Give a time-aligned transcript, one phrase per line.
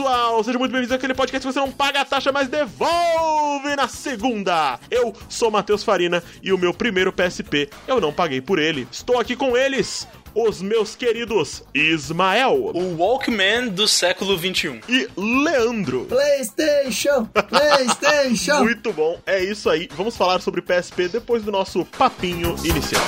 [0.00, 0.42] Pessoal!
[0.42, 4.80] Seja muito bem-vindo àquele podcast que você não paga a taxa, mas devolve na segunda!
[4.90, 8.88] Eu sou Matheus Farina e o meu primeiro PSP eu não paguei por ele.
[8.90, 14.80] Estou aqui com eles, os meus queridos Ismael O Walkman do século XXI.
[14.88, 16.06] e Leandro.
[16.06, 17.26] PlayStation!
[17.26, 18.60] PlayStation!
[18.64, 19.86] Muito bom, é isso aí.
[19.94, 23.02] Vamos falar sobre PSP depois do nosso papinho inicial.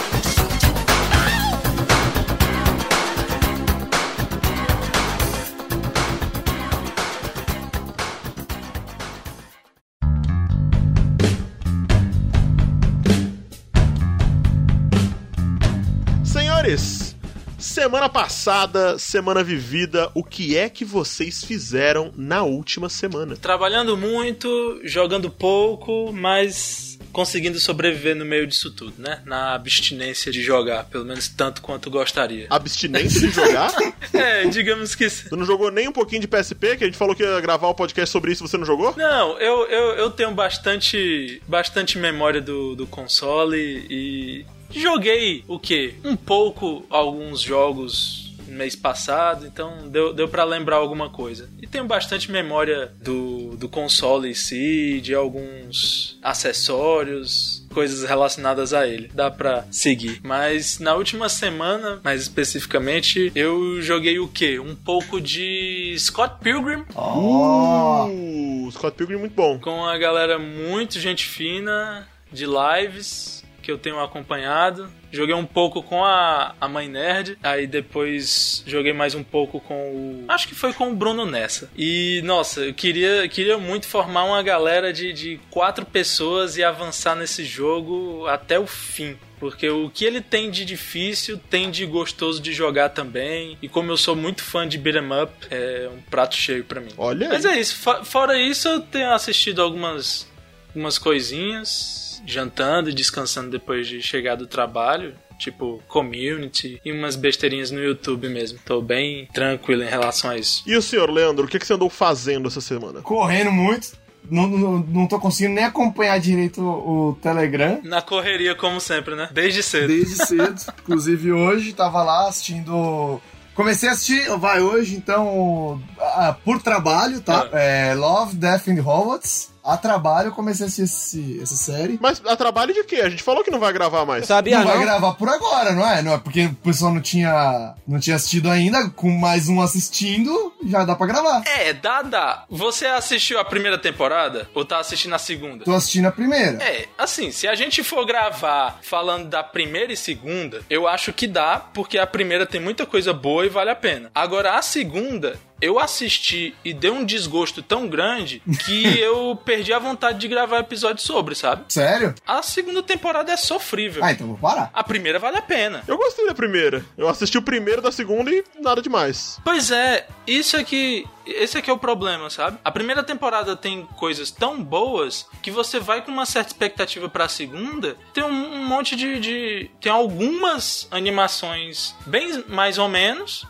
[17.82, 23.34] Semana passada, semana vivida, o que é que vocês fizeram na última semana?
[23.34, 29.20] Trabalhando muito, jogando pouco, mas conseguindo sobreviver no meio disso tudo, né?
[29.24, 32.46] Na abstinência de jogar, pelo menos tanto quanto gostaria.
[32.50, 33.72] Abstinência de jogar?
[34.12, 35.08] É, digamos que.
[35.08, 35.28] sim.
[35.28, 37.68] Tu não jogou nem um pouquinho de PSP, que a gente falou que ia gravar
[37.68, 38.94] um podcast sobre isso e você não jogou?
[38.96, 45.94] Não, eu, eu, eu tenho bastante, bastante memória do, do console e joguei o quê?
[46.04, 51.48] Um pouco alguns jogos mês passado, então deu, deu para lembrar alguma coisa.
[51.60, 58.86] E tenho bastante memória do, do console em si, de alguns acessórios, coisas relacionadas a
[58.86, 59.10] ele.
[59.14, 60.20] Dá pra seguir.
[60.22, 64.58] Mas na última semana, mais especificamente, eu joguei o quê?
[64.58, 69.58] Um pouco de Scott Pilgrim Ó, Uh, Scott Pilgrim muito bom.
[69.58, 74.88] com a galera muito gente fina de lives que eu tenho acompanhado.
[75.12, 79.74] Joguei um pouco com a, a Mãe Nerd, aí depois joguei mais um pouco com
[79.74, 80.24] o.
[80.28, 81.70] Acho que foi com o Bruno Nessa.
[81.76, 87.14] E nossa, eu queria, queria muito formar uma galera de, de quatro pessoas e avançar
[87.14, 89.16] nesse jogo até o fim.
[89.38, 93.58] Porque o que ele tem de difícil, tem de gostoso de jogar também.
[93.60, 96.92] E como eu sou muito fã de beat'em up, é um prato cheio pra mim.
[96.96, 97.58] Olha Mas aí.
[97.58, 97.74] é isso.
[97.76, 100.28] Fo- Fora isso, eu tenho assistido algumas,
[100.68, 105.14] algumas coisinhas, jantando e descansando depois de chegar do trabalho.
[105.38, 108.60] Tipo, community e umas besteirinhas no YouTube mesmo.
[108.64, 110.62] Tô bem tranquilo em relação a isso.
[110.64, 113.02] E o senhor, Leandro, o que, que você andou fazendo essa semana?
[113.02, 114.00] correndo muito.
[114.30, 117.80] Não, não, não tô conseguindo nem acompanhar direito o, o Telegram.
[117.82, 119.28] Na correria, como sempre, né?
[119.32, 119.88] Desde cedo.
[119.88, 120.60] Desde cedo.
[120.82, 123.20] Inclusive hoje tava lá assistindo.
[123.54, 127.48] Comecei a assistir, vai hoje, então, ah, por trabalho, tá?
[127.52, 129.51] É, Love, Death and Robots.
[129.64, 131.98] A trabalho eu comecei a assistir esse- essa série.
[132.00, 132.96] Mas a trabalho de quê?
[132.96, 134.26] A gente falou que não vai gravar mais.
[134.26, 134.82] Sabia não vai não?
[134.84, 136.02] gravar por agora, não é?
[136.02, 140.52] Não é porque o pessoal não tinha, não tinha assistido ainda, com mais um assistindo,
[140.66, 141.42] já dá pra gravar.
[141.46, 142.44] É, dá, dá.
[142.50, 144.48] Você assistiu a primeira temporada?
[144.54, 145.64] Ou tá assistindo a segunda?
[145.64, 146.62] Tô assistindo a primeira.
[146.62, 151.26] É, assim, se a gente for gravar falando da primeira e segunda, eu acho que
[151.26, 154.10] dá, porque a primeira tem muita coisa boa e vale a pena.
[154.14, 159.78] Agora, a segunda, eu assisti e deu um desgosto tão grande que eu perdi a
[159.78, 161.64] vontade de gravar episódio sobre, sabe?
[161.68, 162.14] Sério?
[162.26, 164.04] A segunda temporada é sofrível.
[164.04, 164.70] Ah, então vou parar.
[164.74, 165.84] A primeira vale a pena.
[165.86, 166.84] Eu gostei da primeira.
[166.98, 169.40] Eu assisti o primeiro da segunda e nada demais.
[169.44, 171.06] Pois é, isso é que.
[171.24, 172.58] Esse é que é o problema, sabe?
[172.64, 177.28] A primeira temporada tem coisas tão boas que você vai com uma certa expectativa pra
[177.28, 177.96] segunda.
[178.12, 179.70] Tem um, um monte de, de.
[179.80, 183.46] Tem algumas animações bem mais ou menos.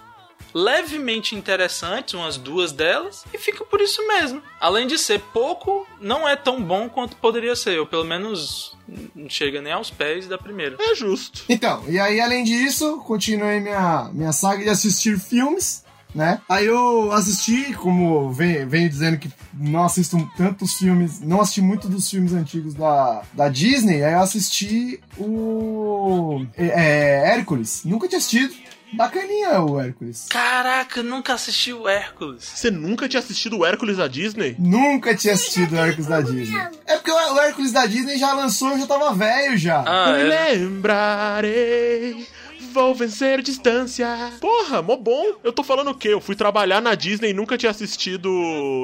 [0.54, 4.42] Levemente interessantes, umas duas delas, e fica por isso mesmo.
[4.60, 8.76] Além de ser pouco, não é tão bom quanto poderia ser, ou pelo menos
[9.14, 10.76] não chega nem aos pés da primeira.
[10.80, 11.44] É justo.
[11.48, 16.40] Então, e aí além disso, continuei minha, minha saga de assistir filmes, né?
[16.48, 21.88] Aí eu assisti, como venho, venho dizendo que não assisto tantos filmes, não assisti muito
[21.88, 27.82] dos filmes antigos da, da Disney, aí eu assisti o é, é, Hércules.
[27.84, 28.54] Nunca tinha assistido.
[28.92, 30.26] Bacaninha o Hércules.
[30.28, 32.44] Caraca, nunca assisti o Hércules.
[32.44, 34.54] Você nunca tinha assistido o Hércules da Disney?
[34.58, 36.68] Nunca tinha assistido o Hércules da Disney.
[36.86, 39.82] É porque o Hércules da Disney já lançou, eu já tava velho já.
[39.86, 40.24] Ah, é.
[40.54, 42.26] Lembrarei.
[42.72, 44.32] Vou vencer distância.
[44.40, 45.24] Porra, mó bom.
[45.44, 46.08] Eu tô falando o quê?
[46.08, 48.28] Eu fui trabalhar na Disney e nunca tinha assistido.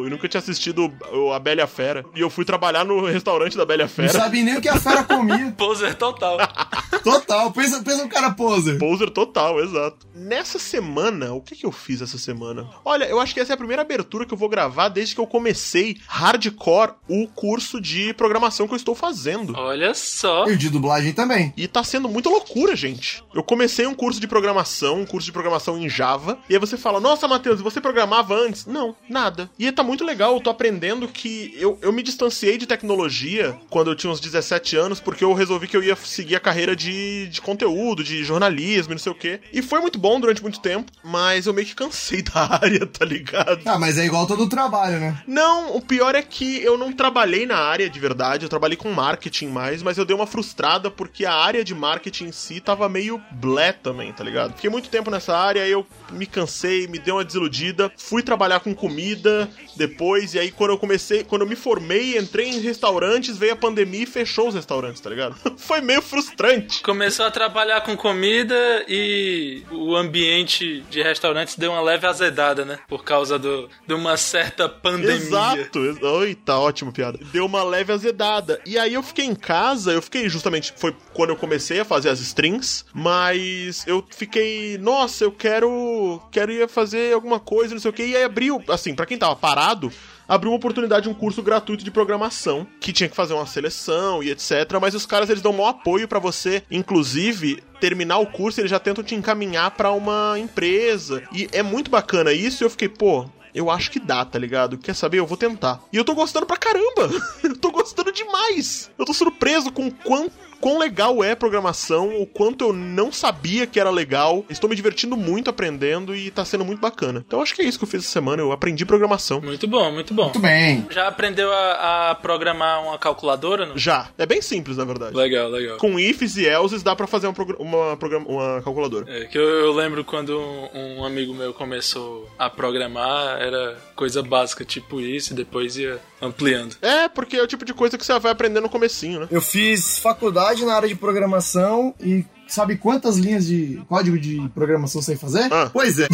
[0.04, 0.92] Eu nunca tinha assistido
[1.34, 2.04] a Bela a Fera.
[2.14, 4.08] E eu fui trabalhar no restaurante da Bela e a Não Fera.
[4.10, 5.52] sabe nem o que a fera comia.
[5.56, 6.36] Poser total.
[7.02, 8.76] Total, pensa, pensa um cara poser.
[8.78, 10.06] Poser total, exato.
[10.14, 12.68] Nessa semana, o que, que eu fiz essa semana?
[12.84, 15.20] Olha, eu acho que essa é a primeira abertura que eu vou gravar desde que
[15.20, 19.54] eu comecei hardcore o curso de programação que eu estou fazendo.
[19.56, 20.46] Olha só.
[20.48, 21.52] E o de dublagem também.
[21.56, 23.22] E tá sendo muita loucura, gente.
[23.34, 26.76] Eu comecei um curso de programação, um curso de programação em Java, e aí você
[26.76, 28.66] fala, nossa, Matheus, você programava antes?
[28.66, 29.50] Não, nada.
[29.58, 33.90] E tá muito legal, eu tô aprendendo que eu, eu me distanciei de tecnologia quando
[33.90, 37.28] eu tinha uns 17 anos, porque eu resolvi que eu ia seguir a carreira de,
[37.28, 39.40] de conteúdo, de jornalismo e não sei o quê.
[39.52, 43.04] E foi muito bom durante muito tempo, mas eu meio que cansei da área, tá
[43.04, 43.60] ligado?
[43.66, 45.22] Ah, mas é igual todo trabalho, né?
[45.26, 48.90] Não, o pior é que eu não trabalhei na área de verdade, eu trabalhei com
[48.92, 52.88] marketing mais, mas eu dei uma frustrada porque a área de marketing em si tava
[52.88, 54.54] meio blé também, tá ligado?
[54.54, 58.74] Fiquei muito tempo nessa área, eu me cansei, me deu uma desiludida, fui trabalhar com
[58.74, 63.52] comida depois, e aí quando eu comecei, quando eu me formei, entrei em restaurantes, veio
[63.52, 65.36] a pandemia e fechou os restaurantes, tá ligado?
[65.56, 66.82] Foi meio frustrante.
[66.82, 72.78] Começou a trabalhar com comida e o ambiente de restaurantes deu uma leve azedada, né?
[72.88, 75.14] Por causa do, de uma certa pandemia.
[75.14, 75.78] Exato.
[76.02, 77.18] Oi, tá ótimo, piada.
[77.32, 78.60] Deu uma leve azedada.
[78.64, 82.08] E aí eu fiquei em casa, eu fiquei justamente, foi quando eu comecei a fazer
[82.08, 83.38] as strings, mas
[83.86, 88.16] eu fiquei, nossa, eu quero, quero ir fazer alguma coisa, não sei o que, e
[88.16, 89.92] aí abriu, assim, para quem tava parado,
[90.28, 94.22] abriu uma oportunidade de um curso gratuito de programação, que tinha que fazer uma seleção
[94.22, 94.52] e etc.
[94.80, 98.78] Mas os caras eles dão um apoio para você, inclusive terminar o curso, eles já
[98.78, 101.22] tentam te encaminhar para uma empresa.
[101.32, 102.62] E é muito bacana isso.
[102.62, 103.24] E eu fiquei, pô,
[103.54, 104.76] eu acho que dá, tá ligado?
[104.78, 105.18] Quer saber?
[105.18, 105.80] Eu vou tentar.
[105.92, 107.08] E eu tô gostando pra caramba!
[107.42, 108.90] eu tô gostando demais!
[108.98, 113.80] Eu tô surpreso com quanto quão legal é programação, o quanto eu não sabia que
[113.80, 114.44] era legal.
[114.48, 117.24] Estou me divertindo muito aprendendo e tá sendo muito bacana.
[117.26, 119.40] Então acho que é isso que eu fiz essa semana, eu aprendi programação.
[119.40, 120.24] Muito bom, muito bom.
[120.24, 120.86] Muito bem.
[120.90, 123.66] Já aprendeu a, a programar uma calculadora?
[123.66, 123.78] Não?
[123.78, 124.08] Já.
[124.18, 125.16] É bem simples, na verdade.
[125.16, 125.78] Legal, legal.
[125.78, 129.06] Com ifs e elses dá pra fazer uma, uma, uma calculadora.
[129.08, 134.22] É, que eu, eu lembro quando um, um, amigo meu começou a programar, era coisa
[134.22, 136.76] básica, tipo isso, e depois ia ampliando.
[136.82, 139.28] É, porque é o tipo de coisa que você vai aprender no comecinho, né?
[139.30, 145.00] Eu fiz faculdade na área de programação e sabe quantas linhas de código de programação
[145.00, 145.52] sei fazer?
[145.52, 145.70] Ah.
[145.72, 146.08] Pois é.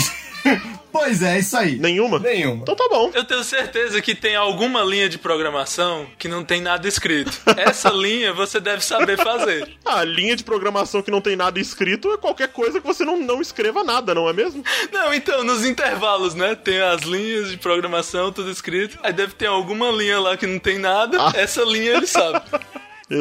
[0.92, 1.76] pois é, isso aí.
[1.78, 2.18] Nenhuma?
[2.18, 2.62] Nenhuma.
[2.62, 3.10] Então tá bom.
[3.14, 7.40] Eu tenho certeza que tem alguma linha de programação que não tem nada escrito.
[7.56, 9.72] Essa linha você deve saber fazer.
[9.84, 13.18] A linha de programação que não tem nada escrito é qualquer coisa que você não,
[13.18, 14.62] não escreva nada, não é mesmo?
[14.92, 16.54] Não, então, nos intervalos, né?
[16.54, 18.98] Tem as linhas de programação, tudo escrito.
[19.02, 21.18] Aí deve ter alguma linha lá que não tem nada.
[21.20, 21.32] Ah.
[21.34, 22.42] Essa linha ele sabe.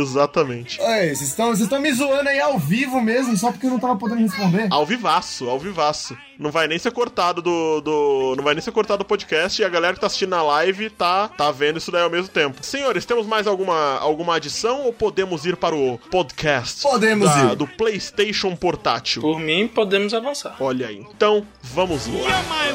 [0.02, 0.78] Exatamente.
[0.78, 3.96] Vocês estão vocês estão me zoando aí ao vivo mesmo, só porque eu não tava
[3.96, 4.68] podendo responder.
[4.70, 6.18] Ao vivaço, ao vivaço.
[6.40, 8.34] Não vai nem ser cortado do, do.
[8.36, 10.90] Não vai nem ser cortado do podcast e a galera que tá assistindo na live
[10.90, 12.64] tá, tá vendo isso daí ao mesmo tempo.
[12.64, 16.82] Senhores, temos mais alguma, alguma adição ou podemos ir para o podcast?
[16.82, 17.56] Podemos da- ir.
[17.56, 19.22] Do PlayStation Portátil.
[19.22, 20.56] Por mim, podemos avançar.
[20.60, 21.06] Olha aí.
[21.16, 22.14] Então, vamos lá.
[22.14, 22.30] You're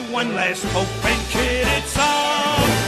[0.08, 2.87] my one last hope, and kid, it's all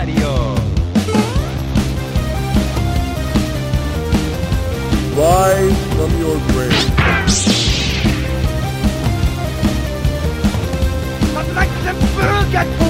[0.00, 0.54] Mario.
[5.14, 6.90] Rise from your grave.
[11.36, 12.89] I'd like to burger.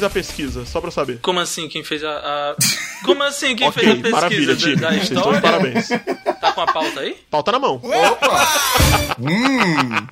[0.00, 0.64] Fez a pesquisa?
[0.66, 1.18] Só pra saber.
[1.20, 2.10] Como assim, quem fez a.
[2.10, 2.56] a-
[3.04, 5.40] Como assim, quem ok, fez a pesquisa maravilha, da, da Vocês estão de história?
[5.40, 5.88] parabéns.
[6.40, 7.16] Tá com a pauta aí?
[7.30, 7.80] Pauta na mão.
[7.82, 8.48] Opa!
[9.18, 10.06] hum,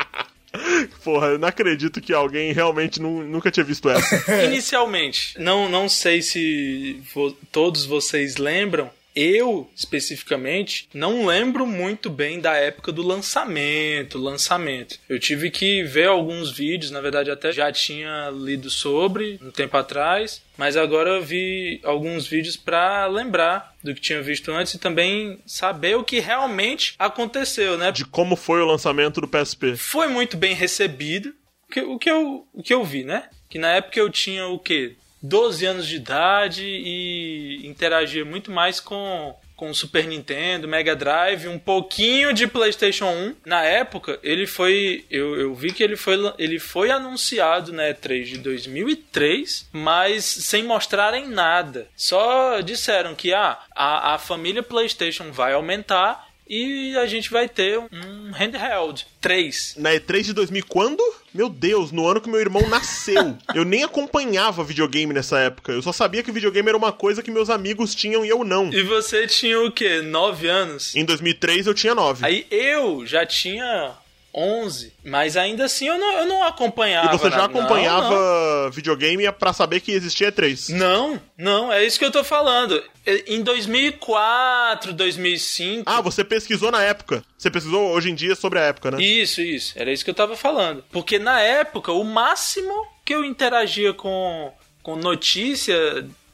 [1.05, 4.45] Porra, eu não acredito que alguém realmente nu- nunca tinha visto essa.
[4.45, 8.91] Inicialmente, não, não sei se vo- todos vocês lembram.
[9.21, 15.01] Eu, especificamente, não lembro muito bem da época do lançamento, lançamento.
[15.09, 19.77] Eu tive que ver alguns vídeos, na verdade até já tinha lido sobre um tempo
[19.77, 24.79] atrás, mas agora eu vi alguns vídeos para lembrar do que tinha visto antes e
[24.79, 27.91] também saber o que realmente aconteceu, né?
[27.91, 29.75] De como foi o lançamento do PSP.
[29.77, 31.35] foi muito bem recebido.
[31.69, 33.29] O que, o que, eu, o que eu vi, né?
[33.51, 34.95] Que na época eu tinha o quê?
[35.23, 41.59] 12 anos de idade e interagia muito mais com com Super Nintendo, Mega Drive, um
[41.59, 43.35] pouquinho de PlayStation 1.
[43.45, 45.05] Na época, ele foi.
[45.11, 50.63] Eu, eu vi que ele foi, ele foi anunciado na E3 de 2003, mas sem
[50.63, 51.89] mostrarem nada.
[51.97, 57.79] Só disseram que ah, a, a família PlayStation vai aumentar e a gente vai ter
[57.79, 59.75] um handheld 3.
[59.79, 61.03] Na E3 de 2000 quando?
[61.35, 63.37] Meu Deus, no ano que meu irmão nasceu.
[63.55, 65.73] eu nem acompanhava videogame nessa época.
[65.73, 68.73] Eu só sabia que videogame era uma coisa que meus amigos tinham e eu não.
[68.73, 70.01] E você tinha o quê?
[70.01, 70.95] 9 anos?
[70.95, 72.25] Em 2003 eu tinha 9.
[72.25, 73.95] Aí eu já tinha
[74.35, 77.09] 11, mas ainda assim eu não, eu não acompanhava.
[77.15, 78.71] E você já acompanhava Não, não.
[78.71, 80.71] videogame pra saber que existia E3.
[80.77, 82.83] Não, não, é isso que eu tô falando.
[83.27, 85.85] Em 2004, 2005.
[85.87, 87.25] Ah, você pesquisou na época.
[87.37, 89.03] Você pesquisou hoje em dia sobre a época, né?
[89.03, 89.73] Isso, isso.
[89.77, 90.85] Era isso que eu tava falando.
[90.93, 95.75] Porque na época, o máximo que eu interagia com, com notícia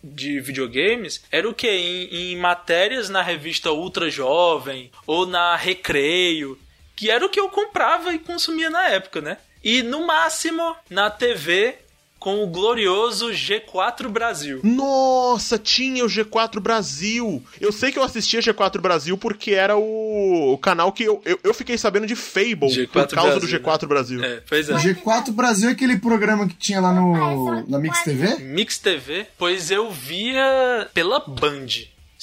[0.03, 1.69] de videogames era o que?
[1.71, 6.59] Em, em matérias na revista Ultra Jovem ou na Recreio,
[6.97, 9.39] que era o que eu comprava e consumia na época, né?
[9.63, 11.79] E no máximo na TV
[12.25, 14.61] com o glorioso G4 Brasil.
[14.63, 17.45] Nossa, tinha o G4 Brasil.
[17.61, 21.53] Eu sei que eu assistia G4 Brasil porque era o, canal que eu, eu, eu
[21.53, 24.25] fiquei sabendo de Fable G4 por causa do Brasil, G4 Brasil.
[24.25, 24.75] É, pois é.
[24.75, 28.39] O G4 Brasil é aquele programa que tinha lá no na Mix TV?
[28.39, 31.67] Mix TV, pois eu via pela Band,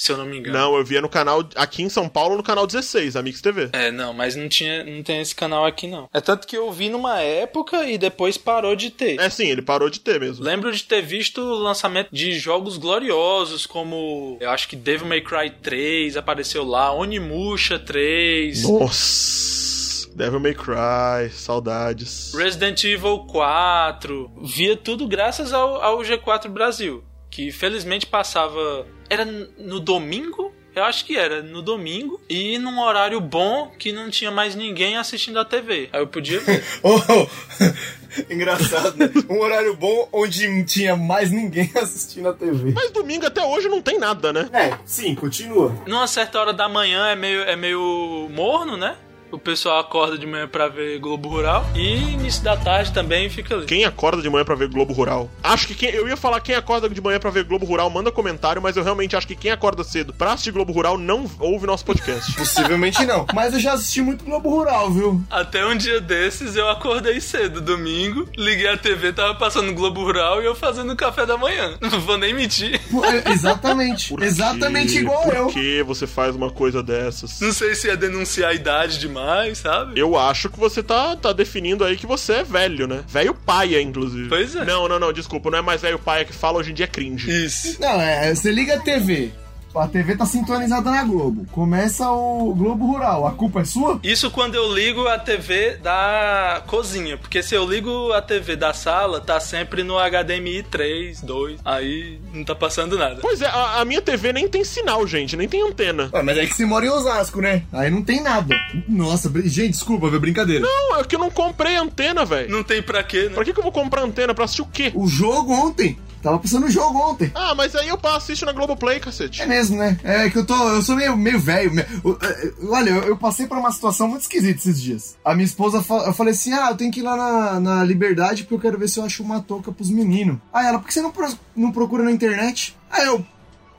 [0.02, 0.58] se eu não me engano.
[0.58, 3.68] Não, eu via no canal aqui em São Paulo no canal 16, a Mix TV.
[3.72, 6.08] É, não, mas não tinha, não tem esse canal aqui não.
[6.12, 9.20] É tanto que eu vi numa época e depois parou de ter.
[9.20, 10.44] É sim, ele parou de ter mesmo.
[10.44, 15.20] Lembro de ter visto o lançamento de jogos gloriosos como eu acho que Devil May
[15.20, 20.10] Cry 3 apareceu lá, Onimusha 3, Nossa.
[20.16, 22.34] Devil May Cry, saudades.
[22.34, 24.32] Resident Evil 4.
[24.42, 29.24] Via tudo graças ao, ao G4 Brasil, que felizmente passava era
[29.58, 34.30] no domingo eu acho que era no domingo e num horário bom que não tinha
[34.30, 35.90] mais ninguém assistindo a TV.
[35.92, 36.64] Aí eu podia ver.
[36.82, 37.28] Oh,
[38.32, 39.10] engraçado, né?
[39.28, 42.72] Um horário bom onde tinha mais ninguém assistindo a TV.
[42.72, 44.48] Mas domingo até hoje não tem nada, né?
[44.52, 45.76] É, sim, continua.
[45.86, 48.96] Numa certa hora da manhã é meio, é meio morno, né?
[49.32, 51.66] O pessoal acorda de manhã pra ver Globo Rural.
[51.74, 53.64] E início da tarde também fica ali.
[53.66, 55.30] Quem acorda de manhã pra ver Globo Rural?
[55.42, 55.88] Acho que quem.
[55.90, 58.82] Eu ia falar quem acorda de manhã pra ver Globo Rural, manda comentário, mas eu
[58.84, 62.32] realmente acho que quem acorda cedo pra assistir Globo Rural não ouve nosso podcast.
[62.36, 63.26] Possivelmente não.
[63.34, 65.22] Mas eu já assisti muito Globo Rural, viu?
[65.30, 70.42] Até um dia desses eu acordei cedo, domingo, liguei a TV, tava passando Globo Rural
[70.42, 71.76] e eu fazendo café da manhã.
[71.80, 72.78] Não vou nem mentir.
[73.24, 74.08] É, Exatamente.
[74.10, 74.98] Por Exatamente quê?
[75.00, 75.46] igual Por eu.
[75.46, 77.40] que você faz uma coisa dessas?
[77.40, 79.21] Não sei se é denunciar a idade demais,
[79.54, 79.98] sabe?
[79.98, 83.04] Eu acho que você tá, tá definindo aí que você é velho, né?
[83.08, 84.28] Velho paia, inclusive.
[84.28, 84.64] Pois é.
[84.64, 86.88] Não, não, não, desculpa, não é mais velho paia que fala, hoje em dia é
[86.88, 87.30] cringe.
[87.44, 87.80] Isso.
[87.80, 89.32] Não, é, você liga a TV.
[89.74, 91.46] A TV tá sintonizada na Globo.
[91.50, 93.26] Começa o Globo Rural.
[93.26, 93.98] A culpa é sua?
[94.02, 98.74] Isso quando eu ligo a TV da cozinha, porque se eu ligo a TV da
[98.74, 103.18] sala, tá sempre no HDMI 3, 2, aí não tá passando nada.
[103.20, 106.10] Pois é, a, a minha TV nem tem sinal, gente, nem tem antena.
[106.12, 107.62] Ué, mas é que você mora em Osasco, né?
[107.72, 108.54] Aí não tem nada.
[108.88, 110.64] Nossa, gente, desculpa, é brincadeira.
[110.64, 112.50] Não, é que eu não comprei antena, velho.
[112.50, 113.34] Não tem pra quê, né?
[113.34, 114.34] Pra que, que eu vou comprar antena?
[114.34, 114.92] Pra assistir o quê?
[114.94, 115.98] O jogo ontem.
[116.22, 117.30] Tava passando o jogo ontem.
[117.34, 119.42] Ah, mas aí eu assisto na Globoplay, cacete.
[119.42, 119.98] É mesmo, né?
[120.04, 120.54] É que eu tô.
[120.70, 121.72] Eu sou meio, meio velho.
[121.74, 125.16] me- o- é, Olha, eu, eu passei por uma situação muito esquisita esses dias.
[125.24, 127.84] A minha esposa, fa- eu falei assim: ah, eu tenho que ir lá na, na
[127.84, 130.38] Liberdade porque eu quero ver se eu acho uma touca pros meninos.
[130.52, 132.76] Aí ela, por que você não, pro- não procura na internet?
[132.90, 133.24] Aí eu,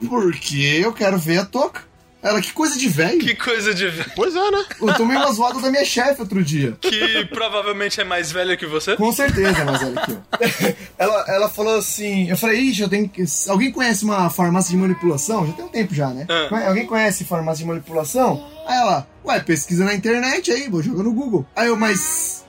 [0.10, 1.82] porque eu quero ver a touca.
[2.24, 3.20] Ela, que coisa de velho.
[3.20, 4.12] Que coisa de velho.
[4.15, 4.65] Pois é, né?
[4.82, 6.77] Eu tomei uma zoada da minha chefe outro dia.
[6.80, 8.96] Que provavelmente é mais velha que você.
[8.96, 10.74] Com certeza, mas olha aqui, ó.
[10.98, 13.25] Ela, ela falou assim, eu falei, ixi, eu tenho que.
[13.50, 15.46] Alguém conhece uma farmácia de manipulação?
[15.46, 16.25] Já tem um tempo já, né?
[16.30, 16.68] Ah.
[16.70, 18.48] Alguém conhece farmácia de manipulação?
[18.65, 21.46] Aí ela, ué, pesquisa na internet aí, vou jogar no Google.
[21.53, 22.46] Aí eu, mas.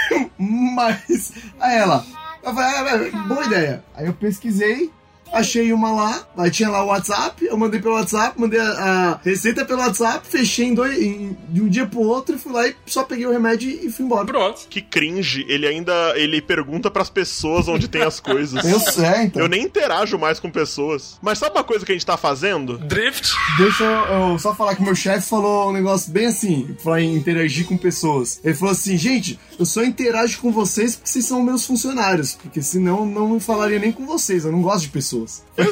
[0.38, 1.32] mas.
[1.60, 2.02] Aí ela,
[2.42, 3.84] eu falei, ah, é, boa ideia.
[3.94, 4.90] Aí eu pesquisei.
[5.32, 8.64] Achei uma lá, aí tinha lá o WhatsApp, eu mandei pelo WhatsApp, mandei a,
[9.12, 12.52] a receita pelo WhatsApp, fechei em dois, em- de um dia pro outro e fui
[12.52, 14.24] lá e só peguei o remédio e fui embora.
[14.24, 14.66] Pronto.
[14.68, 18.64] Que cringe, ele ainda ele pergunta pras pessoas onde tem as coisas.
[18.68, 19.42] Eu sei, então.
[19.42, 21.18] Eu nem interajo mais com pessoas.
[21.22, 22.78] Mas sabe uma coisa que a gente tá fazendo?
[22.78, 23.32] Drift.
[23.58, 27.66] Deixa eu, eu só falar que meu chefe falou um negócio bem assim, em interagir
[27.66, 28.40] com pessoas.
[28.44, 32.62] Ele falou assim, gente, eu só interajo com vocês porque vocês são meus funcionários, porque
[32.62, 35.17] senão não falaria nem com vocês, eu não gosto de pessoas.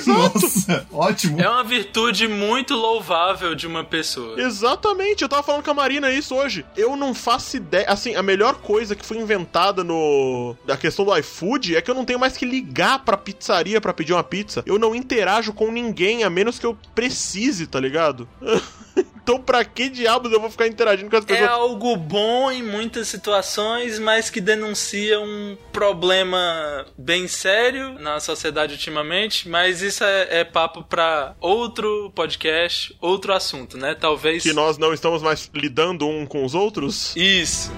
[0.07, 1.41] Nossa, ótimo.
[1.41, 4.41] É uma virtude muito louvável de uma pessoa.
[4.41, 6.65] Exatamente, eu tava falando com a Marina isso hoje.
[6.77, 7.87] Eu não faço ideia.
[7.89, 10.57] Assim, a melhor coisa que foi inventada no.
[10.65, 13.95] da questão do iFood é que eu não tenho mais que ligar pra pizzaria pra
[13.95, 14.63] pedir uma pizza.
[14.67, 18.29] Eu não interajo com ninguém a menos que eu precise, tá ligado?
[19.27, 21.51] Então pra que diabos eu vou ficar interagindo com as É pessoas?
[21.51, 29.49] algo bom em muitas situações, mas que denuncia um problema bem sério na sociedade ultimamente.
[29.49, 33.97] Mas isso é, é papo pra outro podcast, outro assunto, né?
[33.97, 34.45] Talvez.
[34.45, 37.13] Que nós não estamos mais lidando um com os outros?
[37.17, 37.73] Isso.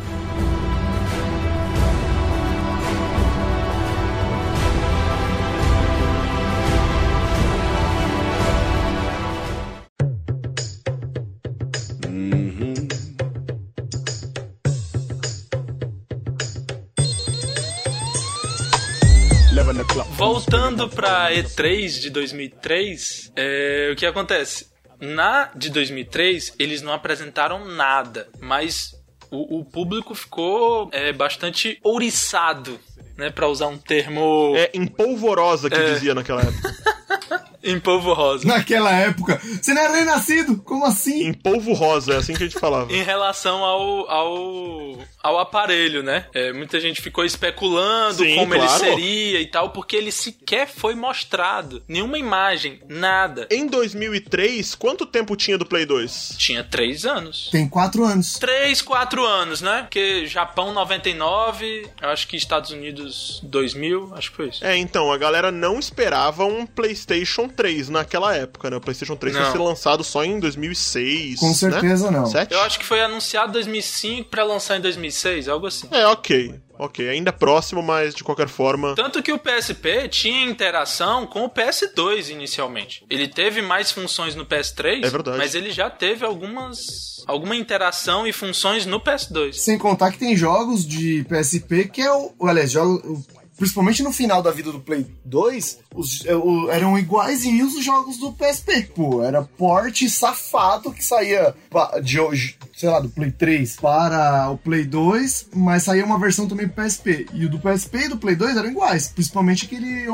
[20.18, 24.66] Voltando pra E3 de 2003, é, o que acontece?
[25.00, 28.96] Na de 2003, eles não apresentaram nada, mas
[29.30, 32.80] o, o público ficou é, bastante ouriçado,
[33.16, 33.30] né?
[33.30, 35.92] Pra usar um termo É empolvorosa que É.
[35.94, 36.74] dizia naquela época.
[37.62, 38.46] em polvo rosa.
[38.46, 40.56] Naquela época, você não era nem nascido?
[40.62, 41.28] Como assim?
[41.28, 42.92] Em polvo rosa, é assim que a gente falava.
[42.92, 46.26] Em relação ao, ao, ao aparelho, né?
[46.32, 48.78] É, muita gente ficou especulando Sim, como ele claro.
[48.78, 51.82] seria e tal, porque ele sequer foi mostrado.
[51.88, 53.46] Nenhuma imagem, nada.
[53.50, 56.36] Em 2003, quanto tempo tinha do Play 2?
[56.38, 57.48] Tinha três anos.
[57.50, 58.38] Tem quatro anos.
[58.38, 59.82] Três, quatro anos, né?
[59.82, 64.64] Porque Japão 99, eu acho que Estados Unidos 2000, acho que foi isso.
[64.64, 68.76] É, então, a galera não esperava um PlayStation 3 naquela época, né?
[68.76, 69.42] O PlayStation 3 Não.
[69.42, 71.40] foi ser lançado só em 2006.
[71.40, 72.18] Com certeza né?
[72.18, 72.26] não.
[72.26, 72.52] Sete?
[72.52, 75.07] Eu acho que foi anunciado em 2005 pra lançar em 2006,
[75.48, 75.88] algo assim.
[75.90, 76.54] É, ok.
[76.78, 78.94] Ok, ainda próximo, mas de qualquer forma.
[78.94, 83.04] Tanto que o PSP tinha interação com o PS2 inicialmente.
[83.10, 85.38] Ele teve mais funções no PS3, É verdade.
[85.38, 89.54] mas ele já teve algumas alguma interação e funções no PS2.
[89.54, 92.32] Sem contar que tem jogos de PSP que é o.
[92.40, 93.26] Aliás, jogos.
[93.58, 98.16] Principalmente no final da vida do Play 2, os- é, o- eram iguaizinhos os jogos
[98.16, 98.84] do PSP.
[98.94, 101.54] Pô, era porte safado que saía
[102.02, 106.46] de hoje, sei lá, do Play 3 para o Play 2, mas saía uma versão
[106.48, 107.26] também pro PSP.
[107.34, 109.08] E o do PSP e do Play 2 eram iguais.
[109.08, 110.06] Principalmente aquele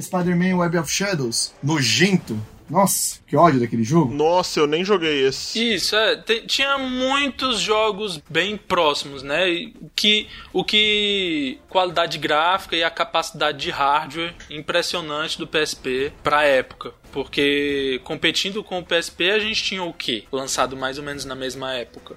[0.00, 1.52] Spider-Man Web of Shadows.
[1.62, 2.38] Nojento.
[2.68, 4.12] Nossa, que ódio daquele jogo.
[4.14, 5.74] Nossa, eu nem joguei esse.
[5.74, 9.48] Isso, é, tinha muitos jogos bem próximos, né?
[9.50, 16.44] E Que o que qualidade gráfica e a capacidade de hardware impressionante do PSP pra
[16.44, 16.92] época.
[17.12, 20.24] Porque competindo com o PSP a gente tinha o quê?
[20.32, 22.16] Lançado mais ou menos na mesma época.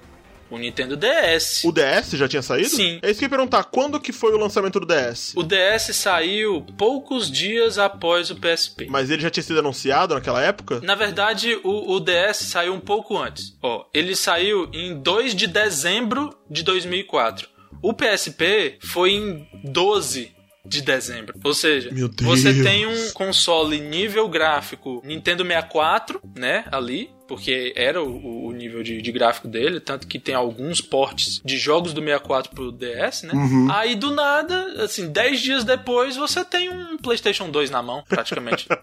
[0.50, 1.64] O Nintendo DS.
[1.64, 2.68] O DS já tinha saído?
[2.68, 2.98] Sim.
[3.02, 5.32] É isso que eu ia perguntar, quando que foi o lançamento do DS?
[5.36, 8.86] O DS saiu poucos dias após o PSP.
[8.88, 10.80] Mas ele já tinha sido anunciado naquela época?
[10.82, 13.56] Na verdade, o, o DS saiu um pouco antes.
[13.62, 17.48] Ó, ele saiu em 2 de dezembro de 2004.
[17.82, 21.38] O PSP foi em 12 de dezembro.
[21.44, 28.46] Ou seja, você tem um console nível gráfico Nintendo 64, né, ali, porque era o,
[28.46, 32.54] o nível de, de gráfico dele, tanto que tem alguns portes de jogos do 64
[32.54, 33.32] pro DS, né?
[33.72, 38.66] Aí do nada, assim, 10 dias depois, você tem um PlayStation 2 na mão, praticamente.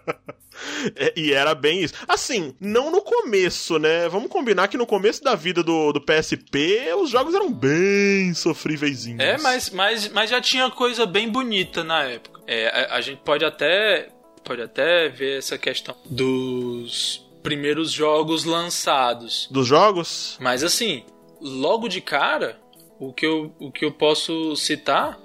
[0.94, 1.94] É, e era bem isso.
[2.06, 4.08] Assim, não no começo, né?
[4.08, 9.04] Vamos combinar que no começo da vida do, do PSP, os jogos eram bem sofríveis.
[9.18, 12.40] É, mas, mas, mas já tinha coisa bem bonita na época.
[12.46, 14.08] É, a, a gente pode até,
[14.44, 19.46] pode até ver essa questão dos primeiros jogos lançados.
[19.50, 20.36] Dos jogos?
[20.40, 21.04] Mas assim,
[21.40, 22.58] logo de cara,
[22.98, 25.18] o que eu, o que eu posso citar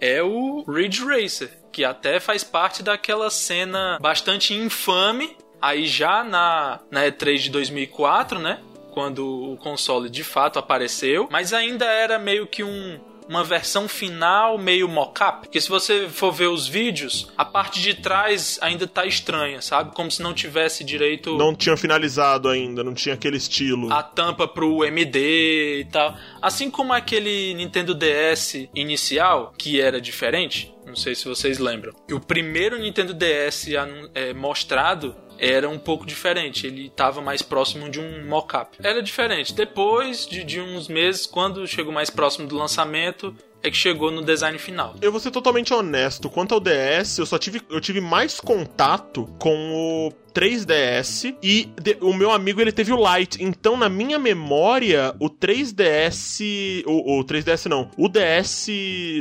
[0.00, 6.80] é o Ridge Racer, que até faz parte daquela cena bastante infame, aí já na,
[6.90, 8.60] na E3 de 2004, né?
[8.92, 12.98] Quando o console de fato apareceu, mas ainda era meio que um,
[13.30, 15.42] uma versão final meio mock-up.
[15.42, 19.94] Porque se você for ver os vídeos, a parte de trás ainda tá estranha, sabe?
[19.94, 23.92] Como se não tivesse direito Não tinha finalizado ainda, não tinha aquele estilo.
[23.92, 26.16] a tampa pro MD e tal.
[26.42, 31.94] Assim como aquele Nintendo DS inicial, que era diferente, não sei se vocês lembram.
[32.10, 33.68] O primeiro Nintendo DS
[34.12, 38.76] é, mostrado era um pouco diferente, ele estava mais próximo de um mock-up.
[38.82, 39.54] Era diferente.
[39.54, 44.22] Depois de, de uns meses, quando chegou mais próximo do lançamento, é que chegou no
[44.22, 44.94] design final.
[45.00, 46.28] Eu vou ser totalmente honesto.
[46.28, 51.96] Quanto ao DS, eu só tive, eu tive mais contato com o 3DS e de-
[52.00, 53.42] o meu amigo ele teve o Lite.
[53.42, 56.82] Então, na minha memória, o 3DS.
[56.86, 57.90] O, o 3DS não.
[57.96, 58.68] O DS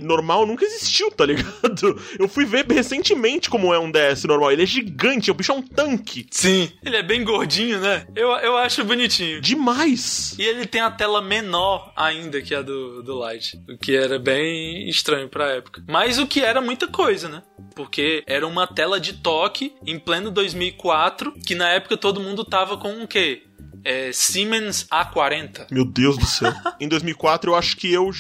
[0.03, 1.99] normal nunca existiu, tá ligado?
[2.19, 4.51] Eu fui ver recentemente como é um DS normal.
[4.51, 6.25] Ele é gigante, o bicho é um tanque.
[6.31, 6.71] Sim.
[6.83, 8.05] Ele é bem gordinho, né?
[8.15, 9.41] Eu, eu acho bonitinho.
[9.41, 10.35] Demais!
[10.37, 13.59] E ele tem a tela menor ainda que a do, do Lite.
[13.69, 15.83] O que era bem estranho pra época.
[15.87, 17.41] Mas o que era muita coisa, né?
[17.75, 20.98] Porque era uma tela de toque em pleno 2004,
[21.45, 23.43] que na época todo mundo tava com o quê?
[23.83, 25.67] é Siemens A40.
[25.71, 26.53] Meu Deus do céu.
[26.79, 28.11] em 2004 eu acho que eu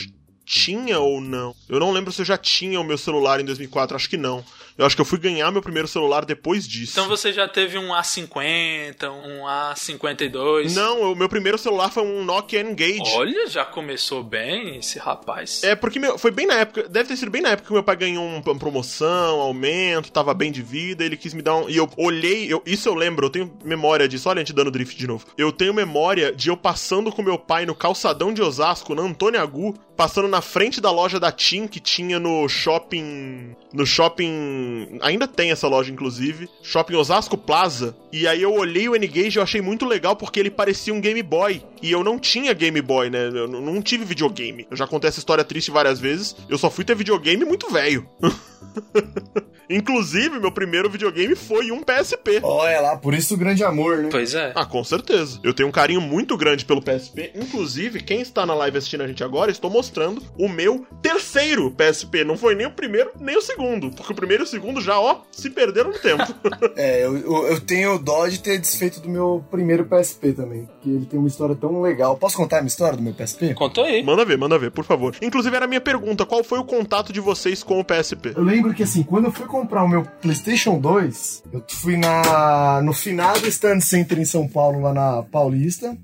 [0.45, 1.55] tinha ou não.
[1.67, 4.43] Eu não lembro se eu já tinha o meu celular em 2004, acho que não.
[4.79, 6.93] Eu acho que eu fui ganhar meu primeiro celular depois disso.
[6.93, 10.73] Então você já teve um A50, um A52?
[10.73, 13.11] Não, o meu primeiro celular foi um Nokia N-Gage.
[13.15, 15.63] Olha, já começou bem esse rapaz.
[15.63, 17.83] É, porque meu, foi bem na época, deve ter sido bem na época que meu
[17.83, 21.69] pai ganhou um- uma promoção, aumento, tava bem de vida, ele quis me dar um.
[21.69, 24.29] E eu olhei, eu- isso eu lembro, eu tenho memória disso.
[24.29, 25.25] Olha, a gente dando drift de novo.
[25.37, 29.41] Eu tenho memória de eu passando com meu pai no calçadão de Osasco, na Antônio
[29.41, 33.53] Agu, passando na frente da loja da TIM que tinha no shopping.
[33.73, 34.97] No shopping.
[35.01, 36.47] Ainda tem essa loja, inclusive.
[36.63, 37.93] Shopping Osasco Plaza.
[38.09, 41.21] E aí eu olhei o N-Gage e achei muito legal porque ele parecia um Game
[41.21, 41.61] Boy.
[41.81, 43.27] E eu não tinha Game Boy, né?
[43.27, 44.65] Eu não tive videogame.
[44.71, 46.33] Eu já contei essa história triste várias vezes.
[46.47, 48.07] Eu só fui ter videogame muito velho.
[49.69, 52.39] Inclusive, meu primeiro videogame foi um PSP.
[52.41, 54.09] Olha lá, por isso o grande amor, né?
[54.11, 54.51] Pois é.
[54.55, 55.39] Ah, com certeza.
[55.43, 57.31] Eu tenho um carinho muito grande pelo PSP.
[57.35, 62.23] Inclusive, quem está na live assistindo a gente agora, estou mostrando o meu terceiro PSP.
[62.23, 63.91] Não foi nem o primeiro, nem o segundo.
[63.91, 66.23] Porque o primeiro e o segundo já, ó, se perderam no tempo.
[66.75, 70.69] É, eu, eu, eu tenho dó de ter desfeito do meu primeiro PSP também.
[70.81, 72.15] Que ele tem uma história tão legal.
[72.15, 73.53] Posso contar a minha história do meu PSP?
[73.53, 74.03] Contou aí.
[74.03, 75.15] manda ver, manda ver, por favor.
[75.21, 78.33] Inclusive, era a minha pergunta: qual foi o contato de vocês com o PSP?
[78.35, 82.81] Eu lembro que assim, quando eu fui comprar o meu PlayStation 2, eu fui na
[82.81, 85.95] no finado Stand Center em São Paulo, lá na Paulista,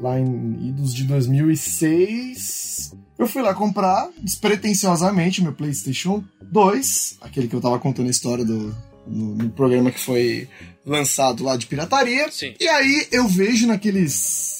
[0.00, 2.94] lá em idos de 2006.
[3.18, 8.44] Eu fui lá comprar despretensiosamente meu PlayStation 2, aquele que eu tava contando a história
[8.44, 8.74] do
[9.06, 10.48] no, no programa que foi
[10.86, 12.30] lançado lá de pirataria.
[12.30, 12.54] Sim.
[12.58, 14.59] E aí eu vejo naqueles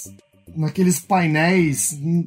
[0.57, 2.27] naqueles painéis, hum,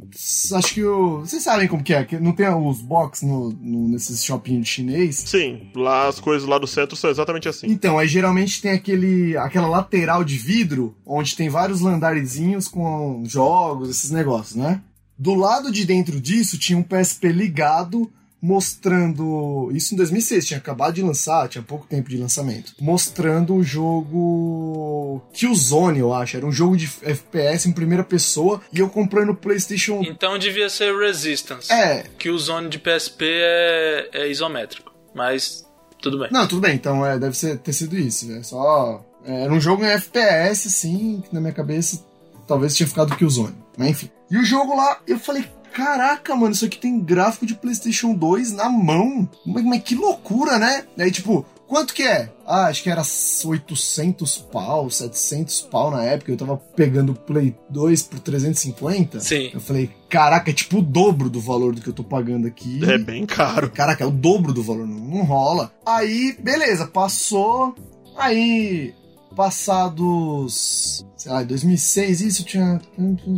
[0.53, 3.89] acho que o, vocês sabem como que é, que não tem os box no, no
[3.89, 5.15] nesses shopping chinês.
[5.25, 7.67] Sim, lá as coisas lá do centro são exatamente assim.
[7.67, 13.89] Então, aí geralmente tem aquele aquela lateral de vidro onde tem vários landarezinhos com jogos,
[13.89, 14.81] esses negócios, né?
[15.17, 18.11] Do lado de dentro disso tinha um PSP ligado
[18.43, 19.71] mostrando.
[19.73, 22.73] Isso em 2006, tinha acabado de lançar, tinha pouco tempo de lançamento.
[22.81, 25.21] Mostrando o jogo.
[25.31, 26.35] Killzone, eu acho.
[26.35, 28.61] Era um jogo de FPS em primeira pessoa.
[28.73, 30.01] E eu comprei no PlayStation.
[30.03, 31.71] Então devia ser Resistance.
[31.71, 32.03] É.
[32.19, 34.91] Que o zone de PSP é, é isométrico.
[35.15, 35.65] Mas
[36.01, 36.27] tudo bem.
[36.29, 38.29] Não, tudo bem, então é, deve ser, ter sido isso.
[38.33, 39.03] É só.
[39.25, 42.03] é, Era um jogo em FPS, assim, que na minha cabeça
[42.45, 43.55] talvez tinha ficado Killzone.
[43.77, 44.09] Mas enfim.
[44.29, 45.45] E o jogo lá, eu falei.
[45.73, 49.27] Caraca, mano, isso aqui tem gráfico de PlayStation 2 na mão.
[49.45, 50.85] Mas, mas que loucura, né?
[50.97, 52.29] Aí, tipo, quanto que é?
[52.45, 56.31] Ah, acho que era 800 pau, 700 pau na época.
[56.31, 59.19] Eu tava pegando o Play 2 por 350.
[59.19, 59.49] Sim.
[59.51, 62.79] Eu falei, caraca, é tipo o dobro do valor do que eu tô pagando aqui.
[62.87, 63.71] É bem caro.
[63.71, 65.71] Caraca, é o dobro do valor, não, não rola.
[65.83, 67.73] Aí, beleza, passou.
[68.15, 68.93] Aí,
[69.35, 72.81] passados, sei lá, em 2006, isso tinha.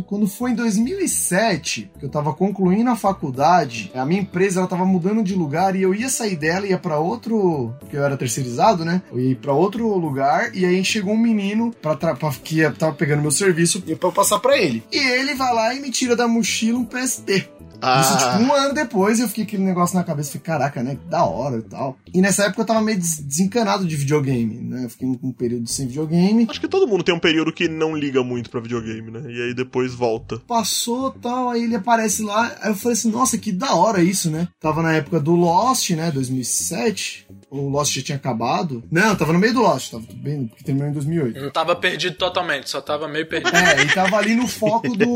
[0.08, 4.84] Quando foi em 2007, que eu tava concluindo a faculdade, a minha empresa ela tava
[4.84, 7.72] mudando de lugar e eu ia sair dela e ia pra outro.
[7.78, 9.02] Porque eu era terceirizado, né?
[9.12, 12.94] Eu ia pra outro lugar e aí chegou um menino pra, pra- que ia- tava
[12.94, 14.82] pegando meu serviço e pra eu passar pra ele.
[14.92, 17.48] E ele vai lá e me tira da mochila um PSP.
[17.76, 20.94] Isso, tipo, Ah, um ano depois eu fiquei aquele negócio na cabeça, falei, caraca, né?
[20.96, 21.98] Que da hora e tal.
[22.12, 24.84] E nessa época eu tava meio des- desencanado de videogame, né?
[24.84, 26.46] Eu fiquei um período sem videogame.
[26.48, 29.22] acho que todo mundo tem um período que não liga muito pra videogame, né?
[29.30, 30.38] E aí depois volta.
[30.40, 32.56] Passou tal, aí ele aparece lá.
[32.60, 34.48] Aí eu falei assim, nossa, que da hora isso, né?
[34.60, 36.10] Tava na época do Lost, né?
[36.10, 37.26] 2007.
[37.50, 38.82] O Lost já tinha acabado.
[38.90, 41.40] Não, tava no meio do Lost, tava tudo bem, porque terminou em 2008.
[41.40, 43.56] Não tava perdido totalmente, só tava meio perdido.
[43.56, 45.14] É, ele tava ali no foco do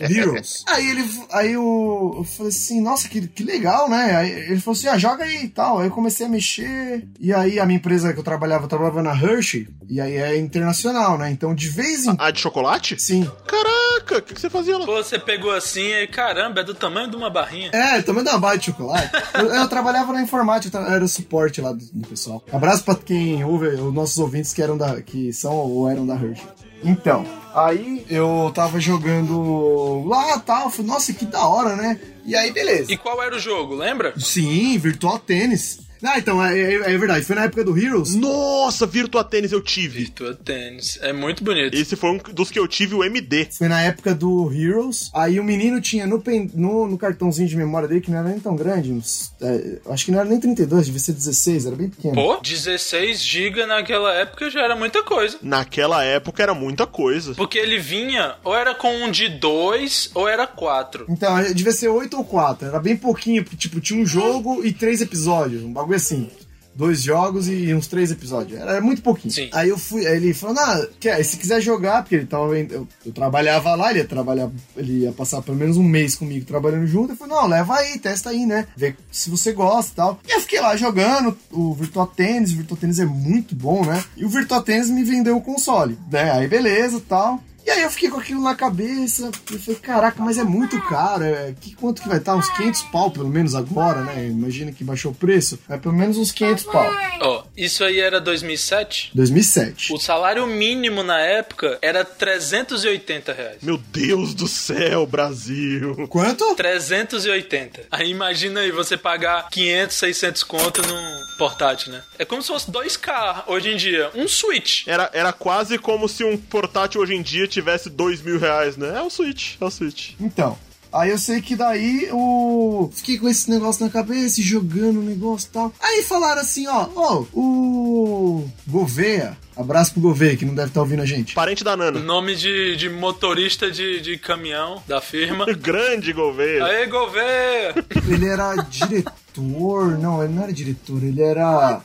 [0.00, 0.64] Heroes.
[0.68, 4.16] Aí ele, aí eu, eu falei assim, nossa, que, que legal, né?
[4.16, 5.78] Aí ele falou assim, ah, joga aí e tal.
[5.78, 7.06] Aí eu comecei a mexer.
[7.20, 9.68] E aí a minha empresa que eu trabalhava, eu trabalhava na Hershey.
[9.88, 11.30] E aí é internacional, né?
[11.30, 13.00] Então de vez em Ah, de chocolate?
[13.00, 13.30] Sim.
[13.46, 14.84] Caraca, o que, que você fazia lá?
[14.86, 17.70] Pô, você pegou assim e caramba, é do tamanho de uma barrinha.
[17.72, 19.10] É, também dá uma barra de chocolate.
[19.34, 21.08] Eu, eu trabalhava na informática, eu era o
[21.44, 22.42] suporte lá do, do pessoal.
[22.52, 25.00] Abraço pra quem ouve, os nossos ouvintes que eram da.
[25.00, 26.46] que são ou eram da Hershey.
[26.82, 31.98] Então, aí eu tava jogando lá tal, falei, nossa, que da hora, né?
[32.26, 32.92] E aí, beleza.
[32.92, 34.12] E qual era o jogo, lembra?
[34.18, 35.80] Sim, Virtual Tênis.
[36.04, 38.14] Ah, então, é, é- é verdade, foi na época do Heroes.
[38.14, 40.00] Nossa, Virtua Tênis eu tive.
[40.00, 40.98] Virtua Tennis.
[41.02, 41.74] É muito bonito.
[41.74, 43.48] Esse foi um dos que eu tive, o MD.
[43.56, 45.10] Foi na época do Heroes.
[45.14, 48.28] Aí o menino tinha no, pen- no, no cartãozinho de memória dele, que não era
[48.28, 51.76] nem tão grande, uns, é, acho que não era nem 32, devia ser 16, era
[51.76, 52.14] bem pequeno.
[52.14, 55.38] Pô, 16 GB naquela época já era muita coisa.
[55.42, 57.34] Naquela época era muita coisa.
[57.34, 61.06] Porque ele vinha, ou era com um de 2, ou era 4.
[61.08, 62.68] Então, devia ser 8 ou 4.
[62.68, 65.62] Era bem pouquinho, porque, tipo, tinha um jogo e três episódios.
[65.62, 66.28] Um bagulho assim.
[66.74, 68.60] dois jogos e uns três episódios.
[68.60, 69.32] Era muito pouquinho.
[69.32, 69.48] Sim.
[69.52, 72.86] Aí eu fui, aí ele falou, ah, quer, se quiser jogar, porque ele tava, eu,
[73.06, 76.86] eu trabalhava lá, ele ia trabalhar, ele ia passar pelo menos um mês comigo trabalhando
[76.86, 77.12] junto.
[77.12, 78.66] Eu falei, não, leva aí, testa aí, né?
[78.76, 80.20] Vê se você gosta e tal.
[80.28, 84.02] E eu fiquei lá jogando o Virtua Tennis, o Virtua Tennis é muito bom, né?
[84.16, 86.32] E o Virtua Tennis me vendeu o console, né?
[86.32, 87.40] Aí beleza e tal.
[87.64, 91.24] E aí eu fiquei com aquilo na cabeça, eu falei, caraca, mas é muito caro,
[91.24, 92.34] é, que, quanto que vai estar?
[92.36, 94.26] Uns 500 pau, pelo menos agora, né?
[94.26, 96.90] Imagina que baixou o preço, é pelo menos uns 500 pau.
[97.20, 99.12] Ó, isso aí era 2007?
[99.14, 99.94] 2007.
[99.94, 103.58] O salário mínimo na época era 380 reais.
[103.62, 106.06] Meu Deus do céu, Brasil.
[106.08, 106.54] Quanto?
[106.54, 107.86] 380.
[107.90, 112.02] Aí imagina aí você pagar 500, 600 conto num portátil, né?
[112.18, 114.10] É como se fosse 2K hoje em dia.
[114.14, 114.86] Um Switch.
[114.86, 118.98] Era, era quase como se um portátil hoje em dia tivesse dois mil reais, né?
[118.98, 120.12] É o Switch, é o Switch.
[120.20, 120.58] Então,
[120.92, 122.90] aí eu sei que daí o.
[122.92, 125.72] Fiquei com esse negócio na cabeça, e jogando o negócio e tal.
[125.80, 128.48] Aí falaram assim, ó, ó, o.
[128.66, 131.34] Gouveia, abraço pro Gouveia, que não deve estar ouvindo a gente.
[131.34, 131.98] Parente da Nana.
[132.00, 135.46] Nome de, de motorista de, de caminhão da firma.
[135.54, 136.64] Grande Gouveia.
[136.64, 137.74] Aê, Gouveia!
[138.08, 139.98] Ele era diretor.
[139.98, 141.80] Não, ele não era diretor, ele era.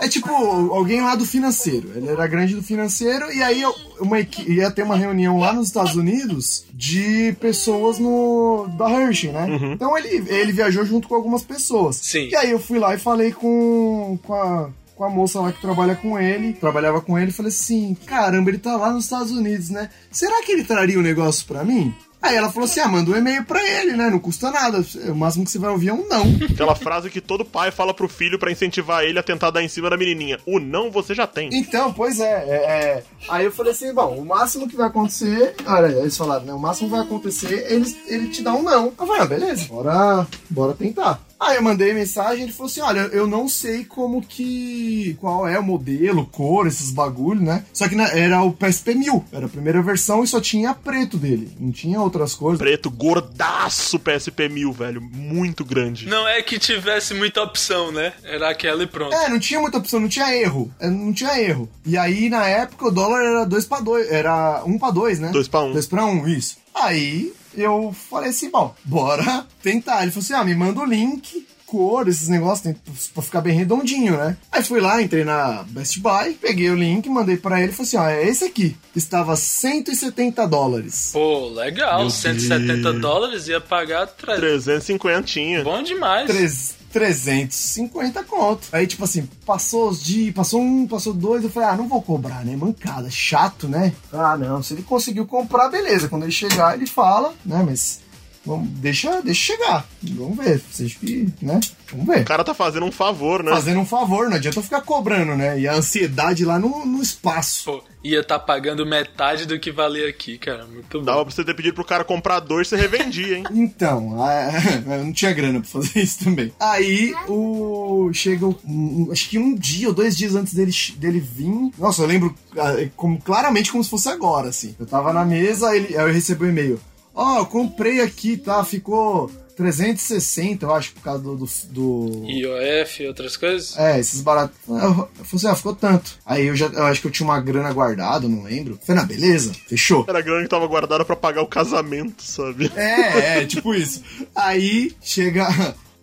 [0.00, 1.90] É tipo alguém lá do financeiro.
[1.94, 3.62] Ele era grande do financeiro e aí
[4.00, 9.46] uma, ia ter uma reunião lá nos Estados Unidos de pessoas no da Hershey, né?
[9.72, 11.96] Então ele, ele viajou junto com algumas pessoas.
[11.96, 12.28] Sim.
[12.28, 15.60] E aí eu fui lá e falei com, com a com a moça lá que
[15.60, 19.70] trabalha com ele, trabalhava com ele, falei assim: caramba, ele tá lá nos Estados Unidos,
[19.70, 19.88] né?
[20.10, 21.94] Será que ele traria um negócio pra mim?
[22.20, 24.10] Aí ela falou assim: ah, manda um e-mail pra ele, né?
[24.10, 24.84] Não custa nada.
[25.08, 26.24] O máximo que você vai ouvir é um não.
[26.50, 29.68] Aquela frase que todo pai fala pro filho pra incentivar ele a tentar dar em
[29.68, 30.38] cima da menininha.
[30.44, 31.50] O não você já tem.
[31.52, 33.04] Então, pois é, é, é.
[33.28, 35.54] Aí eu falei assim, bom, o máximo que vai acontecer.
[35.66, 36.52] Olha, eles falaram, né?
[36.52, 38.92] O máximo que vai acontecer, ele, ele te dá um não.
[38.98, 41.27] Eu falei, ah, beleza, bora, bora tentar.
[41.40, 45.16] Aí eu mandei mensagem, ele falou assim: olha, eu não sei como que.
[45.20, 47.64] qual é o modelo, cor, esses bagulho, né?
[47.72, 51.16] Só que né, era o PSP 1000, era a primeira versão e só tinha preto
[51.16, 52.58] dele, não tinha outras cores.
[52.58, 55.00] Preto, gordaço PSP 1000, velho.
[55.00, 56.06] Muito grande.
[56.06, 58.12] Não é que tivesse muita opção, né?
[58.24, 59.14] Era aquela e pronto.
[59.14, 60.72] É, não tinha muita opção, não tinha erro.
[60.80, 61.68] É, Não tinha erro.
[61.86, 65.30] E aí, na época, o dólar era 2 para 2, era 1 para 2, né?
[65.30, 65.72] Dois pra um.
[65.72, 66.56] 2 para 1, isso.
[66.74, 70.02] Aí eu falei assim, bom, bora tentar.
[70.02, 72.76] Ele falou assim: ah, me manda o link, cor, esses negócios, tem,
[73.12, 74.36] pra ficar bem redondinho, né?
[74.50, 77.86] Aí fui lá, entrei na Best Buy, peguei o link, mandei pra ele e falei
[77.88, 78.76] assim: ó, é esse aqui.
[78.96, 81.10] Estava 170 dólares.
[81.12, 82.00] Pô, legal.
[82.00, 83.00] Meu 170 Deus.
[83.00, 84.40] dólares ia pagar 300.
[84.64, 85.62] 350 tinha.
[85.64, 86.26] Bom demais.
[86.26, 88.68] Três- 350 conto.
[88.72, 92.02] Aí, tipo assim, passou os dias, passou um, passou dois, eu falei, ah, não vou
[92.02, 92.56] cobrar, né?
[92.56, 93.92] Mancada, chato, né?
[94.12, 96.08] Ah, não, se ele conseguiu comprar, beleza.
[96.08, 97.64] Quando ele chegar, ele fala, né?
[97.66, 98.00] Mas
[98.48, 99.86] vamos, deixa, deixa chegar.
[100.02, 100.60] Vamos ver.
[100.70, 101.60] Vocês que, né?
[101.90, 102.22] Vamos ver.
[102.22, 103.50] O cara tá fazendo um favor, né?
[103.52, 105.58] Fazendo um favor, não adianta eu ficar cobrando, né?
[105.60, 107.64] E a ansiedade lá no, no espaço.
[107.64, 110.66] Pô, ia estar pagando metade do que valia aqui, cara.
[110.66, 111.04] Muito bom.
[111.04, 113.44] Dava pra você ter pedido pro cara comprar dois e você revendia, hein?
[113.52, 114.50] Então, a-
[114.98, 116.52] eu não tinha grana pra fazer isso também.
[116.60, 118.10] Aí, o.
[118.12, 121.70] Chega, o- um- acho que um dia ou dois dias antes dele, dele vir.
[121.78, 124.74] Nossa, eu lembro ah, como, claramente como se fosse agora, assim.
[124.78, 126.80] Eu tava na mesa, ele, aí eu recebi um e-mail.
[127.20, 128.64] Ó, eu comprei aqui, tá?
[128.64, 131.36] Ficou 360, eu acho, por causa do.
[131.36, 133.76] do, do- IOF e outras coisas?
[133.76, 134.56] É, esses baratos.
[134.68, 136.16] Eu, eu falei assim, ah, ficou tanto.
[136.24, 138.78] Aí eu já eu acho que eu tinha uma grana guardada, não lembro.
[138.86, 140.04] Falei, não, beleza, fechou.
[140.08, 142.70] Era a grana que tava guardada pra pagar o casamento, sabe?
[142.76, 144.02] É, é, tipo isso.
[144.34, 145.46] Aí chega.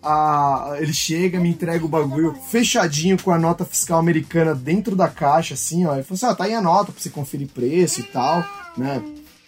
[0.02, 5.08] A, ele chega, me entrega o bagulho fechadinho com a nota fiscal americana dentro da
[5.08, 5.94] caixa, assim, ó.
[5.94, 8.44] Ele falou assim: ó, tá aí a nota pra você conferir preço e tal,
[8.76, 9.02] né?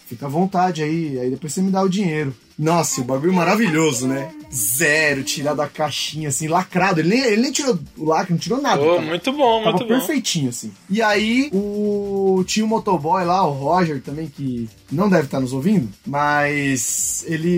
[0.09, 2.35] Fica à vontade aí, aí depois você me dá o dinheiro.
[2.59, 4.33] Nossa, o bagulho maravilhoso, né?
[4.53, 7.01] Zero, tirar da caixinha, assim, lacrado.
[7.01, 8.81] Ele nem, ele nem tirou o lacre, não tirou nada.
[8.83, 9.99] Pô, tava- muito bom, Tava muito bom.
[9.99, 10.73] perfeitinho, assim.
[10.89, 12.43] E aí, o...
[12.47, 17.49] tinha um motoboy lá, o Roger também, que não deve estar nos ouvindo, mas ele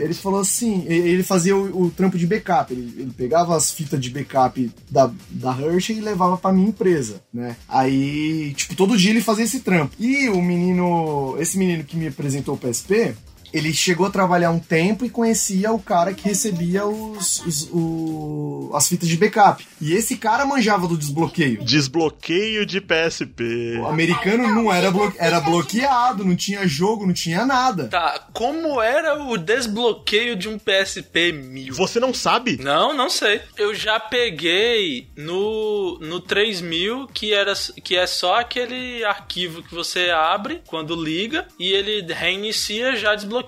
[0.00, 4.00] ele falou assim, ele fazia o, o trampo de backup, ele, ele pegava as fitas
[4.00, 7.56] de backup da, da Hershey e levava pra minha empresa, né?
[7.68, 9.94] Aí, tipo, todo dia ele fazia esse trampo.
[9.98, 13.14] E o menino, esse menino que me apresentou o PSP,
[13.52, 18.70] ele chegou a trabalhar um tempo e conhecia o cara que recebia os, os- o-
[18.74, 19.66] as fitas de backup.
[19.80, 21.62] E esse cara manjava do desbloqueio.
[21.64, 23.78] Desbloqueio de PSP.
[23.80, 27.88] O americano não era, blo era bloqueado, não tinha jogo, não tinha nada.
[27.88, 31.74] Tá, como era o desbloqueio de um PSP 1000?
[31.74, 32.58] Você não sabe?
[32.62, 33.40] Não, não sei.
[33.56, 40.10] Eu já peguei no, no 3000, que, era, que é só aquele arquivo que você
[40.10, 43.39] abre quando liga e ele reinicia já desbloqueado.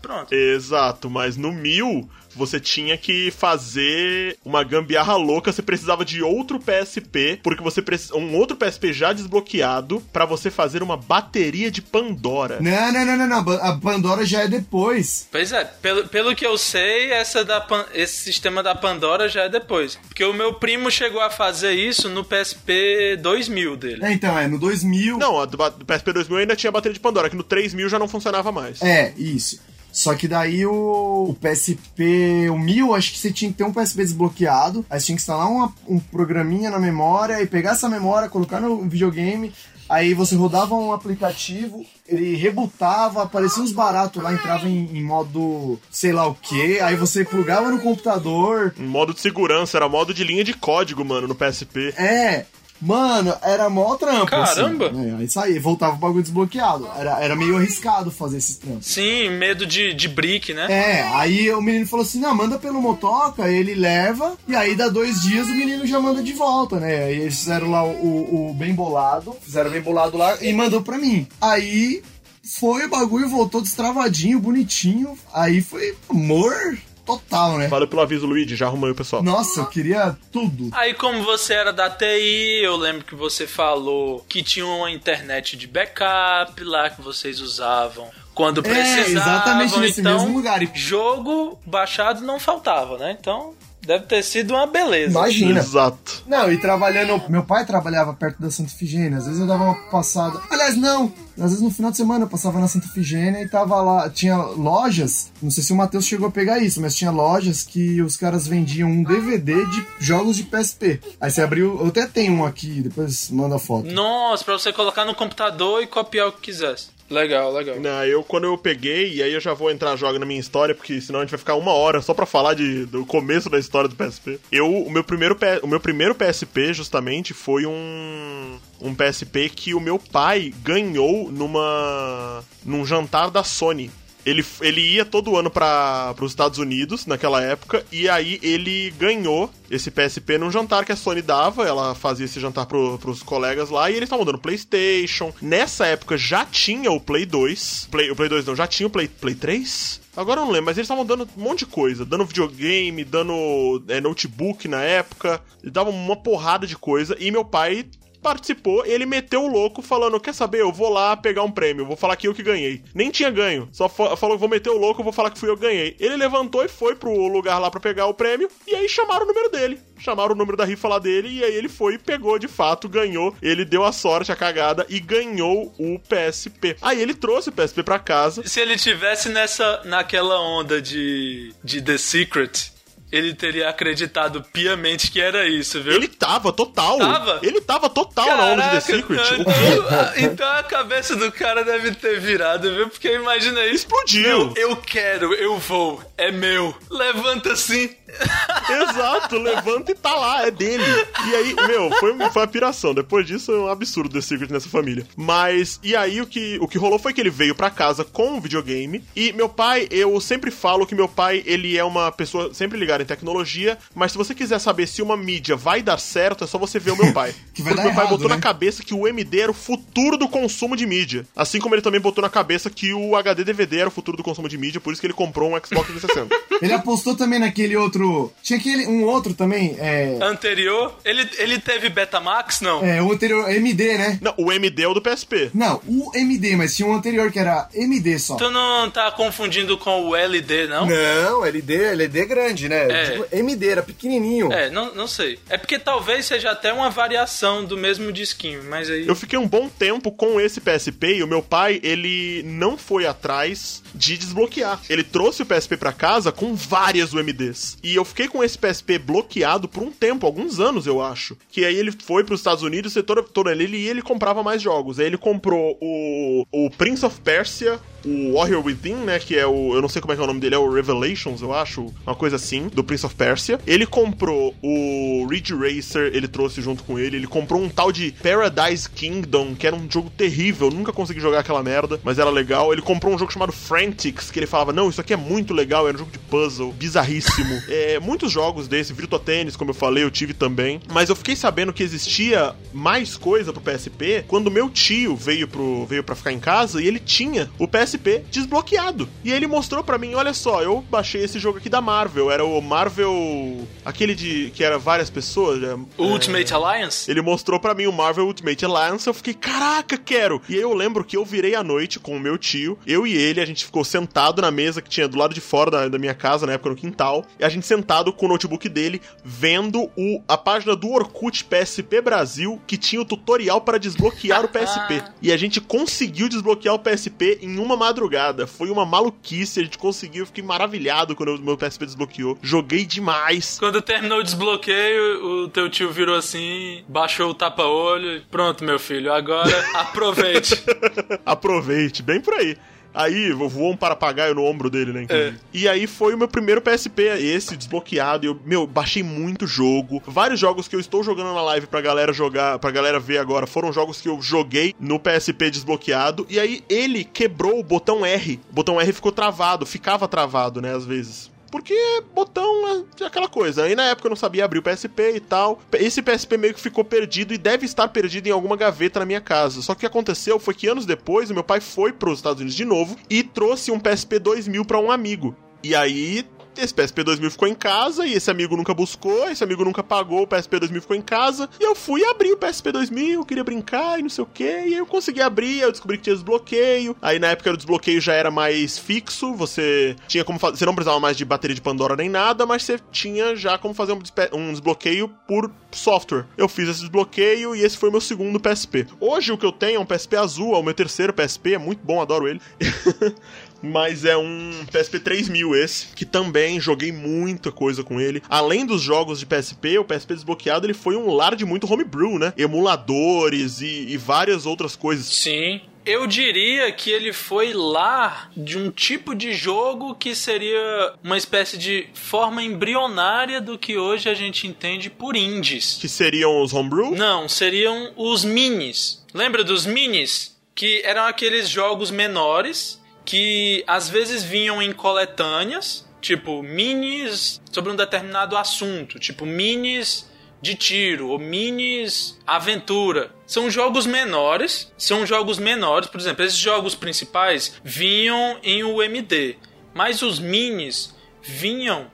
[0.00, 0.32] Pronto.
[0.34, 6.58] Exato, mas no mil você tinha que fazer uma gambiarra louca, você precisava de outro
[6.60, 11.82] PSP, porque você precisa um outro PSP já desbloqueado pra você fazer uma bateria de
[11.82, 12.58] Pandora.
[12.60, 13.52] Não, não, não, não, não.
[13.62, 15.28] A Pandora já é depois.
[15.30, 19.42] Pois é, pelo, pelo que eu sei, essa da, Pan- esse sistema da Pandora já
[19.44, 19.96] é depois.
[20.08, 24.04] Porque o meu primo chegou a fazer isso no PSP 2000 dele.
[24.04, 25.18] É, então, é, no 2000.
[25.18, 27.88] Não, a do ba- do PSP 2000 ainda tinha bateria de Pandora, que no 3000
[27.88, 28.80] já não funcionava mais.
[28.82, 29.60] É, isso.
[29.92, 33.72] Só que daí o, o PSP, o 1000, acho que você tinha que ter um
[33.72, 37.88] PSP desbloqueado, aí você tinha que instalar uma- um programinha na memória e pegar essa
[37.88, 39.52] memória, colocar no videogame,
[39.88, 45.78] aí você rodava um aplicativo, ele rebutava, aparecia uns baratos lá, entrava em, em modo
[45.90, 50.22] sei lá o que, aí você plugava no computador, modo de segurança, era modo de
[50.24, 51.92] linha de código, mano, no PSP.
[51.96, 52.46] é...
[52.80, 54.26] Mano, era mó trampo.
[54.26, 54.86] Caramba!
[54.88, 55.16] Assim, né?
[55.18, 56.88] Aí saía, voltava o bagulho desbloqueado.
[56.96, 58.86] Era, era meio arriscado fazer esses trampos.
[58.86, 60.66] Sim, medo de, de brick, né?
[60.70, 64.88] É, aí o menino falou assim: não, manda pelo motoca, ele leva, e aí dá
[64.88, 67.04] dois dias o menino já manda de volta, né?
[67.04, 70.80] Aí eles fizeram lá o, o- o bem bolado, fizeram bem bolado lá e mandou
[70.82, 71.26] pra mim.
[71.40, 72.02] Aí
[72.42, 75.16] foi o bagulho, voltou destravadinho, bonitinho.
[75.34, 76.78] Aí foi amor
[77.18, 77.68] total, né?
[77.68, 79.22] Valeu pelo aviso, Luigi, já arrumei o pessoal.
[79.22, 80.68] Nossa, eu queria tudo.
[80.72, 85.56] Aí, como você era da TI, eu lembro que você falou que tinha uma internet
[85.56, 89.10] de backup lá que vocês usavam quando É, precisavam.
[89.32, 90.62] exatamente nesse então, mesmo lugar.
[90.62, 93.16] E- Jogo baixado não faltava, né?
[93.18, 93.54] Então,
[93.90, 95.10] deve ter sido uma beleza.
[95.10, 95.58] Imagina.
[95.58, 96.22] Exato.
[96.24, 97.20] Não, e trabalhando.
[97.28, 99.18] Meu pai trabalhava perto da Santa Ifigênia.
[99.18, 100.40] Às vezes eu dava uma passada.
[100.48, 101.12] Aliás, não.
[101.36, 104.08] Às vezes no final de semana eu passava na Santa Ifigênia e tava lá.
[104.08, 105.32] Tinha lojas.
[105.42, 108.46] Não sei se o Matheus chegou a pegar isso, mas tinha lojas que os caras
[108.46, 111.00] vendiam um DVD de jogos de PSP.
[111.20, 111.76] Aí você abriu.
[111.80, 113.90] Eu até tenho um aqui, depois manda a foto.
[113.90, 116.99] Nossa, pra você colocar no computador e copiar o que quisesse.
[117.10, 117.80] Legal, legal.
[117.80, 120.74] Não, eu quando eu peguei, e aí eu já vou entrar joga na minha história,
[120.74, 123.58] porque senão a gente vai ficar uma hora só pra falar de, do começo da
[123.58, 124.38] história do PSP.
[124.52, 129.80] Eu, o meu primeiro, o meu primeiro PSP, justamente, foi um, um PSP que o
[129.80, 133.90] meu pai ganhou numa num jantar da Sony.
[134.24, 139.50] Ele, ele ia todo ano para os Estados Unidos naquela época, e aí ele ganhou
[139.70, 141.66] esse PSP num jantar que a Sony dava.
[141.66, 145.32] Ela fazia esse jantar pro, pros colegas lá, e eles estavam dando PlayStation.
[145.40, 147.88] Nessa época já tinha o Play 2.
[147.90, 150.00] Play, o Play 2 não, já tinha o Play, Play 3?
[150.16, 152.04] Agora eu não lembro, mas eles estavam dando um monte de coisa.
[152.04, 155.40] Dando videogame, dando é, notebook na época.
[155.62, 157.86] Eles davam uma porrada de coisa, e meu pai
[158.22, 160.60] participou, ele meteu o louco falando: Quer saber?
[160.60, 162.82] Eu vou lá pegar um prêmio, vou falar que eu que ganhei.
[162.94, 165.56] Nem tinha ganho, só fa- falou: Vou meter o louco, vou falar que fui eu
[165.56, 165.96] que ganhei.
[165.98, 169.28] Ele levantou e foi pro lugar lá pra pegar o prêmio, e aí chamaram o
[169.28, 169.78] número dele.
[169.98, 172.88] Chamaram o número da rifa lá dele, e aí ele foi e pegou de fato,
[172.88, 173.34] ganhou.
[173.42, 176.76] Ele deu a sorte, a cagada, e ganhou o PSP.
[176.80, 178.46] Aí ele trouxe o PSP pra casa.
[178.46, 182.72] Se ele tivesse nessa, naquela onda de, de The Secret,
[183.10, 185.94] ele teria acreditado piamente que era isso, viu?
[185.94, 186.98] Ele tava total.
[186.98, 187.40] Tava?
[187.42, 189.20] Ele tava total na onda de The Secret.
[189.40, 192.88] então, então, a cabeça do cara deve ter virado, viu?
[192.88, 193.86] Porque imagina isso.
[193.90, 194.52] Explodiu.
[194.56, 196.74] Eu quero, eu vou, é meu.
[196.90, 197.90] Levanta assim.
[198.70, 200.84] Exato, levanta e tá lá, é dele.
[201.28, 202.94] E aí, meu, foi, foi uma piração.
[202.94, 205.06] Depois disso, é um absurdo The Secret nessa família.
[205.16, 208.36] Mas, e aí o que, o que rolou foi que ele veio pra casa com
[208.36, 209.02] um videogame.
[209.14, 213.02] E meu pai, eu sempre falo que meu pai, ele é uma pessoa sempre ligada
[213.02, 213.78] em tecnologia.
[213.94, 216.92] Mas se você quiser saber se uma mídia vai dar certo, é só você ver
[216.92, 217.34] o meu pai.
[217.52, 218.36] Que vai Porque dar meu pai errado, botou né?
[218.36, 221.26] na cabeça que o MD era o futuro do consumo de mídia.
[221.34, 224.22] Assim como ele também botou na cabeça que o HD DVD era o futuro do
[224.22, 226.34] consumo de mídia, por isso que ele comprou um Xbox 360.
[226.62, 227.99] Ele apostou também naquele outro.
[228.42, 228.86] Tinha aquele.
[228.86, 229.76] Um outro também.
[229.78, 230.18] É.
[230.20, 232.84] Anterior, ele, ele teve Betamax, não?
[232.84, 233.50] É, o anterior.
[233.50, 234.18] MD, né?
[234.20, 235.50] Não, o MD é o do PSP.
[235.54, 238.36] Não, o MD, mas tinha um anterior que era MD só.
[238.36, 240.86] Tu não tá confundindo com o LD, não?
[240.86, 242.86] Não, LD, LD grande, né?
[242.90, 243.10] É.
[243.10, 244.52] Tipo, MD, era pequenininho.
[244.52, 245.38] É, não, não sei.
[245.48, 249.06] É porque talvez seja até uma variação do mesmo disquinho, mas aí.
[249.06, 253.06] Eu fiquei um bom tempo com esse PSP e o meu pai, ele não foi
[253.06, 254.80] atrás de desbloquear.
[254.88, 257.78] Ele trouxe o PSP pra casa com várias UMDs.
[257.82, 261.36] E eu fiquei com esse PSP bloqueado por um tempo, alguns anos, eu acho.
[261.50, 264.98] Que aí ele foi pros Estados Unidos, e toda ele e ele comprava mais jogos.
[264.98, 269.18] Aí ele comprou o, o Prince of Persia, o Warrior Within, né?
[269.18, 269.74] Que é o.
[269.74, 271.86] Eu não sei como é que é o nome dele, é o Revelations, eu acho.
[272.06, 273.58] Uma coisa assim, do Prince of Persia.
[273.66, 277.16] Ele comprou o Ridge Racer, ele trouxe junto com ele.
[277.16, 280.68] Ele comprou um tal de Paradise Kingdom, que era um jogo terrível.
[280.68, 282.72] eu Nunca consegui jogar aquela merda, mas era legal.
[282.72, 285.86] Ele comprou um jogo chamado Frantics, que ele falava: Não, isso aqui é muito legal.
[285.86, 287.62] Era um jogo de puzzle, bizarríssimo.
[287.68, 290.80] é, muitos jogos desse, Virtua Tennis, como eu falei, eu tive também.
[290.92, 295.84] Mas eu fiquei sabendo que existia mais coisa pro PSP quando meu tio veio, pro,
[295.86, 299.08] veio pra ficar em casa e ele tinha o PSP PSP desbloqueado.
[299.24, 302.44] E ele mostrou pra mim, olha só, eu baixei esse jogo aqui da Marvel, era
[302.44, 307.10] o Marvel aquele de que era várias pessoas, é, Ultimate Alliance?
[307.10, 310.40] ele mostrou pra mim o Marvel Ultimate Alliance, eu fiquei, caraca, quero!
[310.48, 313.16] E aí eu lembro que eu virei à noite com o meu tio, eu e
[313.16, 315.98] ele, a gente ficou sentado na mesa que tinha do lado de fora da, da
[315.98, 319.90] minha casa, na época no quintal, e a gente sentado com o notebook dele, vendo
[319.96, 325.02] o, a página do Orkut PSP Brasil, que tinha o tutorial para desbloquear o PSP.
[325.22, 328.46] E a gente conseguiu desbloquear o PSP em uma madrugada.
[328.46, 332.38] Foi uma maluquice, a gente conseguiu, eu fiquei maravilhado quando o meu PSP desbloqueou.
[332.42, 333.58] Joguei demais.
[333.58, 338.78] Quando terminou o desbloqueio, o teu tio virou assim, baixou o tapa-olho e pronto, meu
[338.78, 340.62] filho, agora aproveite.
[341.24, 342.56] Aproveite, bem por aí.
[342.94, 345.02] Aí voou um papagaio no ombro dele, né?
[345.02, 345.38] inclusive.
[345.52, 348.26] E aí foi o meu primeiro PSP, esse desbloqueado.
[348.26, 350.02] Eu, meu, baixei muito jogo.
[350.06, 353.46] Vários jogos que eu estou jogando na live pra galera jogar, pra galera ver agora,
[353.46, 356.26] foram jogos que eu joguei no PSP desbloqueado.
[356.28, 358.40] E aí ele quebrou o botão R.
[358.50, 361.30] O botão R ficou travado, ficava travado, né, às vezes.
[361.50, 361.74] Porque
[362.14, 363.64] botão é aquela coisa.
[363.64, 365.60] Aí na época eu não sabia abrir o PSP e tal.
[365.72, 369.20] Esse PSP meio que ficou perdido e deve estar perdido em alguma gaveta na minha
[369.20, 369.62] casa.
[369.62, 372.40] Só que o que aconteceu foi que anos depois meu pai foi para os Estados
[372.40, 375.34] Unidos de novo e trouxe um PSP 2000 para um amigo.
[375.62, 376.24] E aí
[376.56, 380.22] esse PSP 2000 ficou em casa e esse amigo nunca buscou, esse amigo nunca pagou,
[380.22, 381.48] o PSP 2000 ficou em casa.
[381.58, 384.44] E eu fui abrir o PSP 2000, queria brincar e não sei o que.
[384.44, 386.96] E aí eu consegui abrir, eu descobri que tinha desbloqueio.
[387.00, 390.58] Aí na época o desbloqueio já era mais fixo, você tinha como fazer.
[390.58, 393.74] Você não precisava mais de bateria de Pandora nem nada, mas você tinha já como
[393.74, 394.00] fazer um,
[394.32, 396.26] um desbloqueio por software.
[396.36, 398.86] Eu fiz esse desbloqueio e esse foi o meu segundo PSP.
[398.98, 401.58] Hoje o que eu tenho é um PSP azul, é o meu terceiro PSP, é
[401.58, 402.40] muito bom, adoro ele.
[403.62, 408.22] Mas é um PSP 3000 esse, que também joguei muita coisa com ele.
[408.28, 412.18] Além dos jogos de PSP, o PSP desbloqueado ele foi um lar de muito homebrew,
[412.18, 412.32] né?
[412.36, 415.06] Emuladores e, e várias outras coisas.
[415.06, 415.60] Sim.
[415.84, 421.56] Eu diria que ele foi lá de um tipo de jogo que seria uma espécie
[421.56, 425.78] de forma embrionária do que hoje a gente entende por indies.
[425.80, 426.90] Que seriam os homebrew?
[426.92, 429.04] Não, seriam os minis.
[429.14, 430.38] Lembra dos minis?
[430.54, 432.79] Que eram aqueles jogos menores
[433.10, 440.08] que às vezes vinham em coletâneas, tipo minis sobre um determinado assunto, tipo minis
[440.40, 443.10] de tiro ou minis aventura.
[443.26, 449.36] São jogos menores, são jogos menores, por exemplo, esses jogos principais vinham em UMD,
[449.74, 451.90] mas os minis vinham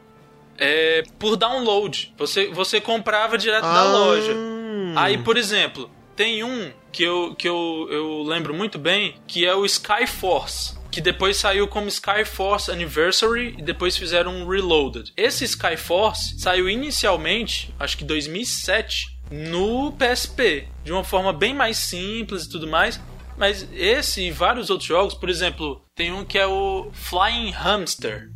[0.59, 2.13] é, por download.
[2.19, 3.85] Você, você comprava direto da Ah.
[3.85, 4.35] loja.
[4.97, 9.55] Aí, por exemplo, tem um que eu, que eu, eu lembro muito bem, que é
[9.55, 10.76] o Skyforce.
[10.91, 15.13] Que depois saiu como Skyforce Anniversary e depois fizeram um Reloaded.
[15.17, 20.69] Esse Skyforce saiu inicialmente, acho que 2007, no PSP.
[20.85, 23.01] De uma forma bem mais simples e tudo mais.
[23.37, 28.31] Mas esse e vários outros jogos, por exemplo, tem um que é o Flying Hamster.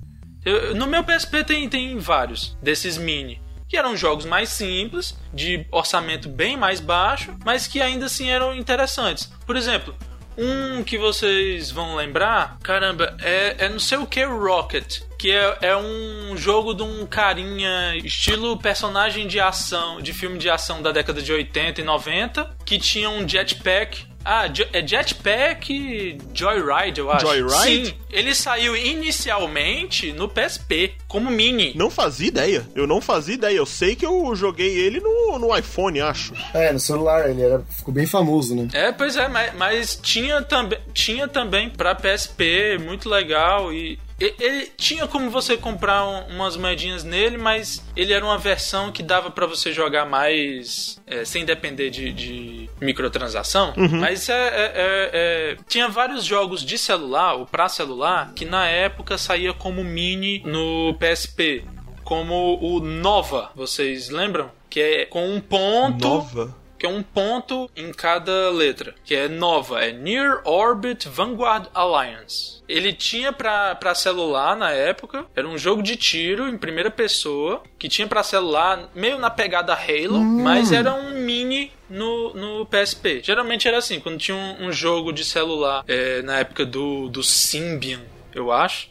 [0.45, 3.41] Eu- no meu PSP tem, tem vários desses mini.
[3.69, 8.55] Que eram jogos mais simples, de orçamento bem mais baixo, mas que ainda assim eram
[8.55, 9.33] interessantes.
[9.47, 9.95] Por exemplo,
[10.41, 15.01] um que vocês vão lembrar, caramba, é, é não sei o que Rocket.
[15.19, 20.49] Que é, é um jogo de um carinha estilo personagem de ação, de filme de
[20.49, 24.10] ação da década de 80 e 90, que tinha um jetpack.
[24.25, 27.27] Ah, é Jetpack Joyride, eu acho.
[27.27, 27.87] Joyride?
[27.87, 31.73] Sim, ele saiu inicialmente no PSP, como mini.
[31.75, 32.67] Não fazia ideia.
[32.75, 33.57] Eu não fazia ideia.
[33.57, 36.35] Eu sei que eu joguei ele no, no iPhone, acho.
[36.53, 38.69] É, no celular, ele era, ficou bem famoso, né?
[38.73, 43.73] É, pois é, mas, mas tinha, também, tinha também pra PSP, muito legal.
[43.73, 48.93] E- ele tinha como você comprar um- umas moedinhas nele, mas ele era uma versão
[48.93, 53.73] que dava pra você jogar mais é, sem depender de, de microtransação.
[54.01, 58.67] Mas é, é- é- é- tinha vários jogos de celular, ou pra celular, que na
[58.67, 61.65] época saía como mini no PSP.
[62.05, 64.51] Como o Nova, vocês lembram?
[64.69, 66.57] Que é com um ponto Nova.
[66.81, 72.63] Que é um ponto em cada letra, que é nova, é Near Orbit Vanguard Alliance.
[72.67, 77.63] Ele tinha pra, pra celular na época, era um jogo de tiro em primeira pessoa,
[77.79, 83.21] que tinha pra celular meio na pegada Halo, mas era um mini no, no PSP.
[83.23, 87.23] Geralmente era assim, quando tinha um, um jogo de celular é, na época do, do
[87.23, 88.01] Symbian,
[88.35, 88.89] eu acho,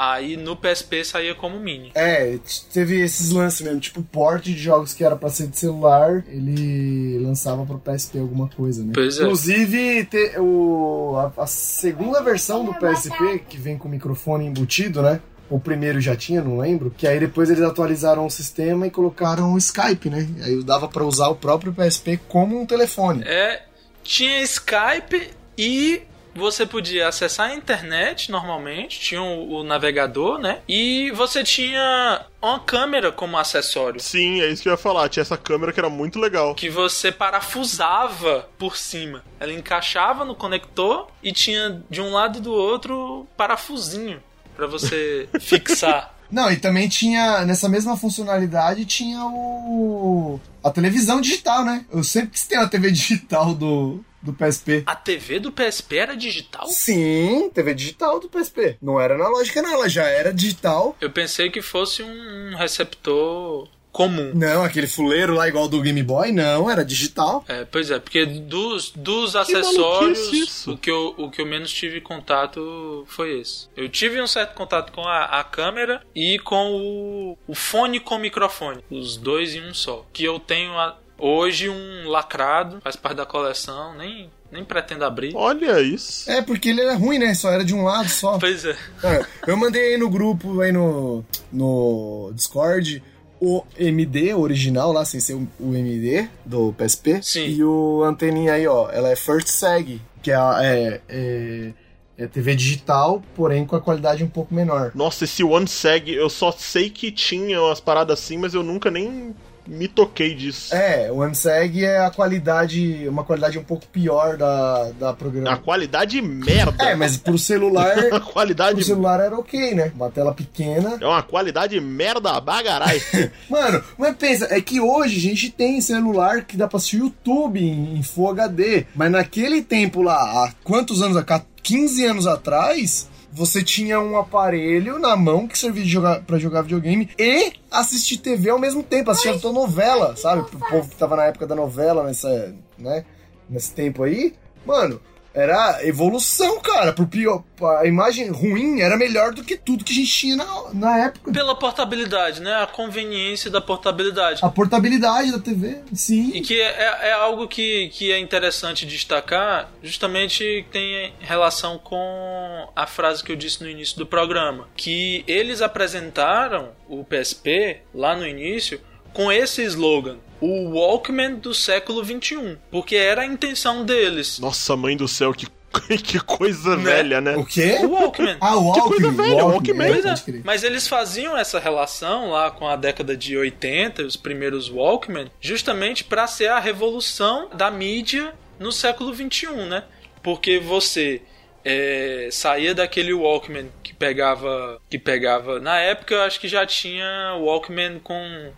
[0.00, 1.90] aí no PSP saía como mini.
[1.94, 2.38] É,
[2.72, 7.18] teve esses lances mesmo, tipo port de jogos que era pra ser de celular, ele
[7.18, 8.92] lançava pro PSP alguma coisa, né?
[8.94, 9.22] Pois é.
[9.22, 15.20] Inclusive, te- o, a, a segunda versão do PSP, que vem com microfone embutido, né?
[15.50, 16.92] O primeiro já tinha, não lembro.
[16.96, 20.28] Que aí depois eles atualizaram o sistema e colocaram o Skype, né?
[20.44, 23.22] Aí dava pra usar o próprio PSP como um telefone.
[23.26, 23.62] É,
[24.04, 26.02] tinha Skype e
[26.38, 30.60] você podia acessar a internet normalmente, tinha o, o navegador, né?
[30.68, 34.00] E você tinha uma câmera como acessório.
[34.00, 35.08] Sim, é isso que eu ia falar.
[35.08, 36.54] Tinha essa câmera que era muito legal.
[36.54, 39.24] Que você parafusava por cima.
[39.40, 44.22] Ela encaixava no conector e tinha de um lado e do outro parafusinho
[44.56, 46.17] pra você fixar.
[46.30, 50.38] Não, e também tinha, nessa mesma funcionalidade, tinha o.
[50.62, 51.84] a televisão digital, né?
[51.90, 54.82] Eu sempre quis ter uma TV digital do, do PSP.
[54.86, 56.66] A TV do PSP era digital?
[56.68, 58.76] Sim, TV digital do PSP.
[58.82, 60.96] Não era analógica, não, ela já era digital.
[61.00, 63.68] Eu pensei que fosse um receptor
[63.98, 64.30] comum.
[64.32, 67.44] Não, aquele fuleiro lá igual do Game Boy, não, era digital.
[67.48, 70.72] É, pois é, porque dos, dos maluquice acessórios, isso.
[70.72, 73.66] o que, eu, o que eu menos tive contato foi esse.
[73.76, 78.16] Eu tive um certo contato com a, a câmera e com o, o fone com
[78.18, 78.84] microfone.
[78.88, 80.06] Os dois em um só.
[80.12, 85.32] Que eu tenho a- hoje um lacrado, faz parte da coleção, nem, nem pretendo abrir.
[85.34, 86.30] Olha isso.
[86.30, 87.34] É, porque ele era ruim, né?
[87.34, 88.38] Só era de um lado só.
[88.38, 88.76] Pois é.
[89.02, 93.02] É, eu mandei aí no grupo, aí no, no Discord,
[93.40, 97.20] o MD original lá, sem ser o, MD do PSP.
[97.22, 97.46] Sim.
[97.46, 101.72] E o anteninha aí, ó, ela é First Seg, que é, a- é, é,
[102.18, 104.90] é TV digital, porém com a qualidade um pouco menor.
[104.94, 108.90] Nossa, esse One Seg, eu só sei que tinha umas paradas assim, mas eu nunca
[108.90, 109.34] nem
[109.68, 110.74] me toquei disso.
[110.74, 115.56] É, o Unseg é a qualidade, uma qualidade um pouco pior da, da A programa.
[115.58, 116.84] qualidade merda.
[116.84, 119.92] É, mas pro celular, A qualidade pro celular era ok, né?
[119.94, 120.96] Uma tela pequena.
[121.00, 123.00] é uma qualidade merda bagarai.
[123.48, 127.60] Mano, mas pensa, é que hoje a gente tem celular que dá pra assistir YouTube
[127.60, 128.86] em, em Full HD.
[128.94, 131.16] Mas naquele tempo lá, há quantos anos?
[131.16, 136.62] Há 15 anos atrás, você tinha um aparelho na mão que servia jogar, pra jogar
[136.62, 140.48] videogame e assistir TV ao mesmo tempo, assistir a tua novela, sabe?
[140.48, 143.04] Pro povo que tava na época da novela, nessa, né?
[143.48, 144.34] Nesse tempo aí.
[144.66, 145.00] Mano,
[145.38, 146.92] era evolução, cara.
[146.92, 147.44] Pro pior,
[147.78, 151.32] a imagem ruim era melhor do que tudo que a gente tinha na, na época.
[151.32, 152.54] Pela portabilidade, né?
[152.62, 154.40] A conveniência da portabilidade.
[154.42, 156.32] A portabilidade da TV, sim.
[156.34, 162.86] E que é, é algo que, que é interessante destacar, justamente tem relação com a
[162.86, 164.68] frase que eu disse no início do programa.
[164.76, 168.80] Que eles apresentaram o PSP lá no início
[169.12, 170.16] com esse slogan.
[170.40, 172.58] O Walkman do século XXI.
[172.70, 174.38] Porque era a intenção deles.
[174.38, 175.46] Nossa, mãe do céu, que,
[175.98, 176.84] que coisa Né?
[176.84, 177.36] velha, né?
[177.36, 177.78] O quê?
[177.82, 178.36] O Walkman.
[178.40, 178.88] Ah, o Walkman.
[178.88, 179.88] coisa velha, Walkman.
[179.92, 184.70] Pois é, mas eles faziam essa relação lá com a década de 80, os primeiros
[184.70, 189.82] Walkman, justamente para ser a revolução da mídia no século 21, né?
[190.22, 191.20] Porque você
[191.64, 197.34] é, saía daquele Walkman que pegava, que pegava, na época eu acho que já tinha
[197.40, 198.52] Walkman com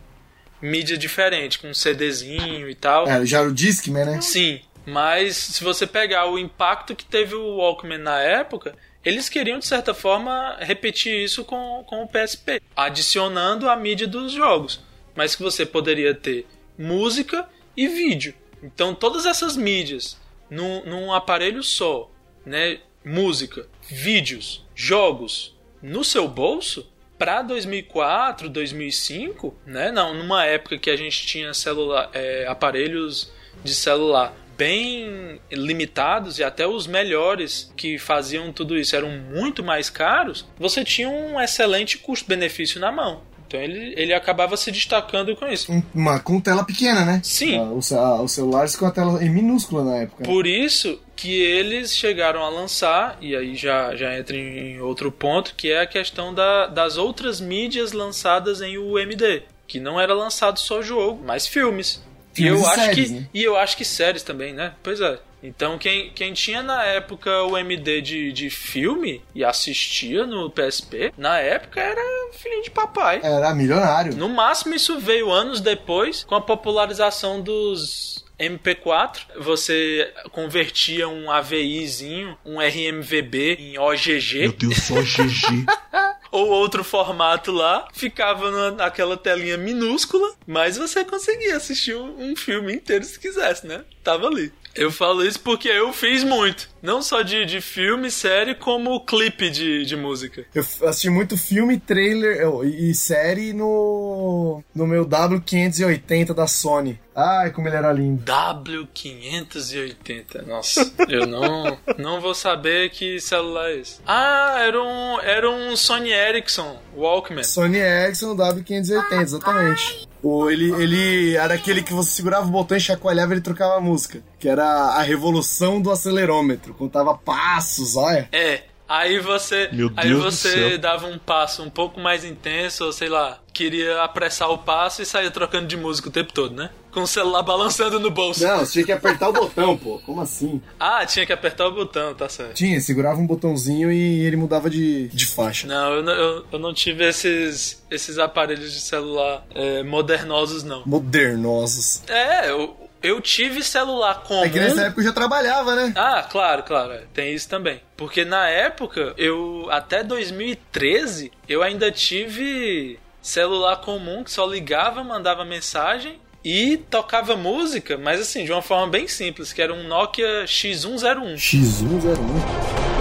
[0.61, 3.07] mídia diferente, com CDzinho e tal.
[3.09, 4.21] É, já o Discman, né?
[4.21, 9.59] Sim, mas se você pegar o impacto que teve o Walkman na época, eles queriam
[9.59, 14.81] de certa forma repetir isso com, com o PSP, adicionando a mídia dos jogos,
[15.15, 16.47] mas que você poderia ter
[16.79, 18.35] música e vídeo.
[18.63, 20.19] Então todas essas mídias
[20.51, 22.11] num, num aparelho só,
[22.45, 22.79] né?
[23.03, 26.87] Música, vídeos, jogos no seu bolso
[27.21, 29.93] para 2004, 2005, né?
[29.93, 33.31] Não, numa época que a gente tinha celular, é, aparelhos
[33.63, 39.89] de celular bem limitados e até os melhores que faziam tudo isso eram muito mais
[39.91, 43.23] caros, você tinha um excelente custo-benefício na mão.
[43.47, 45.73] Então ele, ele acabava se destacando com isso.
[45.73, 47.21] Um- Uma, com tela pequena, né?
[47.25, 47.59] Sim.
[47.59, 50.23] Ah, ah, Os celulares com a tela em minúscula na época.
[50.23, 50.27] né?
[50.33, 55.55] Por isso que eles chegaram a lançar, e aí já, já entra em outro ponto,
[55.55, 59.43] que é a questão da- das outras mídias lançadas em UMD.
[59.67, 62.03] Que não era lançado só jogo, mas filmes.
[62.39, 63.29] E, eu acho séries, que, né?
[63.35, 64.73] e eu acho que séries também, né?
[64.83, 65.19] Pois é.
[65.43, 71.13] Então quem, quem tinha na época o MD de, de filme e assistia no PSP,
[71.17, 72.01] na época era
[72.33, 73.21] filhinho de papai.
[73.23, 74.15] Era milionário.
[74.17, 79.19] No máximo, isso veio anos depois com a popularização dos MP4.
[79.39, 85.67] Você convertia um AVIzinho, um RMVB em Meu OGG Deus, só GG.
[86.33, 92.37] ou outro formato lá, ficava na- naquela telinha minúscula, mas você conseguia assistir um, um
[92.37, 93.85] filme inteiro se quisesse, né?
[94.05, 94.53] Tava ali.
[94.75, 96.69] Eu falo isso porque eu fiz muito.
[96.83, 100.47] Não só de, de filme, série, como clipe de, de música.
[100.55, 106.99] Eu assisti muito filme, trailer e série no, no meu W580 da Sony.
[107.15, 108.25] Ai, como ele era lindo.
[108.25, 110.47] W580.
[110.47, 114.01] Nossa, eu não, não vou saber que celular é esse.
[114.07, 117.45] Ah, era um, era um Sony Ericsson Walkman.
[117.45, 120.09] Sony Ericsson W580, exatamente.
[120.23, 123.77] O, ele, ele era aquele que você segurava o botão e chacoalhava e ele trocava
[123.77, 124.23] a música.
[124.39, 126.75] Que era a revolução do acelerômetro.
[126.75, 128.29] Contava passos, olha.
[128.33, 128.65] É.
[128.89, 133.09] Aí você, Meu aí Deus você dava um passo um pouco mais intenso, ou sei
[133.09, 136.71] lá, queria apressar o passo e saía trocando de música o tempo todo, né?
[136.93, 138.43] Com o celular balançando no bolso.
[138.45, 140.01] Não, você tinha que apertar o botão, pô.
[140.05, 140.61] Como assim?
[140.79, 142.55] Ah, tinha que apertar o botão, tá certo.
[142.55, 145.67] Tinha, segurava um botãozinho e ele mudava de, de faixa.
[145.69, 150.83] Não, eu, não- eu, eu não tive esses, esses aparelhos de celular é, modernosos, não.
[150.85, 152.03] Modernosos.
[152.09, 154.45] É, eu, eu tive celular comum.
[154.45, 155.93] É que nessa época eu já trabalhava, né?
[155.97, 157.81] Ah, claro, claro, é, tem isso também.
[157.97, 165.45] Porque na época, eu até 2013, eu ainda tive celular comum que só ligava, mandava
[165.45, 170.45] mensagem e tocava música, mas assim, de uma forma bem simples, que era um Nokia
[170.45, 171.35] X101.
[171.35, 173.00] X101.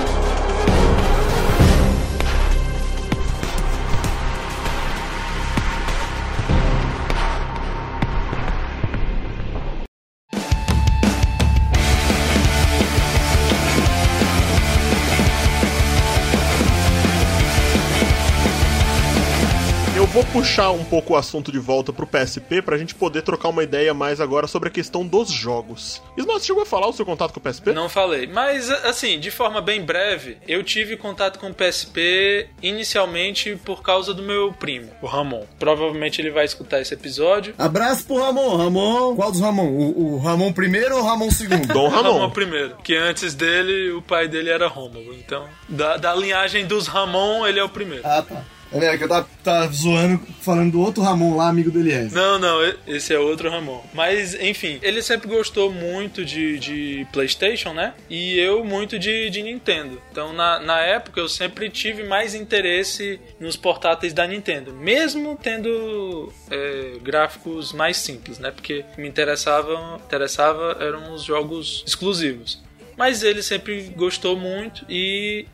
[20.39, 23.93] Puxar um pouco o assunto de volta pro PSP pra gente poder trocar uma ideia
[23.93, 26.01] mais agora sobre a questão dos jogos.
[26.17, 27.73] Ismael, você chegou a falar o seu contato com o PSP?
[27.73, 33.57] Não falei, mas assim, de forma bem breve, eu tive contato com o PSP inicialmente
[33.65, 35.43] por causa do meu primo, o Ramon.
[35.59, 37.53] Provavelmente ele vai escutar esse episódio.
[37.57, 38.55] Abraço pro Ramon.
[38.55, 39.15] Ramon.
[39.17, 39.67] Qual dos Ramon?
[39.67, 41.67] O, o Ramon primeiro ou o Ramon segundo?
[41.67, 42.29] Dom Ramon.
[42.29, 42.77] primeiro.
[42.81, 45.13] Que antes dele, o pai dele era Rômulo.
[45.13, 48.03] Então, da, da linhagem dos Ramon, ele é o primeiro.
[48.07, 48.41] ah, tá.
[48.71, 52.13] É que eu tava, tava zoando, falando do outro Ramon lá, amigo do Elias.
[52.13, 53.81] Não, não, esse é outro Ramon.
[53.93, 57.93] Mas, enfim, ele sempre gostou muito de, de PlayStation, né?
[58.09, 60.01] E eu muito de, de Nintendo.
[60.11, 66.31] Então, na, na época, eu sempre tive mais interesse nos portáteis da Nintendo, mesmo tendo
[66.51, 68.51] é, gráficos mais simples, né?
[68.51, 72.61] Porque me interessava, interessava eram os jogos exclusivos.
[72.95, 75.45] Mas ele sempre gostou muito e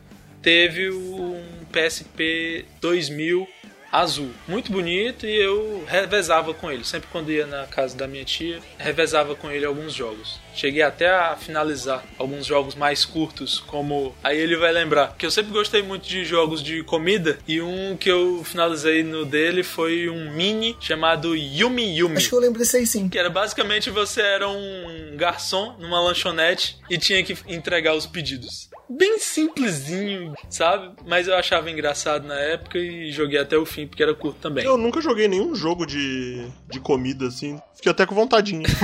[0.42, 3.46] teve um PSP 2000
[3.92, 6.84] azul, muito bonito e eu revezava com ele.
[6.84, 10.40] Sempre quando ia na casa da minha tia, revezava com ele alguns jogos.
[10.54, 15.30] Cheguei até a finalizar alguns jogos mais curtos, como aí ele vai lembrar que eu
[15.30, 20.08] sempre gostei muito de jogos de comida e um que eu finalizei no dele foi
[20.08, 22.16] um mini chamado Yumi Yumi.
[22.16, 23.08] Acho que eu lembro desse aí sim.
[23.08, 28.68] Que era basicamente você era um garçom numa lanchonete e tinha que entregar os pedidos.
[28.88, 30.94] Bem simplesinho, sabe?
[31.06, 34.64] Mas eu achava engraçado na época e joguei até o fim porque era curto também.
[34.64, 37.60] Eu nunca joguei nenhum jogo de, de comida assim.
[37.74, 38.66] Fiquei até com vontadinha.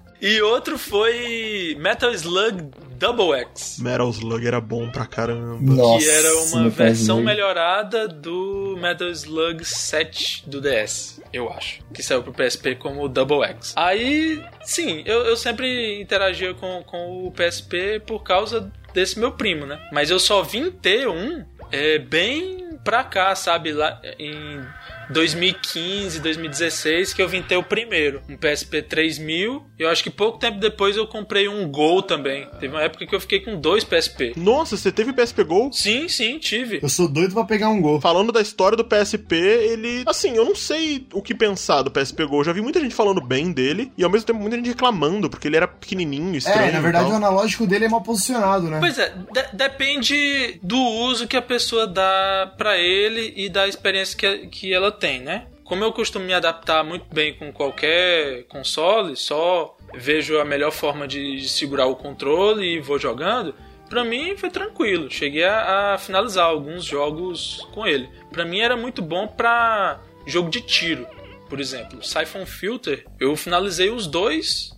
[0.20, 3.78] E outro foi Metal Slug Double X.
[3.80, 5.58] Metal Slug era bom pra caramba.
[5.74, 7.24] Nossa, que era uma Metal versão Slug.
[7.24, 11.80] melhorada do Metal Slug 7 do DS, eu acho.
[11.94, 13.72] Que saiu pro PSP como Double X.
[13.76, 19.66] Aí, sim, eu, eu sempre interagia com, com o PSP por causa desse meu primo,
[19.66, 19.78] né?
[19.92, 23.72] Mas eu só vim ter um é, bem pra cá, sabe?
[23.72, 24.64] Lá em
[25.10, 29.64] 2015, 2016, que eu vim ter o primeiro, um PSP 3000.
[29.78, 32.46] Eu acho que pouco tempo depois eu comprei um Gol também.
[32.58, 34.32] Teve uma época que eu fiquei com dois PSP.
[34.36, 35.70] Nossa, você teve PSP Go?
[35.72, 36.80] Sim, sim, tive.
[36.82, 38.00] Eu sou doido pra pegar um gol.
[38.00, 40.02] Falando da história do PSP, ele.
[40.06, 42.40] Assim, eu não sei o que pensar do PSP Go.
[42.40, 45.28] Eu já vi muita gente falando bem dele e ao mesmo tempo muita gente reclamando,
[45.30, 46.68] porque ele era pequenininho, estranho.
[46.68, 48.78] É, na verdade e o analógico dele é mal posicionado, né?
[48.80, 54.16] Pois é, de- depende do uso que a pessoa dá pra ele e da experiência
[54.16, 55.46] que, que ela tem, né?
[55.64, 61.08] Como eu costumo me adaptar muito bem com qualquer console, só vejo a melhor forma
[61.08, 63.54] de segurar o controle e vou jogando,
[63.88, 65.10] pra mim foi tranquilo.
[65.10, 68.08] Cheguei a, a finalizar alguns jogos com ele.
[68.30, 71.06] Pra mim era muito bom pra jogo de tiro,
[71.48, 72.02] por exemplo.
[72.04, 74.70] Siphon Filter, eu finalizei os dois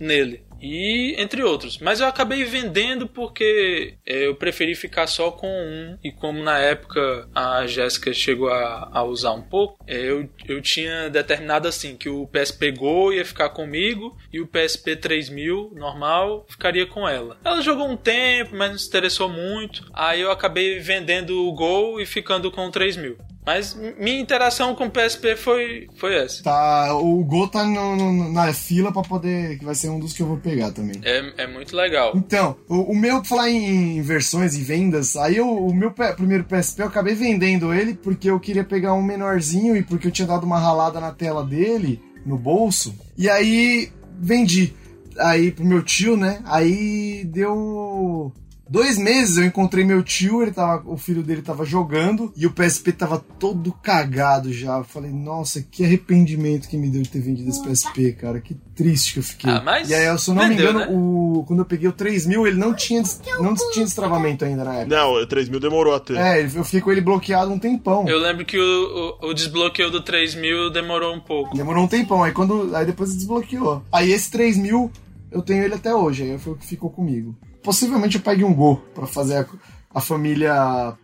[0.00, 0.47] nele.
[0.60, 1.78] E entre outros.
[1.78, 5.98] Mas eu acabei vendendo porque é, eu preferi ficar só com um.
[6.02, 10.60] E como na época a Jéssica chegou a, a usar um pouco, é, eu, eu
[10.60, 16.46] tinha determinado assim que o PSP Go ia ficar comigo e o PSP 3000 normal
[16.48, 17.38] ficaria com ela.
[17.44, 19.88] Ela jogou um tempo, mas não se interessou muito.
[19.92, 23.16] Aí eu acabei vendendo o Go e ficando com o 3000.
[23.48, 26.42] Mas minha interação com o PSP foi, foi essa.
[26.42, 29.58] Tá, o gol tá no- no- na fila pra poder.
[29.58, 31.00] que vai ser um dos que eu vou pegar também.
[31.02, 32.12] É, é muito legal.
[32.14, 36.82] Então, o, o meu, falar em versões e vendas, aí eu- o meu primeiro PSP
[36.82, 40.44] eu acabei vendendo ele porque eu queria pegar um menorzinho e porque eu tinha dado
[40.44, 42.94] uma ralada na tela dele, no bolso.
[43.16, 43.90] E aí
[44.20, 44.74] vendi.
[45.18, 46.40] Aí pro meu tio, né?
[46.44, 48.30] Aí deu.
[48.68, 52.50] Dois meses eu encontrei meu tio, ele tava, o filho dele tava jogando e o
[52.50, 54.78] PSP tava todo cagado já.
[54.78, 58.40] Eu falei, nossa, que arrependimento que me deu de ter vendido esse PSP, cara.
[58.40, 59.50] Que triste que eu fiquei.
[59.50, 60.88] Ah, mas e aí, se eu não me vendeu, engano, né?
[60.90, 63.02] o, quando eu peguei o 3000, ele não tinha,
[63.40, 64.96] não tinha destravamento ainda na época.
[64.96, 66.16] Não, 3 mil demorou a ter.
[66.16, 68.08] É, eu fiquei com ele bloqueado um tempão.
[68.08, 71.56] Eu lembro que o, o, o desbloqueio do 3000 demorou um pouco.
[71.56, 72.74] Demorou um tempão, aí quando.
[72.74, 73.82] Aí depois desbloqueou.
[73.90, 74.90] Aí esse 3000,
[75.30, 77.36] eu tenho ele até hoje, aí foi o que ficou comigo.
[77.68, 79.46] Possivelmente eu pegue um Go pra fazer a,
[79.94, 80.96] a família.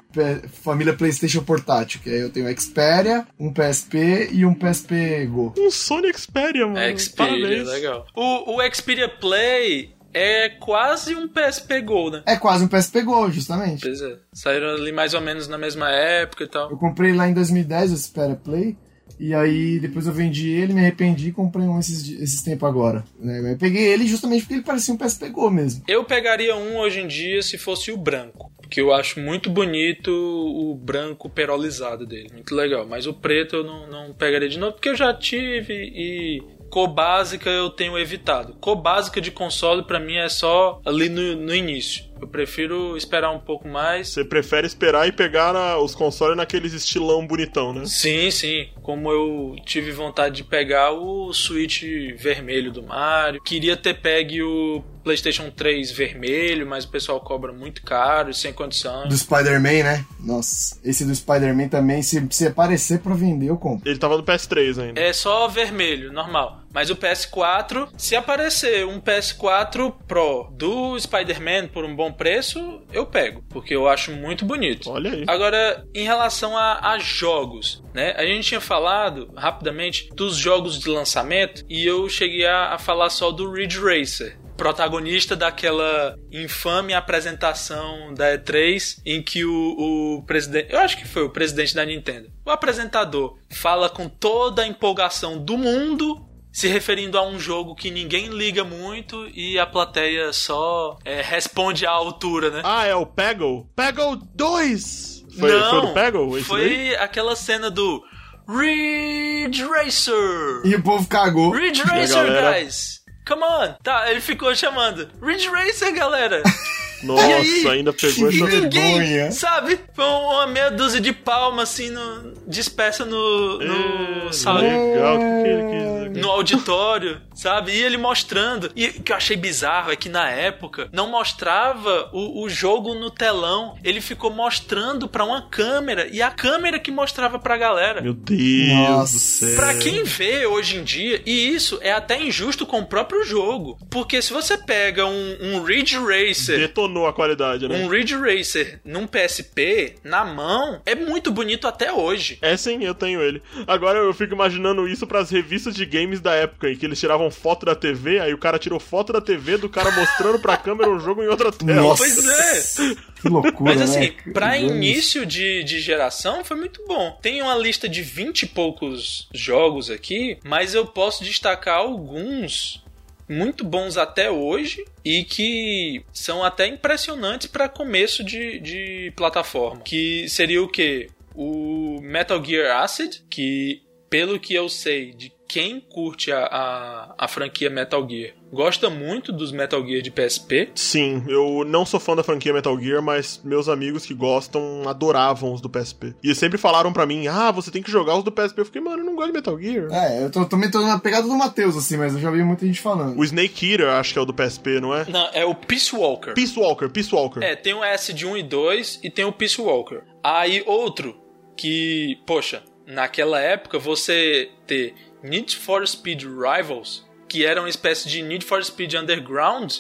[0.63, 5.53] Família PlayStation portátil, que aí eu tenho Xperia, um PSP e um PSP Go.
[5.59, 6.79] Um Sony Xperia, mano.
[6.79, 7.69] É Xperia, Parabéns.
[7.69, 8.07] legal.
[8.17, 12.23] O, o Xperia Play é quase um PSP Go, né?
[12.25, 13.83] É quase um PSP Go, justamente.
[13.83, 14.17] Pois é.
[14.33, 16.71] Saíram ali mais ou menos na mesma época e tal.
[16.71, 18.79] Eu comprei lá em 2010 o Xperia Play.
[19.19, 23.05] E aí depois eu vendi ele, me arrependi e comprei um esses, esses tempos agora.
[23.19, 23.53] né?
[23.53, 25.85] Eu peguei ele justamente porque ele parecia um PSP Go mesmo.
[25.87, 28.53] Eu pegaria um hoje em dia se fosse o branco.
[28.61, 32.31] Porque eu acho muito bonito o branco perolizado dele.
[32.33, 32.87] Muito legal.
[32.87, 36.43] Mas o preto eu não, não pegaria de novo, porque eu já tive e.
[36.71, 38.55] Cor básica eu tenho evitado.
[38.55, 42.05] Cor básica de console pra mim é só ali no, no início.
[42.25, 44.09] Eu prefiro esperar um pouco mais.
[44.09, 47.85] Você prefere esperar e pegar a- os consoles naqueles estilão bonitão, né?
[47.85, 48.69] Sim, sim.
[48.83, 51.83] Como eu tive vontade de pegar o Switch
[52.17, 53.43] vermelho do Mario.
[53.43, 58.55] Queria ter pegue o PlayStation 3 vermelho, mas o pessoal cobra muito caro e sem
[58.55, 59.07] condição.
[59.07, 60.07] Do Spider-Man, né?
[60.19, 63.87] Nossa, esse do Spider-Man também, se, se aparecer pra vender, eu compro.
[63.87, 64.99] Ele tava no PS3 ainda.
[64.99, 66.64] É só vermelho, normal.
[66.75, 73.07] Mas o PS4, se aparecer um PS4 Pro do Spider-Man por um bom preço, eu
[73.07, 74.91] pego, porque eu acho muito bonito.
[74.91, 75.25] Olha aí.
[75.29, 78.13] Agora, em relação a, a jogos, né?
[78.17, 83.09] A gente tinha falado rapidamente dos jogos de lançamento e eu cheguei a, a falar
[83.11, 84.37] só do Ridge Racer.
[84.57, 90.73] Protagonista daquela infame apresentação da E3 em que o, o presidente.
[90.73, 92.31] Eu acho que foi o presidente da Nintendo.
[92.45, 97.91] O apresentador fala com toda a empolgação do mundo se referindo a um jogo que
[97.91, 102.63] ninguém liga muito e a plateia só é, responde à altura, né?
[102.65, 103.67] Ah, é o Peggle?
[103.75, 105.25] Peggle 2!
[105.41, 106.39] Foi, Não, foi do Peggle?
[106.39, 106.69] esse daí?
[106.87, 108.01] foi aquela cena do
[108.49, 110.63] Ridge Racer.
[110.65, 111.51] E o povo cagou.
[111.51, 113.01] Ridge Racer, galera- guys.
[113.27, 113.75] Come on.
[113.83, 116.41] Tá, ele ficou chamando Ridge Racer, galera.
[117.05, 117.69] Nossa, aí?
[117.69, 118.47] ainda pegou essa...
[118.47, 118.99] vergonha.
[118.99, 119.79] Ninguém, sabe?
[119.95, 124.63] Foi uma meia dúzia de palmas assim no, dispersa no, no É, salão.
[124.63, 127.73] Legal, que que ele quis no auditório, sabe?
[127.73, 128.71] E ele mostrando.
[128.75, 132.95] E o que eu achei bizarro é que na época não mostrava o, o jogo
[132.95, 133.77] no telão.
[133.83, 138.01] Ele ficou mostrando pra uma câmera e a câmera que mostrava pra galera.
[138.01, 139.13] Meu Deus Nossa.
[139.13, 139.57] do céu.
[139.57, 143.79] Pra quem vê hoje em dia, e isso é até injusto com o próprio jogo.
[143.91, 146.61] Porque se você pega um, um Ridge Racer
[146.95, 147.85] Detonou a qualidade, né?
[147.85, 152.39] um Ridge Racer num PSP, na mão, é muito bonito até hoje.
[152.41, 153.43] É sim, eu tenho ele.
[153.67, 157.31] Agora eu fico imaginando isso pras revistas de games da época, em que eles tiravam
[157.31, 160.91] foto da TV, aí o cara tirou foto da TV do cara mostrando pra câmera
[160.91, 161.83] o jogo em outra tela.
[161.83, 162.05] Nossa.
[162.05, 162.95] Pois é.
[163.21, 164.33] Que loucura, Mas assim, né?
[164.33, 167.19] pra início de, de geração foi muito bom.
[167.23, 172.84] Tem uma lista de 20 e poucos jogos aqui, mas eu posso destacar alguns
[173.29, 179.81] muito bons até hoje e que são até impressionantes pra começo de, de plataforma.
[179.83, 181.09] Que seria o que?
[181.35, 187.29] O Metal Gear Acid, que pelo que eu sei de quem curte a, a, a
[187.29, 190.71] franquia Metal Gear, gosta muito dos Metal Gear de PSP.
[190.75, 195.53] Sim, eu não sou fã da franquia Metal Gear, mas meus amigos que gostam adoravam
[195.53, 196.15] os do PSP.
[196.23, 198.61] E sempre falaram pra mim, ah, você tem que jogar os do PSP.
[198.61, 199.93] Eu fiquei, mano, eu não gosto de Metal Gear.
[199.93, 202.67] É, eu tô, também tô na pegada do Matheus, assim, mas eu já vi muita
[202.67, 203.19] gente falando.
[203.19, 205.05] O Snake Eater, acho que é o do PSP, não é?
[205.09, 206.33] Não, é o Peace Walker.
[206.35, 207.43] Peace Walker, Peace Walker.
[207.43, 210.03] É, tem o S de 1 e 2 e tem o Peace Walker.
[210.23, 211.17] Aí outro
[211.57, 218.23] que, poxa, naquela época você ter Need for Speed Rivals, que era uma espécie de
[218.23, 219.73] Need for Speed Underground,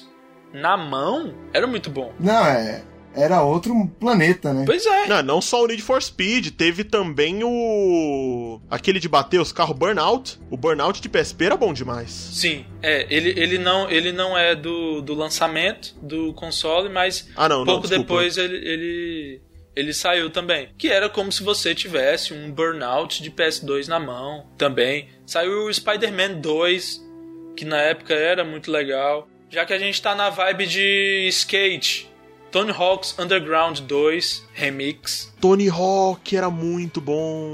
[0.53, 2.13] na mão, era muito bom.
[2.19, 2.83] Não, é.
[3.17, 4.65] Era outro planeta, né?
[4.67, 5.07] Pois é.
[5.07, 8.61] Não, não só o Need for Speed, teve também o.
[8.69, 10.41] aquele de bater os carros Burnout.
[10.51, 12.11] O Burnout de PSP era bom demais.
[12.11, 17.49] Sim, é, ele, ele, não, ele não é do, do lançamento do console, mas Ah,
[17.49, 17.67] não, não.
[17.67, 18.03] pouco desculpa.
[18.15, 19.41] depois ele, ele,
[19.77, 20.71] ele saiu também.
[20.77, 25.09] Que era como se você tivesse um Burnout de PS2 na mão também.
[25.27, 27.03] Saiu o Spider-Man 2,
[27.57, 29.29] que na época era muito legal.
[29.49, 32.11] Já que a gente tá na vibe de skate,
[32.55, 35.35] Tony Hawk's Underground 2 Remix.
[35.41, 37.53] Tony Hawk era muito bom.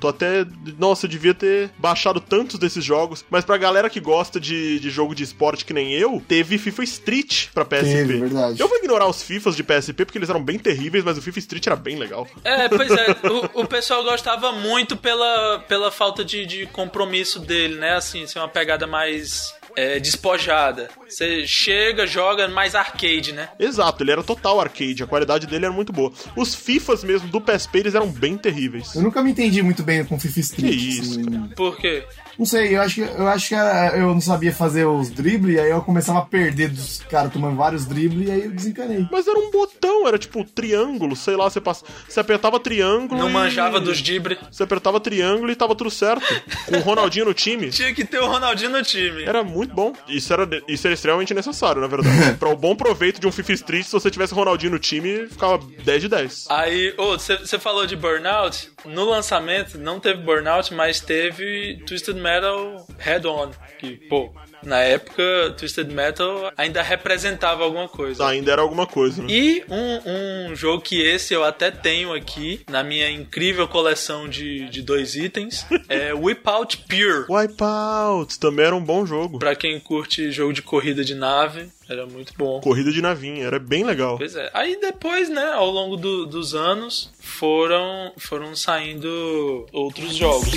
[0.00, 0.44] Tô até.
[0.76, 3.24] Nossa, eu devia ter baixado tantos desses jogos.
[3.30, 6.82] Mas pra galera que gosta de, de jogo de esporte que nem eu, teve FIFA
[6.82, 7.84] Street pra PSP.
[7.84, 8.60] Teve, verdade.
[8.60, 11.38] Eu vou ignorar os FIFAs de PSP porque eles eram bem terríveis, mas o FIFA
[11.38, 12.26] Street era bem legal.
[12.42, 13.12] É, pois é,
[13.54, 17.94] o, o pessoal gostava muito pela, pela falta de, de compromisso dele, né?
[17.94, 20.88] Assim, ser uma pegada mais é, despojada.
[21.08, 23.48] Você chega, joga mais arcade, né?
[23.58, 26.12] Exato, ele era total arcade, a qualidade dele era muito boa.
[26.36, 28.94] Os FIFAs mesmo do PSP, eles eram bem terríveis.
[28.94, 30.72] Eu nunca me entendi muito bem com FIFA Street.
[30.74, 31.48] Que isso, assim.
[31.54, 32.04] Por quê?
[32.38, 35.56] Não sei, eu acho que eu acho que era- eu não sabia fazer os dribles,
[35.56, 39.06] e aí eu começava a perder dos caras tomando vários dribles, e aí eu desencanei.
[39.10, 43.20] Mas era um botão, era tipo triângulo, sei lá, você, passa, você apertava triângulo.
[43.20, 44.38] Não e- manjava dos dibre.
[44.50, 46.22] Você apertava triângulo e tava tudo certo.
[46.66, 47.68] Com o Ronaldinho no time.
[47.70, 49.24] Tinha que ter o Ronaldinho no time.
[49.24, 49.92] Era muito bom.
[50.08, 52.36] Isso era, isso era extremamente necessário, na verdade.
[52.38, 55.60] Para o bom proveito de um FIFA Street, se você tivesse Ronaldinho no time, ficava
[55.84, 56.46] 10 de 10.
[56.48, 58.70] Aí, você falou de Burnout.
[58.84, 63.50] No lançamento não teve Burnout, mas teve Twisted Metal Head On.
[63.78, 64.30] Que, pô,
[64.62, 65.22] na época
[65.58, 68.24] Twisted Metal ainda representava alguma coisa.
[68.28, 69.28] Ainda era alguma coisa, né?
[69.28, 74.68] E um, um jogo que esse eu até tenho aqui na minha incrível coleção de,
[74.68, 77.26] de dois itens é Whip Out Pure.
[77.28, 79.38] Wipeout também era um bom jogo.
[79.40, 82.60] Pra quem curte jogo de corrida de nave, era muito bom.
[82.60, 84.16] Corrida de navinha, era bem legal.
[84.16, 84.48] Pois é.
[84.54, 90.52] Aí depois, né, ao longo do- dos anos, foram, foram saindo outros jogos.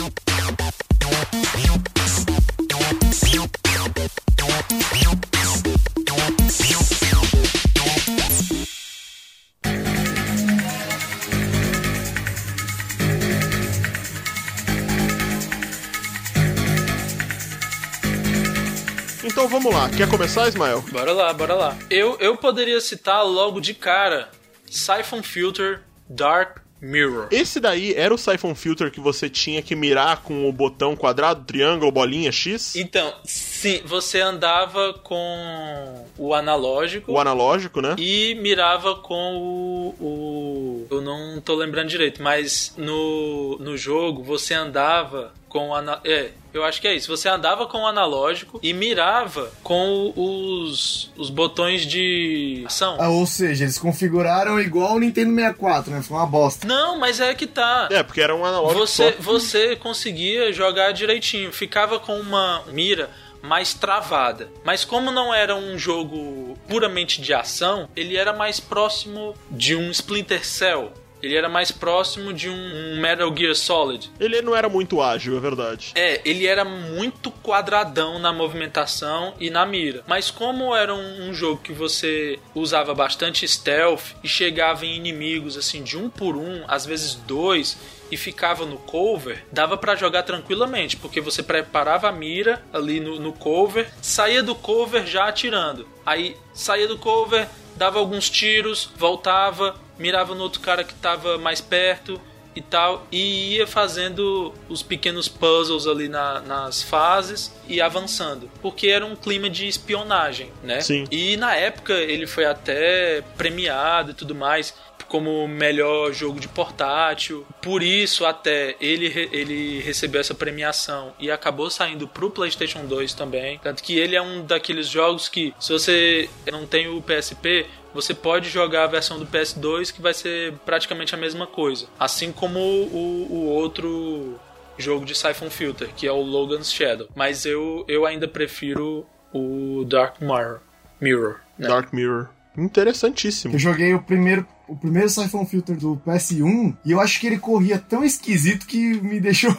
[19.45, 20.81] Então vamos lá, quer começar, Ismael?
[20.91, 21.77] Bora lá, bora lá.
[21.89, 24.29] Eu, eu poderia citar logo de cara
[24.65, 27.29] Siphon Filter Dark Mirror.
[27.31, 31.43] Esse daí era o Siphon Filter que você tinha que mirar com o botão quadrado,
[31.45, 32.75] triângulo, bolinha, X?
[32.75, 37.95] Então, sim, você andava com o analógico O analógico, né?
[37.97, 44.53] e mirava com o, o- Eu não tô lembrando direito, mas no, no jogo você
[44.53, 45.73] andava com o.
[45.75, 47.07] ana- É, eu acho que é isso.
[47.15, 52.97] Você andava com o analógico e mirava com os, os botões de ação.
[52.99, 56.01] Ah, ou seja, eles configuraram igual o Nintendo 64, né?
[56.01, 56.67] Foi uma bosta.
[56.67, 57.87] Não, mas é que tá.
[57.91, 59.21] É, porque era um analógico Você, só.
[59.21, 63.09] você conseguia jogar direitinho, ficava com uma mira
[63.45, 64.49] mais travada.
[64.63, 69.89] Mas como não era um jogo puramente de ação, ele era mais próximo de um
[69.91, 70.91] Splinter Cell.
[71.25, 74.11] Ele era mais próximo de um Metal Gear Solid.
[74.19, 75.91] Ele não era muito ágil, é verdade.
[75.95, 80.03] É, ele era muito quadradão na movimentação e na mira.
[80.05, 85.57] Mas como era um, um jogo que você usava bastante stealth e chegava em inimigos
[85.57, 87.75] assim de um por um, às vezes dois,
[88.15, 93.19] e ficava no cover, dava pra jogar tranquilamente, porque você preparava a mira ali no,
[93.19, 95.85] no cover, saía do cover já atirando.
[96.05, 97.45] Aí saía do cover,
[97.75, 102.19] dava alguns tiros, voltava, mirava no outro cara que tava mais perto
[102.55, 108.87] e tal, e ia fazendo os pequenos puzzles ali na- nas fases e avançando, porque
[108.87, 110.79] era um clima de espionagem, né?
[110.79, 111.03] Sim.
[111.11, 114.73] E na época ele foi até premiado e tudo mais
[115.15, 117.45] como melhor jogo de portátil.
[117.61, 123.57] Por isso até ele, ele recebeu essa premiação e acabou saindo pro PlayStation 2 também.
[123.63, 128.13] Tanto que ele é um daqueles jogos que se você não tem o PSP, você
[128.13, 131.87] pode jogar a versão do PS2 que vai ser praticamente a mesma coisa.
[131.97, 134.37] Assim como o, o outro
[134.77, 137.07] jogo de Siphon Filter, que é o Logan's Shadow.
[137.15, 140.59] Mas eu, eu ainda prefiro o Dark Mirror.
[140.99, 141.69] Mirror né?
[141.69, 142.27] Dark Mirror.
[142.57, 143.53] Interessantíssimo.
[143.55, 147.39] Eu joguei o primeiro, o primeiro Siphon Filter do PS1 e eu acho que ele
[147.39, 149.53] corria tão esquisito que me deixou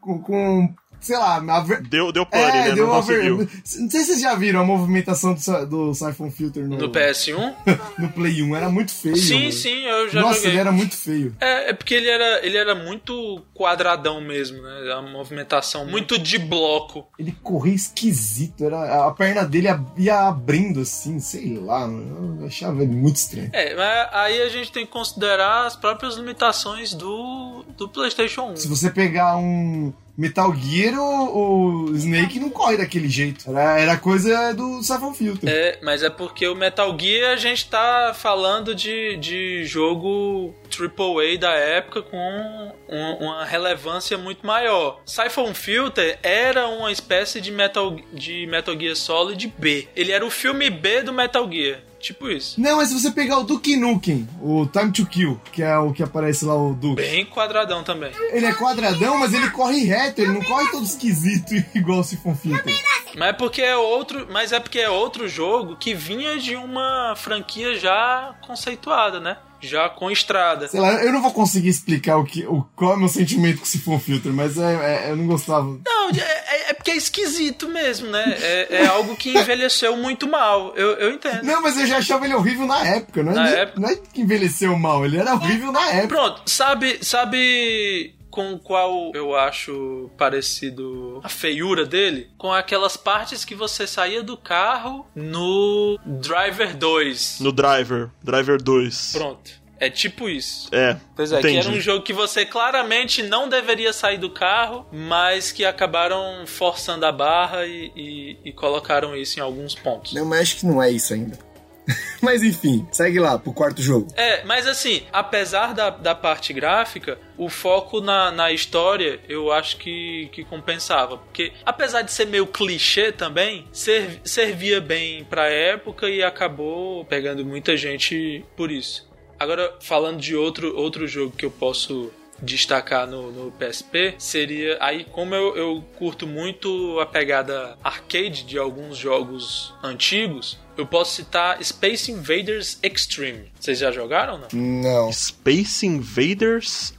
[0.00, 1.82] com, com sei lá, a ver...
[1.82, 2.72] Deu, deu pane, É, né?
[2.74, 3.30] deu Não ver...
[3.30, 7.54] Não sei se vocês já viram a movimentação do, do Siphon Filter no, No PS1?
[7.98, 8.56] no Play 1.
[8.56, 9.16] Era muito feio.
[9.16, 9.52] sim, mano.
[9.52, 10.50] sim, eu já Nossa, joguei.
[10.52, 11.36] ele era muito feio.
[11.40, 14.92] É, é porque ele era, ele era muito quadradão mesmo, né?
[14.92, 17.06] A movimentação muito de bloco.
[17.18, 18.64] Ele corria esquisito.
[18.64, 22.38] Era, a perna dele ia- ia abrindo assim, sei lá, mano.
[22.40, 23.50] Eu achava ele muito estranho.
[23.52, 28.56] É, mas aí a gente tem que considerar as próprias limitações do, do PlayStation 1.
[28.56, 33.50] Se você pegar um Metal Gear, o, o Snake não corre daquele jeito.
[33.50, 35.50] Era, era coisa do Siphon Filter.
[35.50, 41.38] É, mas é porque o Metal Gear a gente tá falando de, de jogo AAA
[41.38, 45.00] da época com um- uma relevância muito maior.
[45.04, 49.88] Siphon Filter era uma espécie de Metal, de Metal Gear Solid B.
[49.96, 51.80] Ele era o filme B do Metal Gear.
[52.04, 52.60] Tipo isso.
[52.60, 55.92] Não, mas se você pegar o Duke Nukem, o Time to Kill, que é o
[55.92, 57.02] que aparece lá, o Duke.
[57.02, 58.12] Bem quadradão também.
[58.30, 62.34] Ele é quadradão, mas ele corre reto, ele não corre todo esquisito igual o Siphon
[62.34, 62.74] Filter.
[63.16, 67.14] Mas é porque é outro, mas é porque é outro jogo que vinha de uma
[67.16, 69.36] franquia já conceituada, né?
[69.64, 70.68] Já com estrada.
[70.68, 73.58] Sei lá, eu não vou conseguir explicar o que, o, qual é o meu sentimento
[73.58, 75.64] com o Siphon Filter, mas é, é- eu não gostava.
[75.84, 78.36] Não, é, é- é porque é esquisito mesmo, né?
[78.40, 80.72] É, é algo que envelheceu muito mal.
[80.76, 81.42] Eu, eu entendo.
[81.42, 83.80] Não, mas eu já achava ele horrível na época, não é, Na nem- época?
[83.80, 86.08] não é que envelheceu mal, ele era horrível na época.
[86.08, 92.30] Pronto, sabe, sabe com qual eu acho parecido a feiura dele?
[92.36, 97.38] Com aquelas partes que você saía do carro no Driver 2.
[97.38, 99.12] No Driver, Driver 2.
[99.12, 99.62] Pronto.
[99.78, 100.68] É tipo isso.
[100.72, 100.96] É.
[101.14, 101.54] Pois é, entendi.
[101.60, 106.44] que era um jogo que você claramente não deveria sair do carro, mas que acabaram
[106.46, 110.12] forçando a barra e, e- e colocaram isso em alguns pontos.
[110.12, 111.38] Não, mas acho que não é isso ainda.
[112.22, 114.08] mas enfim, segue lá pro quarto jogo.
[114.16, 119.76] É, mas assim, apesar da, da parte gráfica, o foco na, na história eu acho
[119.76, 121.18] que, que compensava.
[121.18, 127.44] Porque, apesar de ser meio clichê também, ser- servia bem pra época e acabou pegando
[127.44, 129.08] muita gente por isso.
[129.38, 132.10] Agora, falando de outro, outro jogo que eu posso
[132.40, 138.58] destacar no, no PSP seria aí como eu, eu curto muito a pegada arcade de
[138.58, 144.48] alguns jogos antigos eu posso citar Space Invaders Extreme vocês já jogaram ou não?
[144.52, 145.12] Não.
[145.12, 146.92] Space Invaders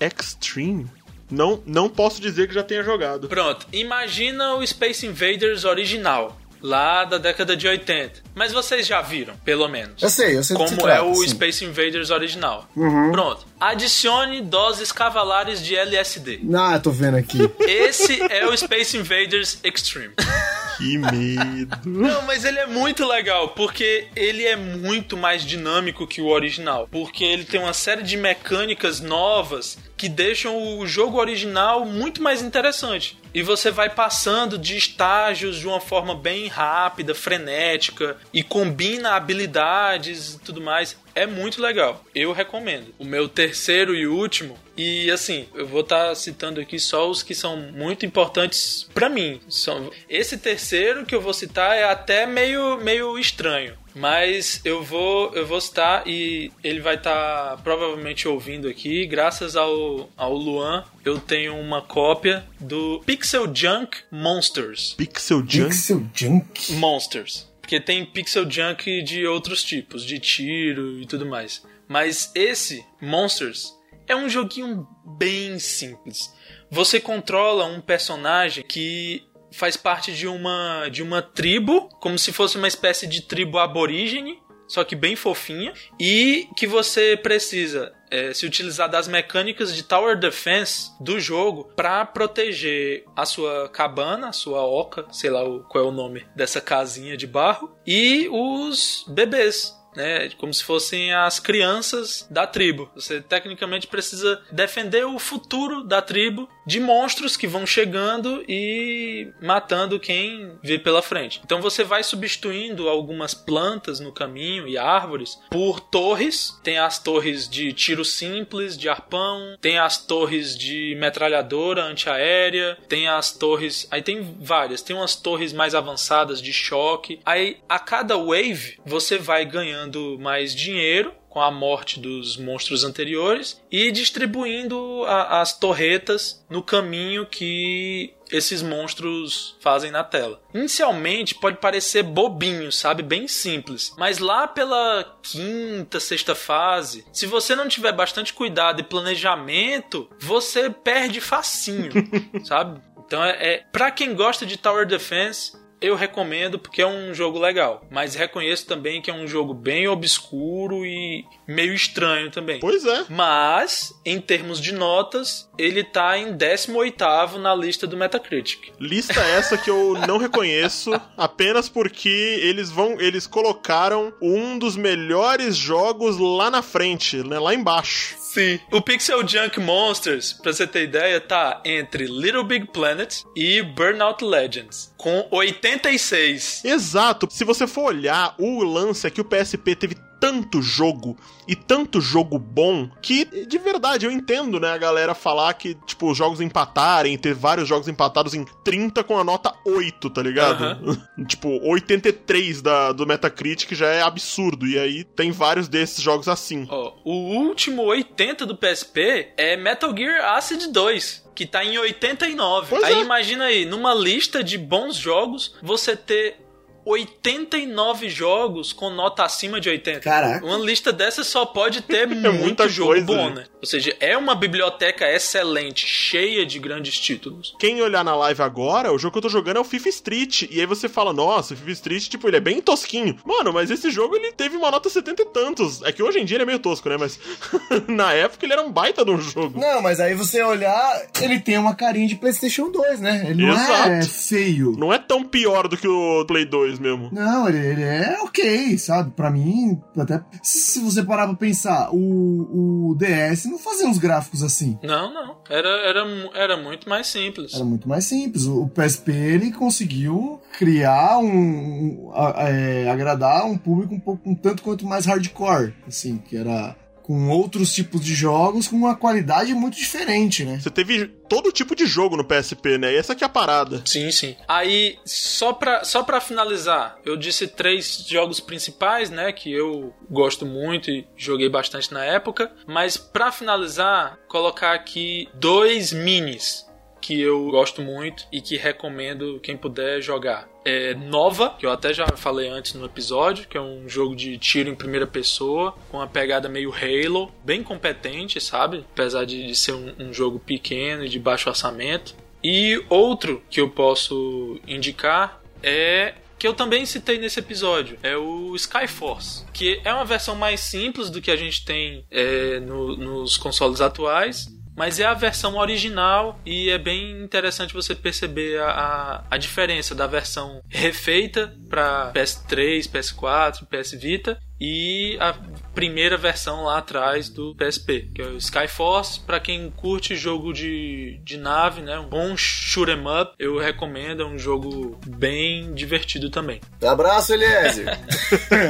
[0.00, 0.86] Extreme?
[1.30, 3.28] Não, não posso dizer que já tenha jogado.
[3.28, 9.36] Pronto, imagina o Space Invaders original lá da década de 80 mas vocês já viram
[9.44, 11.28] pelo menos Eu sei, eu sei do que se como é trata, o sim.
[11.28, 12.66] Space Invaders original
[13.12, 17.38] pronto adicione doses cavalares de LSD Ah, tô vendo aqui.
[17.60, 20.14] Esse é o Space Invaders Extreme.
[20.76, 21.78] Que medo.
[21.84, 26.88] Não, mas ele é muito legal, porque ele é muito mais dinâmico que o original.
[26.90, 32.42] Porque ele tem uma série de mecânicas novas que deixam o jogo original muito mais
[32.42, 33.18] interessante.
[33.32, 40.34] E você vai passando de estágios de uma forma bem rápida, frenética, e combina habilidades
[40.34, 40.96] e tudo mais.
[41.16, 42.04] É muito legal.
[42.14, 42.94] Eu recomendo.
[42.98, 44.58] O meu terceiro e último.
[44.76, 49.40] E assim, eu vou estar citando aqui só os que são muito importantes pra mim.
[49.48, 49.90] São...
[50.10, 53.74] Esse terceiro que eu vou citar é até meio, meio estranho.
[53.94, 59.06] Mas eu vou, eu vou citar e ele vai estar provavelmente ouvindo aqui.
[59.06, 64.92] Graças ao, ao Luan, eu tenho uma cópia do Pixel Junk Monsters.
[64.98, 65.70] Pixel Junk?
[65.70, 66.72] Pixel Junk.
[66.74, 67.48] Monsters.
[67.66, 71.66] Porque tem pixel junk de outros tipos, de tiro e tudo mais.
[71.88, 73.74] Mas esse, Monsters,
[74.06, 76.32] é um joguinho bem simples.
[76.70, 82.56] Você controla um personagem que faz parte de uma, de uma tribo, como se fosse
[82.56, 84.38] uma espécie de tribo aborígene,
[84.68, 90.18] só que bem fofinha, e que você precisa é, se utilizar das mecânicas de Tower
[90.18, 95.84] Defense do jogo para proteger a sua cabana, a sua oca, sei lá o, qual
[95.84, 99.74] é o nome dessa casinha de barro, e os bebês.
[99.96, 102.90] Né, como se fossem as crianças da tribo.
[102.94, 109.98] Você tecnicamente precisa defender o futuro da tribo de monstros que vão chegando e matando
[109.98, 111.40] quem vê pela frente.
[111.44, 116.58] Então você vai substituindo algumas plantas no caminho e árvores por torres.
[116.62, 123.08] Tem as torres de tiro simples, de arpão, tem as torres de metralhadora antiaérea, tem
[123.08, 123.86] as torres.
[123.90, 124.82] Aí tem várias.
[124.82, 127.20] Tem umas torres mais avançadas de choque.
[127.24, 129.85] Aí a cada wave você vai ganhando
[130.20, 137.26] mais dinheiro com a morte dos monstros anteriores e distribuindo a- as torretas no caminho
[137.26, 140.40] que esses monstros fazem na tela.
[140.54, 143.02] Inicialmente pode parecer bobinho, sabe?
[143.02, 143.92] Bem simples.
[143.98, 150.70] Mas lá pela quinta, sexta fase, se você não tiver bastante cuidado e planejamento, você
[150.70, 151.92] perde facinho,
[152.44, 152.80] sabe?
[153.06, 155.52] Então é, é para quem gosta de Tower Defense,
[155.86, 159.88] eu recomendo porque é um jogo legal, mas reconheço também que é um jogo bem
[159.88, 162.60] obscuro e meio estranho também.
[162.60, 163.04] Pois é.
[163.08, 168.72] Mas, em termos de notas, ele tá em 18º na lista do Metacritic.
[168.80, 172.08] Lista essa que eu não reconheço, apenas porque
[172.42, 178.16] eles vão, eles colocaram um dos melhores jogos lá na frente, né, lá embaixo.
[178.18, 178.60] Sim.
[178.70, 184.22] O Pixel Junk Monsters, pra você ter ideia, tá entre Little Big Planet e Burnout
[184.22, 186.62] Legends, com 86.
[186.62, 187.28] Exato.
[187.30, 189.96] Se você for olhar, o lance é que o PSP teve
[190.26, 191.16] tanto jogo
[191.46, 196.10] e tanto jogo bom que, de verdade, eu entendo, né, a galera falar que, tipo,
[196.10, 201.00] os jogos empatarem, ter vários jogos empatados em 30 com a nota 8, tá ligado?
[201.28, 204.66] tipo, 83 da, do Metacritic já é absurdo.
[204.66, 206.66] E aí tem vários desses jogos assim.
[206.68, 211.24] Ó, o último 80 do PSP é Metal Gear Acid 2.
[211.36, 212.66] Que tá em 89.
[212.70, 213.00] Pois aí é.
[213.02, 216.45] imagina aí, numa lista de bons jogos, você ter
[216.86, 220.00] 89 jogos com nota acima de 80.
[220.00, 220.46] Caraca.
[220.46, 223.34] Uma lista dessa só pode ter muito muita jogo coisa, bom, né?
[223.36, 223.44] né?
[223.60, 227.54] Ou seja, é uma biblioteca excelente, cheia de grandes títulos.
[227.58, 230.42] Quem olhar na live agora, o jogo que eu tô jogando é o FIFA Street.
[230.50, 233.18] E aí você fala, nossa, o FIFA Street, tipo, ele é bem tosquinho.
[233.24, 235.82] Mano, mas esse jogo ele teve uma nota 70 e tantos.
[235.82, 236.96] É que hoje em dia ele é meio tosco, né?
[236.96, 237.18] Mas
[237.88, 239.58] na época ele era um baita de um jogo.
[239.58, 243.26] Não, mas aí você olhar, ele tem uma carinha de PlayStation 2, né?
[243.30, 244.08] Ele não é Exato.
[244.08, 244.72] feio.
[244.78, 247.08] Não é tão pior do que o Play 2 mesmo.
[247.12, 249.10] Não, ele, ele é ok, sabe?
[249.12, 250.20] Pra mim, até.
[250.42, 254.78] Se você parar pra pensar, o, o DS não fazia uns gráficos assim.
[254.82, 255.36] Não, não.
[255.48, 256.00] Era, era,
[256.34, 257.54] era muito mais simples.
[257.54, 258.44] Era muito mais simples.
[258.46, 261.26] O, o PSP ele conseguiu criar um.
[261.28, 265.74] um- a- é, agradar um público um pouco um tanto quanto mais hardcore.
[265.86, 266.74] Assim, que era
[267.06, 270.58] com outros tipos de jogos com uma qualidade muito diferente, né?
[270.58, 272.92] Você teve todo tipo de jogo no PSP, né?
[272.92, 273.80] E essa que é a parada.
[273.84, 274.34] Sim, sim.
[274.48, 279.32] Aí, só pra, só pra finalizar, eu disse três jogos principais, né?
[279.32, 282.50] Que eu gosto muito e joguei bastante na época.
[282.66, 286.65] Mas pra finalizar, colocar aqui dois minis
[287.06, 290.48] que eu gosto muito e que recomendo quem puder jogar.
[290.64, 294.36] É Nova, que eu até já falei antes no episódio, que é um jogo de
[294.38, 298.84] tiro em primeira pessoa, com uma pegada meio Halo, bem competente, sabe?
[298.92, 302.16] Apesar de, de ser um, um jogo pequeno e de baixo orçamento.
[302.42, 308.54] E outro que eu posso indicar é que eu também citei nesse episódio, é o
[308.56, 313.38] Skyforce, que é uma versão mais simples do que a gente tem é, no- nos
[313.38, 314.46] consoles atuais,
[314.76, 319.94] mas é a versão original e é bem interessante você perceber a, a, a diferença
[319.94, 325.34] da versão refeita para PS3, PS4, PS Vita e a
[325.74, 329.20] primeira versão lá atrás do PSP, que é o Skyforce.
[329.20, 334.22] Para quem curte jogo de, de nave, né, um bom shoot 'em up, eu recomendo,
[334.22, 336.60] é um jogo bem divertido também.
[336.82, 337.86] Abraço, Eliezer!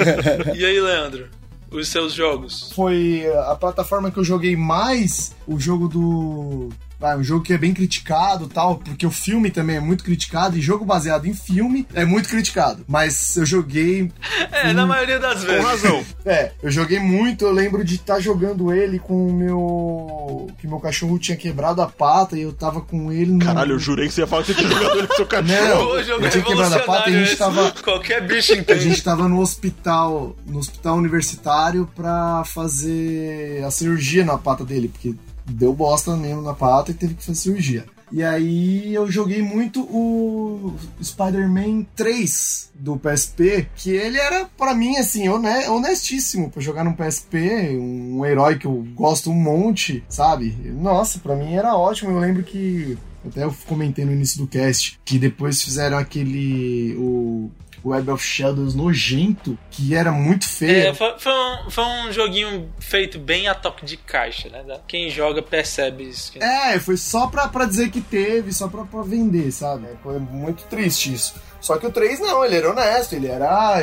[0.56, 1.28] E aí, Leandro,
[1.70, 2.72] os seus jogos?
[2.74, 6.68] Foi a plataforma que eu joguei mais o jogo do.
[7.00, 10.56] Ah, um jogo que é bem criticado tal, porque o filme também é muito criticado,
[10.56, 12.84] e jogo baseado em filme é muito criticado.
[12.88, 14.10] Mas eu joguei.
[14.50, 15.64] É, na maioria das Com vezes.
[15.64, 16.04] razão.
[16.26, 20.48] É, eu joguei muito, eu lembro de estar jogando ele com o meu.
[20.58, 23.38] que meu cachorro tinha quebrado a pata e eu tava com ele no.
[23.38, 25.68] Caralho, eu jurei que você ia falar que você tinha jogado ele com seu cachorro.
[25.68, 25.96] Não.
[26.24, 27.70] Eu tinha quebrado a pata e a gente tava-.
[27.82, 28.80] Qualquer bicho A entende.
[28.80, 35.14] gente tava no hospital, no hospital universitário pra fazer a cirurgia na pata dele, porque
[35.46, 37.84] deu bosta mesmo na pata e teve que fazer cirurgia.
[38.12, 44.96] E aí eu joguei muito o Spider-Man 3 do PSP, que ele era pra mim
[44.96, 50.56] assim, hone- honestíssimo pra jogar no PSP, um herói que eu gosto um monte, sabe?
[50.80, 52.12] Nossa, pra mim era ótimo.
[52.12, 57.50] Eu lembro que até eu comentei no início do cast que depois fizeram aquele o
[57.86, 60.88] Web of Shadows nojento, que era muito feio.
[60.88, 64.64] É, foi, foi um, foi um joguinho feito bem a toque de caixa, né?
[64.88, 66.32] Quem joga percebe isso.
[66.40, 69.86] É, foi só pra, pra dizer que teve, só pra, pra vender, sabe?
[70.02, 71.34] Foi muito triste isso.
[71.60, 73.82] Só que o 3 não, ele era honesto, ele era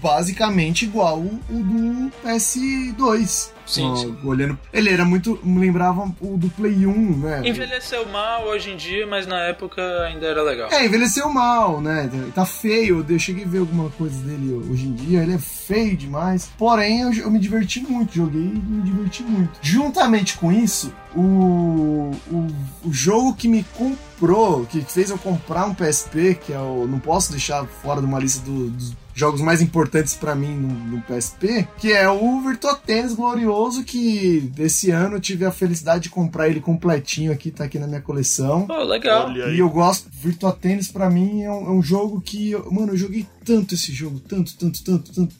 [0.00, 3.55] basicamente igual o do PS2.
[3.66, 4.16] Sim, Ó, sim.
[4.24, 5.38] Olhando, ele era muito.
[5.42, 7.42] me lembrava o do Play 1, né?
[7.48, 10.70] Envelheceu mal hoje em dia, mas na época ainda era legal.
[10.70, 12.08] É, envelheceu mal, né?
[12.34, 13.04] Tá feio.
[13.08, 15.22] Eu cheguei a ver alguma coisa dele hoje em dia.
[15.22, 16.48] Ele é feio demais.
[16.56, 18.14] Porém, eu, eu me diverti muito.
[18.14, 19.58] Joguei e me diverti muito.
[19.60, 22.46] Juntamente com isso, o, o,
[22.84, 26.86] o jogo que me comprou, que fez eu comprar um PSP, que é o.
[26.86, 30.68] Não posso deixar fora de uma lista do- dos jogos mais importantes pra mim no,
[30.98, 36.04] no PSP, que é o Virtua Tennis Glorioso, que esse ano eu tive a felicidade
[36.04, 38.66] de comprar ele completinho aqui, tá aqui na minha coleção.
[38.66, 39.26] Pô, legal.
[39.28, 42.70] Olha E eu gosto, Virtua Tennis pra mim é um, é um jogo que, eu-
[42.70, 45.34] mano, eu joguei tanto esse jogo, tanto, tanto, tanto, tanto,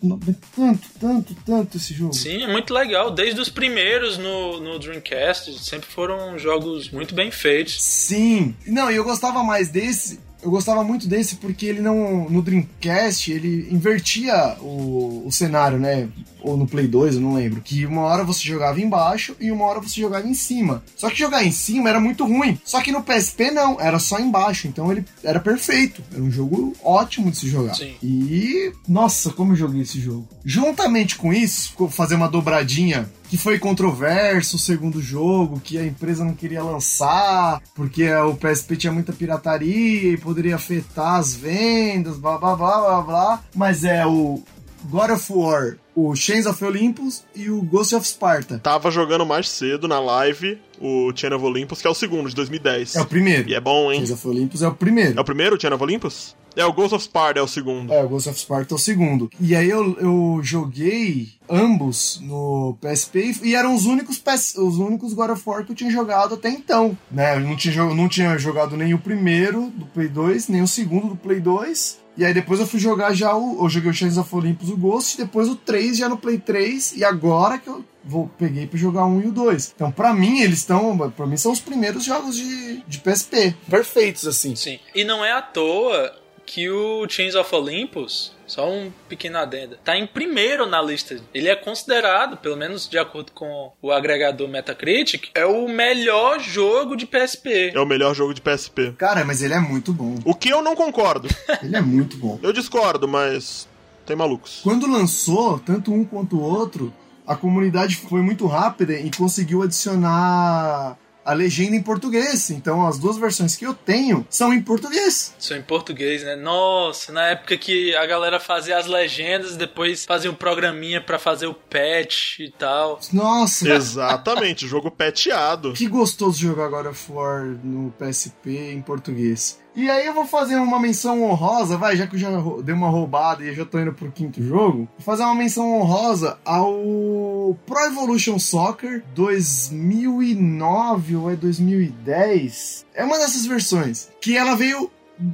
[0.57, 2.15] tanto, tanto, tanto esse jogo.
[2.15, 3.11] Sim, é muito legal.
[3.11, 7.83] Desde os primeiros no, no Dreamcast, sempre foram jogos muito bem feitos.
[7.83, 8.55] Sim.
[8.67, 10.21] Não, e eu gostava mais desse.
[10.43, 12.29] Eu gostava muito desse porque ele não.
[12.29, 16.09] No Dreamcast, ele invertia o, o cenário, né?
[16.47, 19.65] Ou no Play 2, eu não lembro, que uma hora você jogava embaixo e uma
[19.65, 20.83] hora você jogava em cima.
[20.97, 22.59] Só que jogar em cima era muito ruim.
[22.65, 26.03] Só que no PSP não, era só embaixo, então ele era perfeito.
[26.13, 27.75] Era um jogo ótimo de se jogar.
[27.75, 27.95] Sim.
[28.03, 30.29] E nossa, como eu joguei esse jogo.
[30.45, 36.25] Juntamente com isso, fazer uma dobradinha que foi controverso o segundo jogo, que a empresa
[36.25, 42.39] não queria lançar, porque o PSP tinha muita pirataria e poderia afetar as vendas, blá
[42.39, 43.45] blá blá blá blá.
[43.55, 44.43] Mas é o
[44.85, 48.59] God of War, o Chains of Olympus e o Ghost of Sparta.
[48.59, 52.35] Tava jogando mais cedo na live o Chain of Olympus, que é o segundo, de
[52.37, 52.97] 2010.
[52.97, 53.49] É o primeiro.
[53.49, 54.01] E é bom, hein?
[54.01, 55.19] Chains of Olympus é o primeiro.
[55.19, 56.37] É o primeiro, o Chain of Olympus?
[56.55, 57.93] É, o Ghost of Sparta é o segundo.
[57.93, 59.31] É, o Ghost of Sparta é o segundo.
[59.41, 65.15] E aí eu, eu joguei ambos no PSP e eram os únicos PS, os únicos
[65.15, 67.37] God of War que eu tinha jogado até então, né?
[67.37, 71.09] Eu não tinha, não tinha jogado nem o primeiro do Play 2, nem o segundo
[71.09, 72.06] do Play 2.
[72.17, 73.65] E aí depois eu fui jogar já o.
[73.65, 76.97] Eu joguei o Chains of Olympus, o Ghost, depois o 3 já no Play 3,
[76.97, 79.73] e agora que eu vou, peguei pra jogar um e o 2.
[79.75, 80.97] Então, pra mim, eles estão.
[81.11, 83.55] Pra mim, são os primeiros jogos de, de PSP.
[83.69, 84.55] Perfeitos, assim.
[84.55, 84.79] Sim.
[84.95, 86.15] E não é à toa
[86.47, 91.21] que o Chains of Olympus, só um pequeno adendo, tá em primeiro na lista.
[91.35, 96.97] Ele é considerado, pelo menos de acordo com o agregador Metacritic, é o melhor jogo
[96.97, 97.73] de PSP.
[97.75, 98.93] É o melhor jogo de PSP.
[98.99, 100.17] Cara, mas ele é muito bom.
[100.25, 101.29] O que eu não concordo.
[101.63, 102.39] Ele é muito bom.
[102.43, 103.69] Eu discordo, mas
[104.05, 104.61] tem malucos.
[104.63, 106.93] Quando lançou, tanto um quanto o outro,
[107.27, 110.97] a comunidade foi muito rápida e conseguiu adicionar
[111.27, 112.51] a legenda em português.
[112.51, 115.35] Então as duas versões que eu tenho são em português.
[115.39, 116.37] São em português, né?
[116.37, 121.19] Nossa, na época que a galera fazia as legendas e depois fazia um programinha pra
[121.19, 123.01] fazer o patch e tal.
[123.13, 125.73] Nossa, Exatamente, jogo peteado.
[125.73, 129.61] que gostoso jogar God of War no PSP em português.
[129.77, 132.31] E aí eu vou fazer uma menção honrosa, vai, já que eu já
[132.65, 135.79] dei uma roubada e eu já tô indo pro quinto jogo, vou fazer uma menção
[135.79, 142.87] honrosa ao Pro Evolution Soccer 2009 ou é 2010.
[142.95, 144.91] É uma dessas versões, que ela veio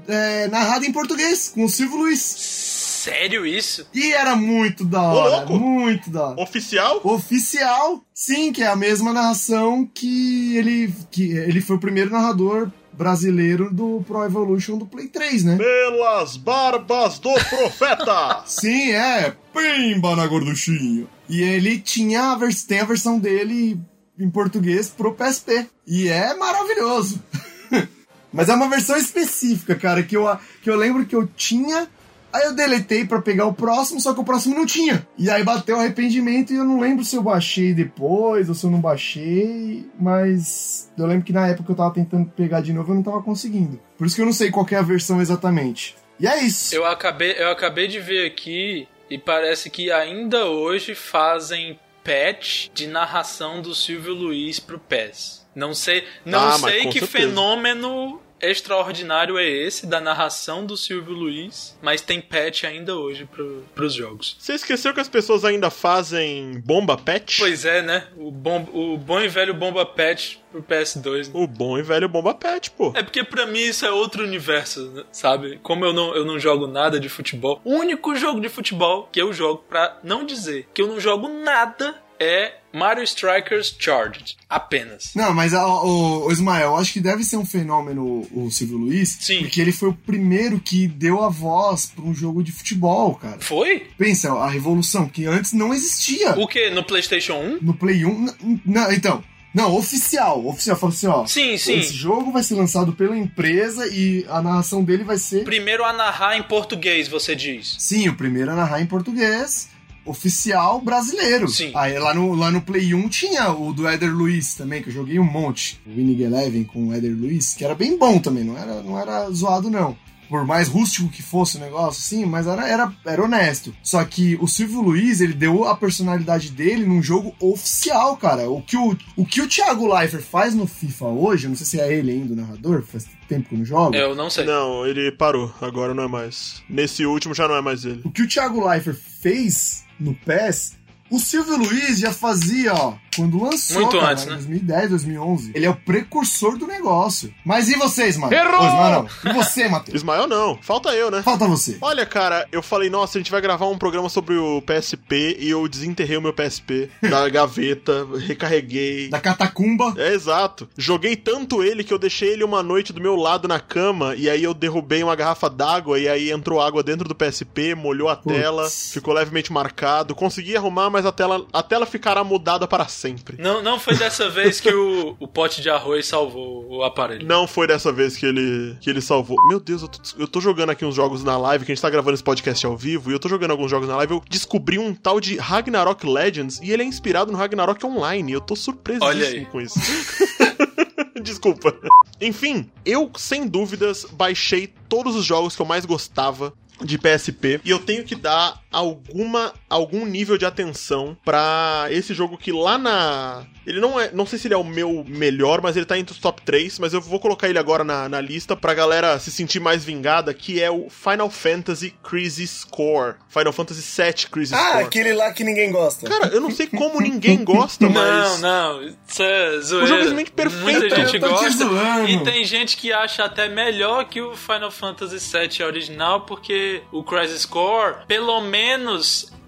[0.09, 2.21] é, narrada em português, com o Silvio Luiz.
[2.21, 3.87] Sério isso?
[3.95, 5.55] E era muito da hora, louco!
[5.55, 6.41] muito da hora.
[6.41, 7.01] Oficial?
[7.05, 12.71] Oficial, sim, que é a mesma narração que ele, que ele foi o primeiro narrador
[12.93, 15.57] brasileiro do Pro Evolution do Play 3, né?
[15.57, 18.43] Pelas barbas do profeta!
[18.47, 19.35] Sim, é.
[19.53, 21.07] Pimba na gorduchinha.
[21.29, 23.81] E ele tinha a vers tem a versão dele
[24.19, 25.67] em português pro PSP.
[25.87, 27.23] E é maravilhoso.
[28.33, 30.25] Mas é uma versão específica, cara, que eu,
[30.63, 31.89] que eu lembro que eu tinha.
[32.33, 35.07] Aí eu deletei pra pegar o próximo, só que o próximo não tinha.
[35.19, 38.71] E aí bateu arrependimento e eu não lembro se eu baixei depois ou se eu
[38.71, 39.87] não baixei.
[40.01, 43.23] Mas eu lembro que na época eu tava tentando pegar de novo eu não tava
[43.23, 43.81] conseguindo.
[43.99, 45.95] Por isso que eu não sei qual que é a versão exatamente.
[46.19, 46.75] E é isso.
[46.75, 52.87] Eu acabei, eu acabei de ver aqui e parece que ainda hoje fazem patch de
[52.87, 55.47] narração do Silvio Luiz pro PES.
[55.55, 57.07] Não sei, não Ah, sei que certeza.
[57.29, 63.65] fenômeno extraordinário é esse da narração do Silvio Luiz, mas tem patch ainda hoje pro,
[63.75, 64.37] pros jogos.
[64.39, 67.39] Você esqueceu que as pessoas ainda fazem bomba patch?
[67.39, 68.09] Pois é, né?
[68.17, 71.27] O bom, o bom e velho bomba patch pro PS2.
[71.27, 71.31] né?
[71.35, 72.93] O bom e velho bomba patch, pô.
[72.95, 75.05] É porque pra mim isso é outro universo, né?
[75.13, 75.61] sabe?
[75.63, 79.21] Como eu não, eu não jogo nada de futebol, o único jogo de futebol que
[79.21, 84.37] eu jogo, pra não dizer que eu não jogo nada, é Mario Strikers Charged.
[84.49, 85.11] Apenas.
[85.15, 89.19] Não, mas ó, o, o Ismael, acho que deve ser um fenômeno o Silvio Luiz.
[89.21, 89.41] Sim.
[89.41, 93.39] Porque ele foi o primeiro que deu a voz pra um jogo de futebol, cara.
[93.41, 93.87] Foi?
[93.99, 96.33] Pensa, a revolução, que antes não existia.
[96.39, 96.71] O que?
[96.71, 97.59] No PlayStation 1?
[97.61, 98.09] No Play 1.
[98.41, 99.23] n- Não, então.
[99.55, 100.47] Não, oficial.
[100.47, 100.77] Oficial.
[100.79, 101.27] Falou assim, ó.
[101.27, 101.75] Sim, sim.
[101.79, 105.45] Esse jogo vai ser lançado pela empresa e a narração dele vai ser.
[105.45, 107.77] Primeiro a narrar em português, você diz.
[107.79, 109.69] Sim, o primeiro a narrar em português.
[110.05, 111.49] Oficial brasileiro.
[111.49, 111.73] Sim.
[111.75, 114.93] Aí lá no, lá no Play 1 tinha o do Eder Luiz também, que eu
[114.93, 115.81] joguei um monte.
[115.87, 118.99] O Winning Eleven com o Eder Luiz, que era bem bom também, não era, não
[118.99, 119.97] era zoado não.
[120.33, 123.75] Por mais rústico que fosse o negócio, sim, mas era, era, era honesto.
[123.83, 128.49] Só que o Silvio Luiz, ele deu a personalidade dele num jogo oficial, cara.
[128.49, 131.67] O que o, o, que o Thiago Leifert faz no FIFA hoje, eu não sei
[131.67, 133.95] se é ele ainda o narrador, faz tempo que eu não jogo.
[133.95, 134.47] Eu não sei.
[134.47, 136.63] Não, ele parou, agora não é mais.
[136.67, 138.01] Nesse último já não é mais ele.
[138.03, 140.77] O que o Thiago Leifert fez no PES,
[141.11, 144.35] o Silvio Luiz já fazia, ó, quando lançou, Muito cara, antes, em né?
[144.37, 145.53] 2010, 2011.
[145.55, 147.33] Ele é o precursor do negócio.
[147.45, 148.33] Mas e vocês, mano?
[148.33, 148.63] Errou!
[148.63, 148.91] Ô, Ismael,
[149.25, 149.31] não.
[149.31, 149.97] E você, Matheus?
[149.97, 151.23] Ismael não, falta eu, né?
[151.23, 151.77] Falta você.
[151.81, 155.51] Olha, cara, eu falei, nossa, a gente vai gravar um programa sobre o PSP e
[155.51, 159.09] eu desenterrei o meu PSP da gaveta, recarreguei.
[159.09, 159.95] Da catacumba.
[159.99, 160.69] É exato.
[160.77, 164.29] Joguei tanto ele que eu deixei ele uma noite do meu lado na cama e
[164.31, 168.17] aí eu derrubei uma garrafa d'água e aí entrou água dentro do PSP, molhou a
[168.17, 168.37] Putz.
[168.37, 170.15] tela, ficou levemente marcado.
[170.15, 173.02] Consegui arrumar, mas a tela, a tela ficará mudada para sempre.
[173.39, 177.27] Não, não foi dessa vez que o, o pote de arroz salvou o aparelho.
[177.27, 179.37] Não foi dessa vez que ele, que ele salvou.
[179.49, 181.83] Meu Deus, eu tô, eu tô jogando aqui uns jogos na live, que a gente
[181.83, 184.15] tá gravando esse podcast ao vivo, e eu tô jogando alguns jogos na live.
[184.15, 188.33] Eu descobri um tal de Ragnarok Legends, e ele é inspirado no Ragnarok Online.
[188.33, 189.79] Eu tô surpresíssimo com isso.
[191.23, 191.75] Desculpa.
[192.21, 196.53] Enfim, eu, sem dúvidas, baixei todos os jogos que eu mais gostava
[196.85, 202.37] de PSP e eu tenho que dar alguma algum nível de atenção pra esse jogo
[202.39, 205.77] que lá na ele não é, não sei se ele é o meu melhor, mas
[205.77, 208.57] ele tá entre os top 3, mas eu vou colocar ele agora na, na lista
[208.57, 213.15] pra galera se sentir mais vingada, que é o Final Fantasy Crisis Core.
[213.29, 214.85] Final Fantasy VII Crisis Ah, Core.
[214.85, 216.09] aquele lá que ninguém gosta.
[216.09, 219.85] Cara, eu não sei como ninguém gosta, Não, mas não, isso é zoeira.
[219.85, 220.81] O jogo é simplesmente perfeito.
[220.81, 221.65] Muita gente gosta.
[222.09, 227.05] E tem gente que acha até melhor que o Final Fantasy VII original, porque o
[227.05, 228.62] Crisis Core, pelo menos,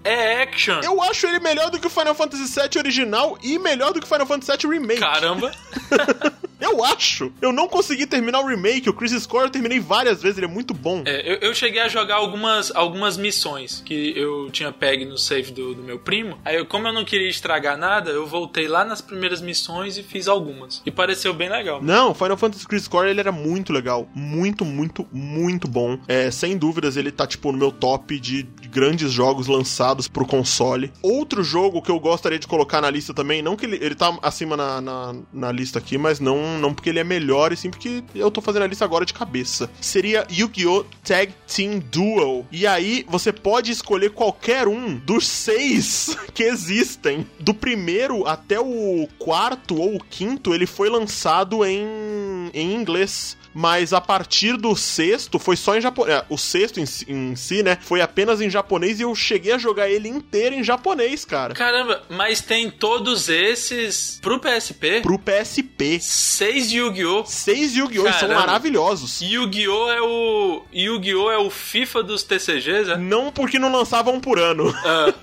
[0.03, 0.79] é action.
[0.83, 4.05] eu acho ele melhor do que o Final Fantasy VII original e melhor do que
[4.05, 4.99] o Final Fantasy VII Remake.
[4.99, 5.51] Caramba.
[6.59, 7.31] Eu acho.
[7.41, 8.89] Eu não consegui terminar o remake.
[8.89, 11.03] O Crisis Core eu terminei várias vezes, ele é muito bom.
[11.05, 15.51] É, eu, eu cheguei a jogar algumas, algumas missões que eu tinha pego no save
[15.51, 16.37] do, do meu primo.
[16.43, 20.03] Aí, eu, como eu não queria estragar nada, eu voltei lá nas primeiras missões e
[20.03, 20.81] fiz algumas.
[20.85, 21.81] E pareceu bem legal.
[21.81, 24.07] Não, Final Fantasy Crisis Core ele era muito legal.
[24.13, 25.99] Muito, muito, muito bom.
[26.07, 30.91] É, sem dúvidas, ele tá, tipo, no meu top de grandes jogos lançados pro console.
[31.01, 34.17] Outro jogo que eu gostaria de colocar na lista também, não que ele, ele tá
[34.21, 37.69] acima na, na, na lista aqui, mas não, não porque ele é melhor, e sim
[37.69, 39.69] porque eu tô fazendo a lista agora de cabeça.
[39.79, 40.85] Seria Yu-Gi-Oh!
[41.03, 42.45] Tag Team Duel.
[42.51, 47.27] E aí, você pode escolher qualquer um dos seis que existem.
[47.39, 53.37] Do primeiro até o quarto ou o quinto, ele foi lançado em, em inglês.
[53.57, 56.23] Mas a partir do sexto, foi só em japonês.
[56.27, 57.77] O sexto em, si- em si, né?
[57.81, 61.53] Foi apenas em japonês e eu cheguei a jogar ele inteiro em japonês, cara.
[61.53, 64.99] Caramba, mas tem todos esses pro PSP?
[65.01, 65.99] Pro PSP.
[66.01, 67.23] Seis Yu-Gi-Oh!
[67.25, 68.11] Seis Yu-Gi-Oh!
[68.11, 69.21] são maravilhosos.
[69.21, 69.89] Yu-Gi-Oh!
[69.89, 70.63] é o.
[70.73, 71.31] Yu-Gi-Oh!
[71.31, 72.97] é o FIFA dos TCGs, né?
[72.97, 74.73] Não porque não lançavam um por ano.
[74.83, 75.13] Ah,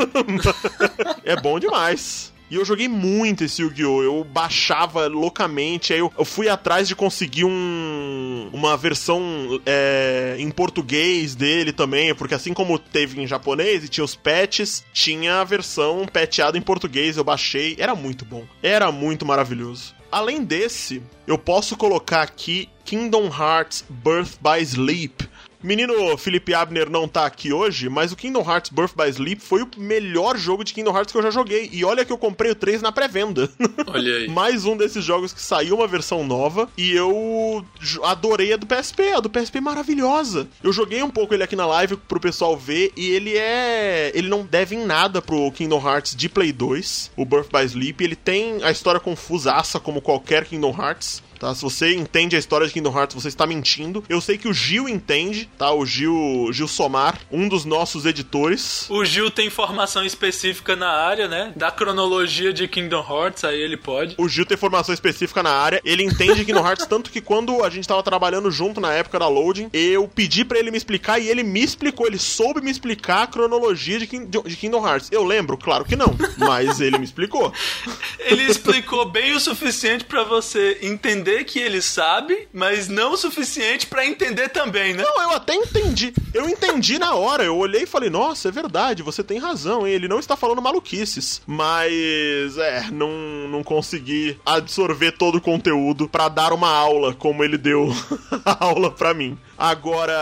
[1.22, 2.31] é bom demais.
[2.52, 4.02] E eu joguei muito esse Yu-Gi-Oh!
[4.02, 10.50] Eu baixava loucamente, aí eu, eu fui atrás de conseguir um, uma versão é, em
[10.50, 15.44] português dele também, porque assim como teve em japonês e tinha os patches, tinha a
[15.44, 18.44] versão patchada em português, eu baixei, era muito bom.
[18.62, 19.94] Era muito maravilhoso.
[20.10, 25.26] Além desse, eu posso colocar aqui Kingdom Hearts Birth by Sleep.
[25.62, 29.62] Menino Felipe Abner não tá aqui hoje, mas o Kingdom Hearts Birth by Sleep foi
[29.62, 31.70] o melhor jogo de Kingdom Hearts que eu já joguei.
[31.72, 33.48] E olha que eu comprei o 3 na pré-venda.
[33.86, 34.28] olha aí.
[34.32, 37.64] Mais um desses jogos que saiu uma versão nova e eu
[38.02, 39.12] adorei a do PSP.
[39.12, 40.48] A do PSP é maravilhosa.
[40.62, 44.10] Eu joguei um pouco ele aqui na live pro pessoal ver e ele é.
[44.14, 48.02] Ele não deve em nada pro Kingdom Hearts de Play 2, o Birth by Sleep.
[48.02, 51.22] Ele tem a história confusaça como qualquer Kingdom Hearts.
[51.42, 51.52] Tá?
[51.56, 54.04] Se você entende a história de Kingdom Hearts, você está mentindo.
[54.08, 55.72] Eu sei que o Gil entende, tá?
[55.72, 58.86] O Gil, Gil Somar, um dos nossos editores.
[58.88, 61.52] O Gil tem formação específica na área, né?
[61.56, 64.14] Da cronologia de Kingdom Hearts, aí ele pode.
[64.18, 67.68] O Gil tem formação específica na área, ele entende Kingdom Hearts, tanto que quando a
[67.70, 71.28] gente tava trabalhando junto na época da loading, eu pedi pra ele me explicar e
[71.28, 75.08] ele me explicou, ele soube me explicar a cronologia de, King- de Kingdom Hearts.
[75.10, 75.58] Eu lembro?
[75.58, 77.52] Claro que não, mas ele me explicou.
[78.24, 83.86] Ele explicou bem o suficiente pra você entender que ele sabe, mas não o suficiente
[83.86, 85.02] pra entender também, né?
[85.02, 86.12] Não, eu até entendi.
[86.32, 87.44] Eu entendi na hora.
[87.44, 89.94] Eu olhei e falei, nossa, é verdade, você tem razão, hein?
[89.94, 91.42] Ele não está falando maluquices.
[91.46, 93.10] Mas, é, não,
[93.48, 97.88] não consegui absorver todo o conteúdo pra dar uma aula como ele deu
[98.44, 99.38] a aula pra mim.
[99.56, 100.12] Agora,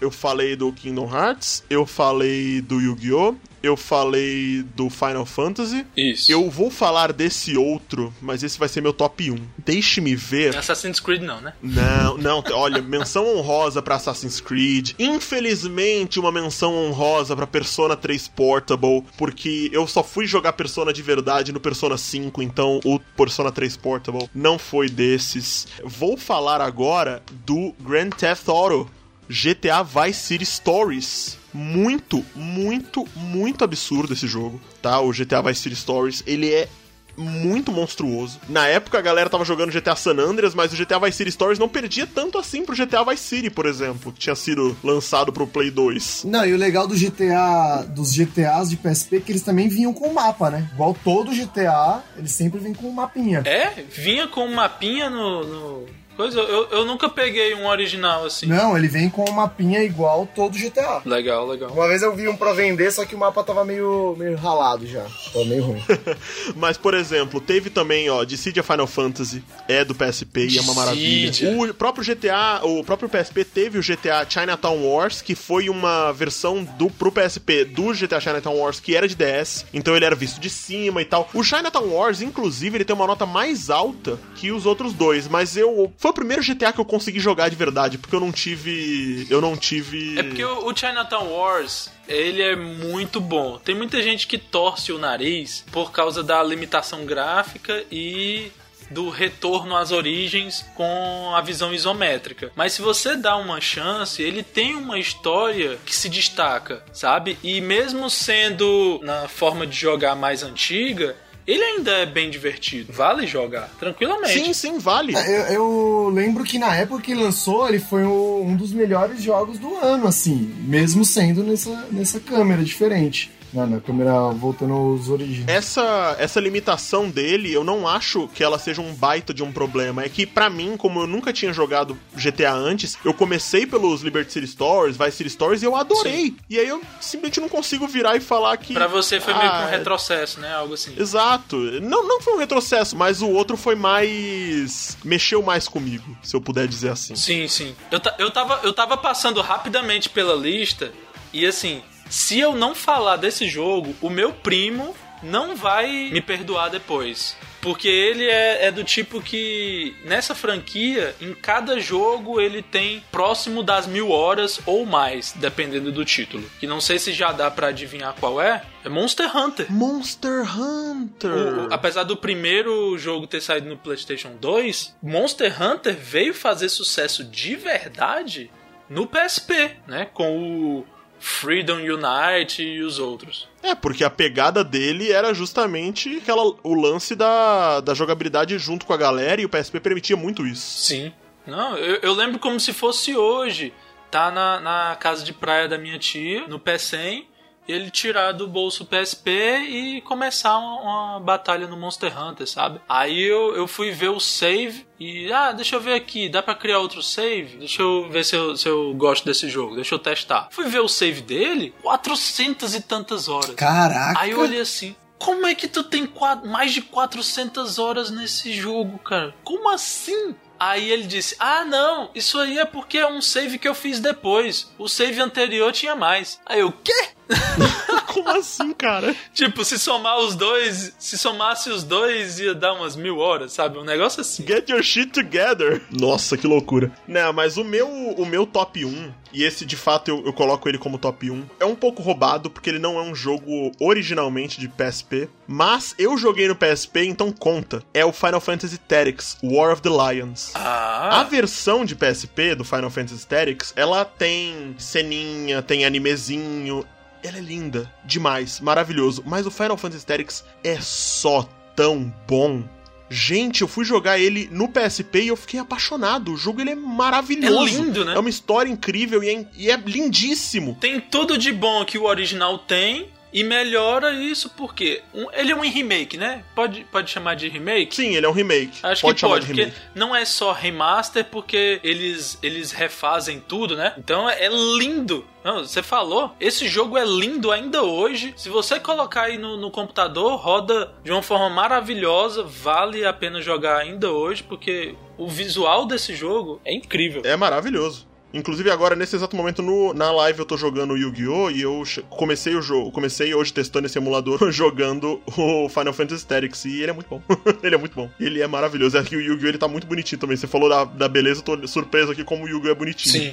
[0.00, 3.34] eu falei do Kingdom Hearts, eu falei do Yu-Gi-Oh!
[3.62, 5.86] Eu falei do Final Fantasy.
[5.96, 6.30] Isso.
[6.30, 9.36] Eu vou falar desse outro, mas esse vai ser meu top 1.
[9.58, 10.56] Deixe-me ver.
[10.56, 11.52] Assassin's Creed não, né?
[11.62, 14.92] Não, não, olha, menção honrosa pra Assassin's Creed.
[14.98, 21.02] Infelizmente, uma menção honrosa pra Persona 3 Portable, porque eu só fui jogar Persona de
[21.02, 25.66] verdade no Persona 5, então o Persona 3 Portable não foi desses.
[25.84, 28.90] Vou falar agora do Grand Theft Auto
[29.28, 31.38] GTA Vice City Stories.
[31.52, 35.00] Muito, muito, muito absurdo esse jogo, tá?
[35.00, 36.68] O GTA Vice City Stories, ele é
[37.16, 38.40] muito monstruoso.
[38.48, 41.58] Na época a galera tava jogando GTA San Andreas, mas o GTA Vice City Stories
[41.58, 45.46] não perdia tanto assim pro GTA Vice City, por exemplo, que tinha sido lançado pro
[45.46, 46.24] Play 2.
[46.24, 49.92] Não, e o legal do GTA, dos GTAs de PSP é que eles também vinham
[49.92, 50.68] com mapa, né?
[50.72, 53.42] Igual todo GTA, eles sempre vêm com um mapinha.
[53.44, 53.84] É?
[53.90, 55.44] Vinha com um mapinha no.
[55.44, 55.99] no...
[56.20, 58.44] Coisa, eu, eu nunca peguei um original assim.
[58.44, 61.00] Não, ele vem com um mapinha igual todo GTA.
[61.06, 61.70] Legal, legal.
[61.70, 64.86] Uma vez eu vi um pra vender, só que o mapa tava meio, meio ralado
[64.86, 65.06] já.
[65.32, 65.82] Tava meio ruim.
[66.54, 70.74] Mas, por exemplo, teve também, ó, Dissidia Final Fantasy, é do PSP e é uma
[70.74, 71.32] maravilha.
[71.58, 76.62] O próprio GTA, o próprio PSP teve o GTA Chinatown Wars, que foi uma versão
[76.62, 80.38] do pro PSP do GTA Chinatown Wars que era de DS, então ele era visto
[80.38, 81.30] de cima e tal.
[81.32, 85.56] O Chinatown Wars, inclusive, ele tem uma nota mais alta que os outros dois, mas
[85.56, 89.26] eu foi o primeiro GTA que eu consegui jogar de verdade, porque eu não tive,
[89.30, 93.58] eu não tive É porque o, o Chinatown Wars, ele é muito bom.
[93.58, 98.52] Tem muita gente que torce o nariz por causa da limitação gráfica e
[98.90, 102.50] do retorno às origens com a visão isométrica.
[102.56, 107.38] Mas se você dá uma chance, ele tem uma história que se destaca, sabe?
[107.42, 111.16] E mesmo sendo na forma de jogar mais antiga,
[111.46, 112.92] ele ainda é bem divertido.
[112.92, 114.32] Vale jogar, tranquilamente.
[114.32, 115.14] Sim, sim, vale.
[115.16, 119.22] É, Eu, eu lembro que na época que lançou, ele foi o- um dos melhores
[119.22, 123.30] jogos do ano, assim, mesmo sendo nessa, nessa câmera diferente.
[123.52, 125.48] Na, na câmera voltando aos origens.
[125.48, 130.04] Essa, essa limitação dele, eu não acho que ela seja um baita de um problema.
[130.04, 134.32] É que, pra mim, como eu nunca tinha jogado GTA antes, eu comecei pelos Liberty
[134.32, 136.34] City Stories, Vice City Stories, e eu adorei.
[136.48, 138.72] E aí eu simplesmente não consigo virar e falar que.
[138.74, 140.52] Pra você foi meio que um Ah, retrocesso, né?
[140.54, 140.94] Algo assim.
[140.96, 141.56] Exato.
[141.80, 144.96] Não, não foi um retrocesso, mas o outro foi mais.
[145.04, 147.14] mexeu mais comigo, se eu puder dizer assim.
[147.16, 147.74] Sim, sim.
[147.90, 150.92] Eu, eu, tava, eu tava passando rapidamente pela lista
[151.32, 156.68] e assim, se eu não falar desse jogo, o meu primo não vai me perdoar
[156.68, 157.36] depois.
[157.60, 163.62] Porque ele é, é do tipo que, nessa franquia, em cada jogo ele tem próximo
[163.62, 166.50] das mil horas ou mais, dependendo do título.
[166.58, 168.62] Que não sei se já dá pra adivinhar qual é.
[168.82, 169.70] É Monster Hunter.
[169.70, 171.30] Monster Hunter.
[171.30, 177.22] O- apesar do primeiro jogo ter saído no PlayStation 2, Monster Hunter veio fazer sucesso
[177.22, 178.50] de verdade
[178.88, 180.08] no PSP, né?
[180.14, 180.38] Com
[180.78, 180.86] o
[181.20, 183.46] Freedom Unite e os outros.
[183.62, 188.94] É, porque a pegada dele era justamente aquela, o lance da, da jogabilidade junto com
[188.94, 190.80] a galera e o PSP permitia muito isso.
[190.82, 191.12] Sim.
[191.46, 193.72] Não, eu, eu lembro como se fosse hoje.
[194.10, 197.26] Tá na, na casa de praia da minha tia, no P100,
[197.68, 200.80] ele tirar do bolso o PSP e começar uma,
[201.12, 202.80] uma batalha no Monster Hunter, sabe?
[202.88, 206.54] Aí eu, eu fui ver o save e, ah, deixa eu ver aqui, dá pra
[206.54, 207.58] criar outro save?
[207.58, 210.48] Deixa eu ver se eu, se eu gosto desse jogo, deixa eu testar.
[210.50, 213.54] Fui ver o save dele, 400 e tantas horas.
[213.54, 214.20] Caraca!
[214.20, 216.10] Aí eu olhei assim, como é que tu tem
[216.44, 219.34] mais de 400 horas nesse jogo, cara?
[219.44, 220.34] Como assim?
[220.58, 224.00] Aí ele disse: Ah, não, isso aí é porque é um save que eu fiz
[224.00, 224.70] depois.
[224.78, 226.38] O save anterior tinha mais.
[226.44, 227.08] Aí eu, quê?
[228.12, 229.14] Como assim, cara?
[229.32, 233.78] Tipo, se somar os dois, se somasse os dois, ia dar umas mil horas, sabe?
[233.78, 234.44] Um negócio assim.
[234.46, 235.80] Get your shit together.
[235.90, 236.90] Nossa, que loucura.
[237.06, 240.68] Não, mas o meu, o meu top 1, e esse de fato eu, eu coloco
[240.68, 244.58] ele como top 1, é um pouco roubado, porque ele não é um jogo originalmente
[244.58, 247.80] de PSP, mas eu joguei no PSP, então conta.
[247.94, 250.50] É o Final Fantasy Tactics, War of the Lions.
[250.56, 256.84] A Ah, versão de PSP do Final Fantasy Tactics, ela tem ceninha, tem animezinho.
[257.22, 259.22] Ela é linda, demais, maravilhoso.
[259.26, 262.64] Mas o Final Fantasy Tactics é só tão bom.
[263.12, 266.32] Gente, eu fui jogar ele no PSP e eu fiquei apaixonado.
[266.32, 267.66] O jogo ele é maravilhoso.
[267.66, 268.14] É lindo, né?
[268.14, 270.76] É uma história incrível e é, e é lindíssimo.
[270.80, 273.08] tem tudo de bom que o original tem.
[273.32, 276.42] E melhora isso porque um- ele é um remake, né?
[276.54, 277.94] Pode, pode chamar de remake?
[277.94, 278.78] Sim, ele é um remake.
[278.82, 279.80] Acho pode que chamar pode, de porque remake.
[279.94, 283.94] não é só remaster, porque eles, eles refazem tudo, né?
[283.98, 285.24] Então é lindo.
[285.42, 288.34] Não, você falou, esse jogo é lindo ainda hoje.
[288.36, 292.42] Se você colocar aí no, no computador, roda de uma forma maravilhosa.
[292.42, 297.22] Vale a pena jogar ainda hoje, porque o visual desse jogo é incrível.
[297.24, 298.06] É maravilhoso.
[298.32, 301.50] Inclusive agora, nesse exato momento, no, na live eu tô jogando o Yu-Gi-Oh!
[301.50, 302.92] e eu comecei o jogo.
[302.92, 306.64] Comecei hoje testando esse emulador, jogando o Final Fantasy Tactics.
[306.64, 307.22] E ele é muito bom.
[307.62, 308.10] ele é muito bom.
[308.20, 308.96] Ele é maravilhoso.
[308.96, 309.48] É que o Yu-Gi-Oh!
[309.48, 310.36] ele tá muito bonitinho também.
[310.36, 312.70] Você falou da, da beleza, eu tô surpreso aqui como o Yu-Gi-Oh!
[312.70, 313.32] é bonitinho.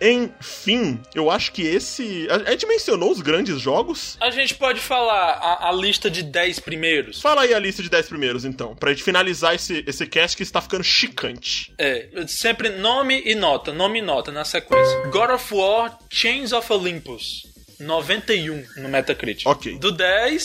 [0.00, 2.28] Enfim, eu acho que esse.
[2.30, 4.16] A, a gente mencionou os grandes jogos.
[4.20, 7.20] A gente pode falar a, a lista de 10 primeiros.
[7.20, 10.42] Fala aí a lista de 10 primeiros, então, pra gente finalizar esse, esse cast que
[10.42, 11.72] está ficando chicante.
[11.78, 14.98] É, sempre nome e nota, nome e nota na sequência.
[15.10, 17.46] God of War Chains of Olympus,
[17.78, 19.46] 91 no Metacritic.
[19.46, 19.78] Ok.
[19.78, 20.44] Do 10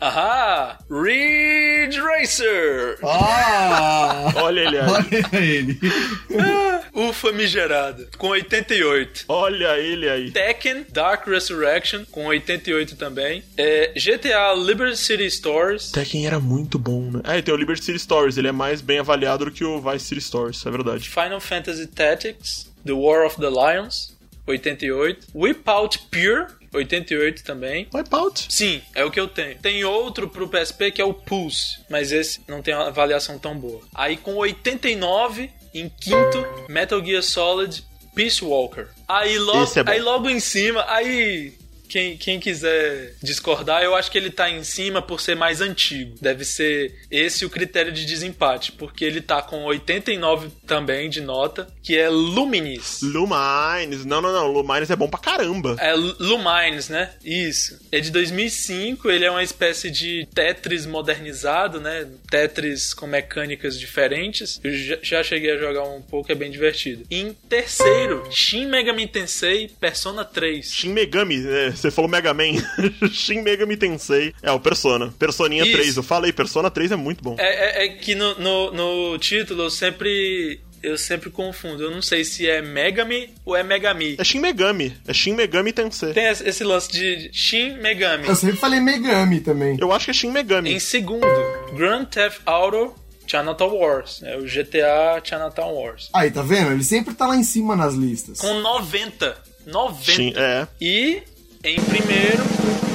[0.00, 0.78] Ahá!
[0.88, 2.98] Ridge Racer!
[3.02, 4.32] Ah!
[4.40, 4.88] Olha ele aí.
[4.88, 5.78] Olha ele.
[6.92, 9.26] O famigerado, com 88.
[9.28, 10.30] Olha ele aí.
[10.32, 13.42] Tekken Dark Resurrection, com 88 também.
[13.56, 15.92] É, GTA Liberty City Stories.
[15.92, 17.20] Tekken era muito bom, né?
[17.24, 20.06] É, tem o Liberty City Stories, ele é mais bem avaliado do que o Vice
[20.06, 21.08] City Stories, é verdade.
[21.08, 24.16] Final Fantasy Tactics, The War of the Lions,
[24.46, 25.26] 88.
[25.34, 27.86] Whip Out Pure, 88 também.
[27.92, 28.46] Wipeout.
[28.48, 29.58] Sim, é o que eu tenho.
[29.58, 33.58] Tem outro pro PSP que é o Pulse, mas esse não tem uma avaliação tão
[33.58, 33.82] boa.
[33.94, 37.84] Aí com 89, em quinto, Metal Gear Solid
[38.14, 38.86] Peace Walker.
[39.06, 41.57] Aí logo, é aí logo em cima, aí
[41.88, 46.14] quem, quem quiser discordar, eu acho que ele tá em cima por ser mais antigo.
[46.20, 51.68] Deve ser esse o critério de desempate, porque ele tá com 89 também de nota,
[51.82, 53.00] que é Luminis.
[53.02, 54.04] Lumines.
[54.04, 54.46] Não, não, não.
[54.52, 55.76] Lumines é bom pra caramba.
[55.80, 57.10] É Lumines, né?
[57.24, 57.78] Isso.
[57.90, 62.06] É de 2005, ele é uma espécie de Tetris modernizado, né?
[62.30, 64.60] Tetris com mecânicas diferentes.
[64.62, 67.04] Eu já- já cheguei a jogar um pouco, é bem divertido.
[67.10, 70.72] Em terceiro, Shin Megami Tensei Persona 3.
[70.72, 71.74] Shin Megami, né?
[71.80, 72.54] Você falou Mega Man.
[73.12, 74.34] Shin Megami Tensei.
[74.42, 75.12] É, o Persona.
[75.18, 75.72] Personinha Isso.
[75.72, 75.96] 3.
[75.96, 77.36] Eu falei, Persona 3 é muito bom.
[77.38, 80.60] É, é- é que no, no, no título eu sempre...
[80.80, 81.82] Eu sempre confundo.
[81.82, 84.14] Eu não sei se é Megami ou é Megami.
[84.16, 84.96] É Shin Megami.
[85.08, 86.12] É Shin Megami Tensei.
[86.12, 88.28] Tem esse lance de Shin Megami.
[88.28, 89.76] Eu sempre falei Megami também.
[89.80, 90.72] Eu acho que é Shin Megami.
[90.72, 91.26] Em segundo,
[91.74, 92.94] Grand Theft Auto
[93.26, 94.22] Chinatown Wars.
[94.22, 96.08] É o GTA Chinatown Wars.
[96.14, 96.70] Aí, tá vendo?
[96.70, 98.38] Ele sempre tá lá em cima nas listas.
[98.38, 99.36] Com 90.
[99.66, 100.02] 90.
[100.12, 100.66] Shin, é.
[100.80, 101.22] E
[101.64, 102.42] em primeiro,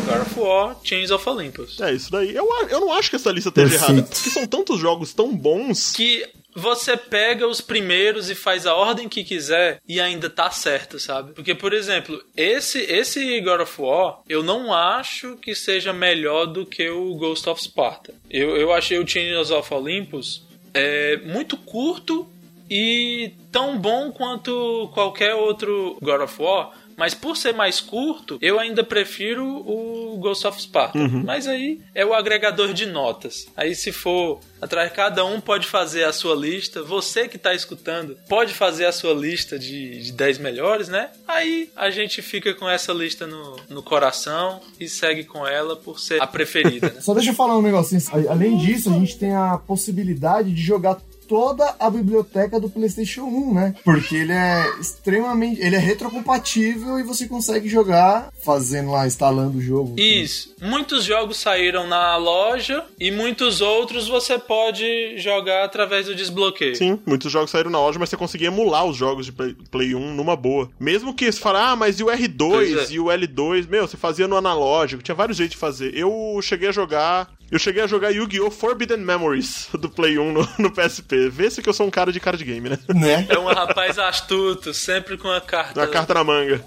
[0.05, 1.79] God of War Chains of Olympus.
[1.79, 2.35] É isso daí.
[2.35, 3.91] Eu, eu não acho que essa lista esteja Perfeito.
[3.91, 4.07] errada.
[4.07, 5.91] Porque são tantos jogos tão bons.
[5.93, 6.25] Que
[6.55, 11.33] você pega os primeiros e faz a ordem que quiser e ainda tá certo, sabe?
[11.33, 16.65] Porque, por exemplo, esse, esse God of War, eu não acho que seja melhor do
[16.65, 18.13] que o Ghost of Sparta.
[18.29, 22.27] Eu, eu achei o Chains of Olympus é, muito curto
[22.69, 26.71] e tão bom quanto qualquer outro God of War.
[26.97, 30.97] Mas por ser mais curto, eu ainda prefiro o Ghost of Sparta.
[31.23, 33.47] Mas aí é o agregador de notas.
[33.55, 36.81] Aí se for atrás, cada um pode fazer a sua lista.
[36.83, 41.09] Você que tá escutando pode fazer a sua lista de, de 10 melhores, né?
[41.27, 45.99] Aí a gente fica com essa lista no, no coração e segue com ela por
[45.99, 47.01] ser a preferida, né?
[47.01, 48.01] Só deixa eu falar um negocinho.
[48.29, 50.97] Além disso, a gente tem a possibilidade de jogar
[51.33, 53.75] toda a biblioteca do PlayStation 1, né?
[53.83, 55.59] Porque ele é extremamente.
[55.59, 59.95] Ele é retrocompatível e você consegue jogar fazendo lá, instalando o jogo.
[59.99, 60.53] Isso.
[60.61, 66.75] Muitos jogos saíram na loja e muitos outros você pode jogar através do desbloqueio.
[66.75, 69.95] Sim, muitos jogos saíram na loja, mas você conseguia emular os jogos de Play, Play
[69.95, 70.69] 1 numa boa.
[70.79, 72.93] Mesmo que você fala, ah, mas e o R2 Pois é.
[72.93, 73.67] e o L2?
[73.67, 75.97] Meu, você fazia no analógico, tinha vários jeitos de fazer.
[75.97, 77.33] Eu cheguei a jogar.
[77.53, 78.49] Eu cheguei a jogar Yu-Gi-Oh!
[78.49, 81.29] Forbidden Memories do Play 1 no, no PSP.
[81.29, 82.79] Vê se que eu sou um cara de card game, né?
[82.95, 83.27] Né?
[83.29, 85.79] É um rapaz astuto, sempre com a carta.
[85.79, 86.65] Uma carta na manga.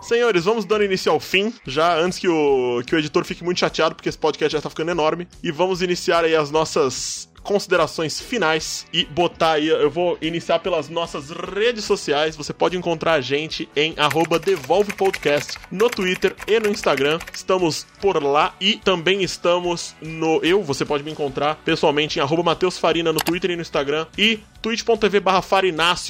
[0.00, 3.60] Senhores, vamos dando início ao fim, já antes que o, que o editor fique muito
[3.60, 5.28] chateado, porque esse podcast já tá ficando enorme.
[5.42, 10.88] E vamos iniciar aí as nossas considerações finais e botar aí, eu vou iniciar pelas
[10.88, 12.36] nossas redes sociais.
[12.36, 17.18] Você pode encontrar a gente em arroba Devolve Podcast no Twitter e no Instagram.
[17.32, 22.42] Estamos por lá e também estamos no eu, você pode me encontrar pessoalmente em arroba
[22.42, 25.42] Matheus Farina no Twitter e no Instagram e twitch.tv barra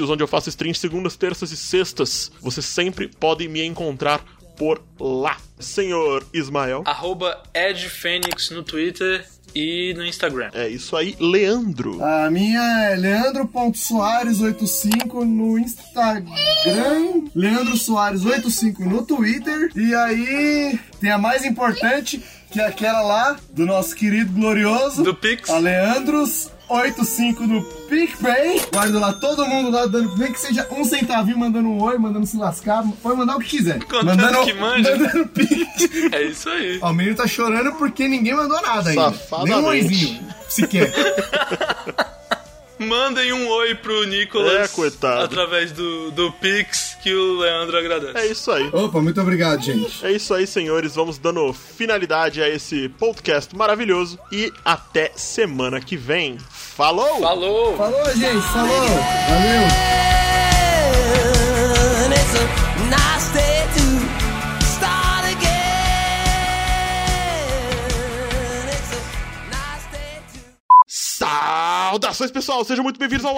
[0.08, 2.30] onde eu faço streams segundas, terças e sextas.
[2.40, 4.24] Você sempre pode me encontrar
[4.56, 5.36] por lá.
[5.58, 6.82] Senhor Ismael.
[6.84, 10.50] Arroba Ed Fênix no Twitter e no Instagram.
[10.52, 12.04] É isso aí, Leandro.
[12.04, 12.60] A minha
[12.90, 16.24] é leandro.soares85 no Instagram,
[17.34, 23.64] Leandro Soares85 no Twitter, e aí tem a mais importante, que é aquela lá do
[23.66, 25.48] nosso querido glorioso, Do Pix.
[25.50, 28.62] a Leandros 85 no PicPay.
[28.72, 32.26] Guarda lá todo mundo lá dando, nem que seja um centavinho mandando um oi, mandando
[32.26, 33.78] se lascar, pode mandar o que quiser.
[33.84, 34.90] Contanto mandando, que mande.
[34.90, 36.12] Mandando Pix.
[36.12, 36.78] É isso aí.
[36.82, 39.14] Ó, o menino tá chorando porque ninguém mandou nada ainda.
[39.44, 40.92] Nem um oizinho, sequer.
[42.82, 45.22] Mandem um oi pro Nicolas É, coitado.
[45.24, 48.18] através do, do Pix que o Leandro agradece.
[48.18, 48.68] É isso aí.
[48.72, 50.04] Opa, muito obrigado, gente.
[50.04, 50.94] É isso aí, senhores.
[50.94, 54.18] Vamos dando finalidade a esse podcast maravilhoso.
[54.30, 56.38] E até semana que vem.
[56.50, 57.20] Falou!
[57.20, 57.76] Falou!
[57.76, 58.42] Falou, gente.
[58.52, 58.86] Falou.
[58.88, 59.92] Valeu.
[71.92, 72.30] Saudações!
[72.30, 73.36] Pessoal, sejam muito bem-vindos ao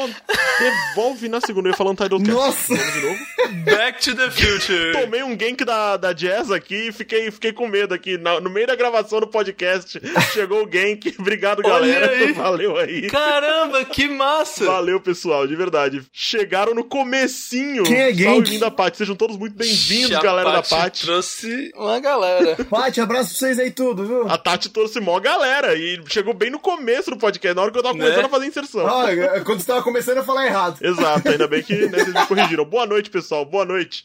[0.61, 1.67] Devolve na segunda.
[1.69, 2.73] Eu ia falando Tidal Nossa!
[2.73, 3.19] De novo.
[3.65, 4.93] Back to the Future.
[4.93, 8.17] Tomei um gank da, da Jazz aqui e fiquei, fiquei com medo aqui.
[8.17, 10.01] Na- no meio da gravação do podcast,
[10.33, 11.13] chegou o gank.
[11.19, 12.13] Obrigado, galera.
[12.13, 12.31] aí.
[12.33, 13.09] Valeu aí.
[13.09, 14.65] Caramba, que massa!
[14.67, 16.03] Valeu, pessoal, de verdade.
[16.13, 17.83] Chegaram no comecinho.
[17.83, 18.59] Quem é Salve gank?
[18.59, 18.99] da Paty.
[18.99, 21.03] Sejam todos muito bem-vindos, galera da Paty Paty.
[21.03, 22.55] trouxe uma galera.
[22.71, 24.31] Paty, abraço pra vocês aí tudo, viu?
[24.31, 27.79] A Tati trouxe mó galera e chegou bem no começo do podcast, na hora que
[27.79, 28.05] eu tava Né?
[28.05, 28.85] começando a fazer inserção.
[28.85, 30.79] Olha, quando você tava começando a falar errado.
[30.83, 32.65] Exato, ainda bem que né, vocês me corrigiram.
[32.65, 33.45] Boa noite, pessoal.
[33.45, 34.03] Boa noite.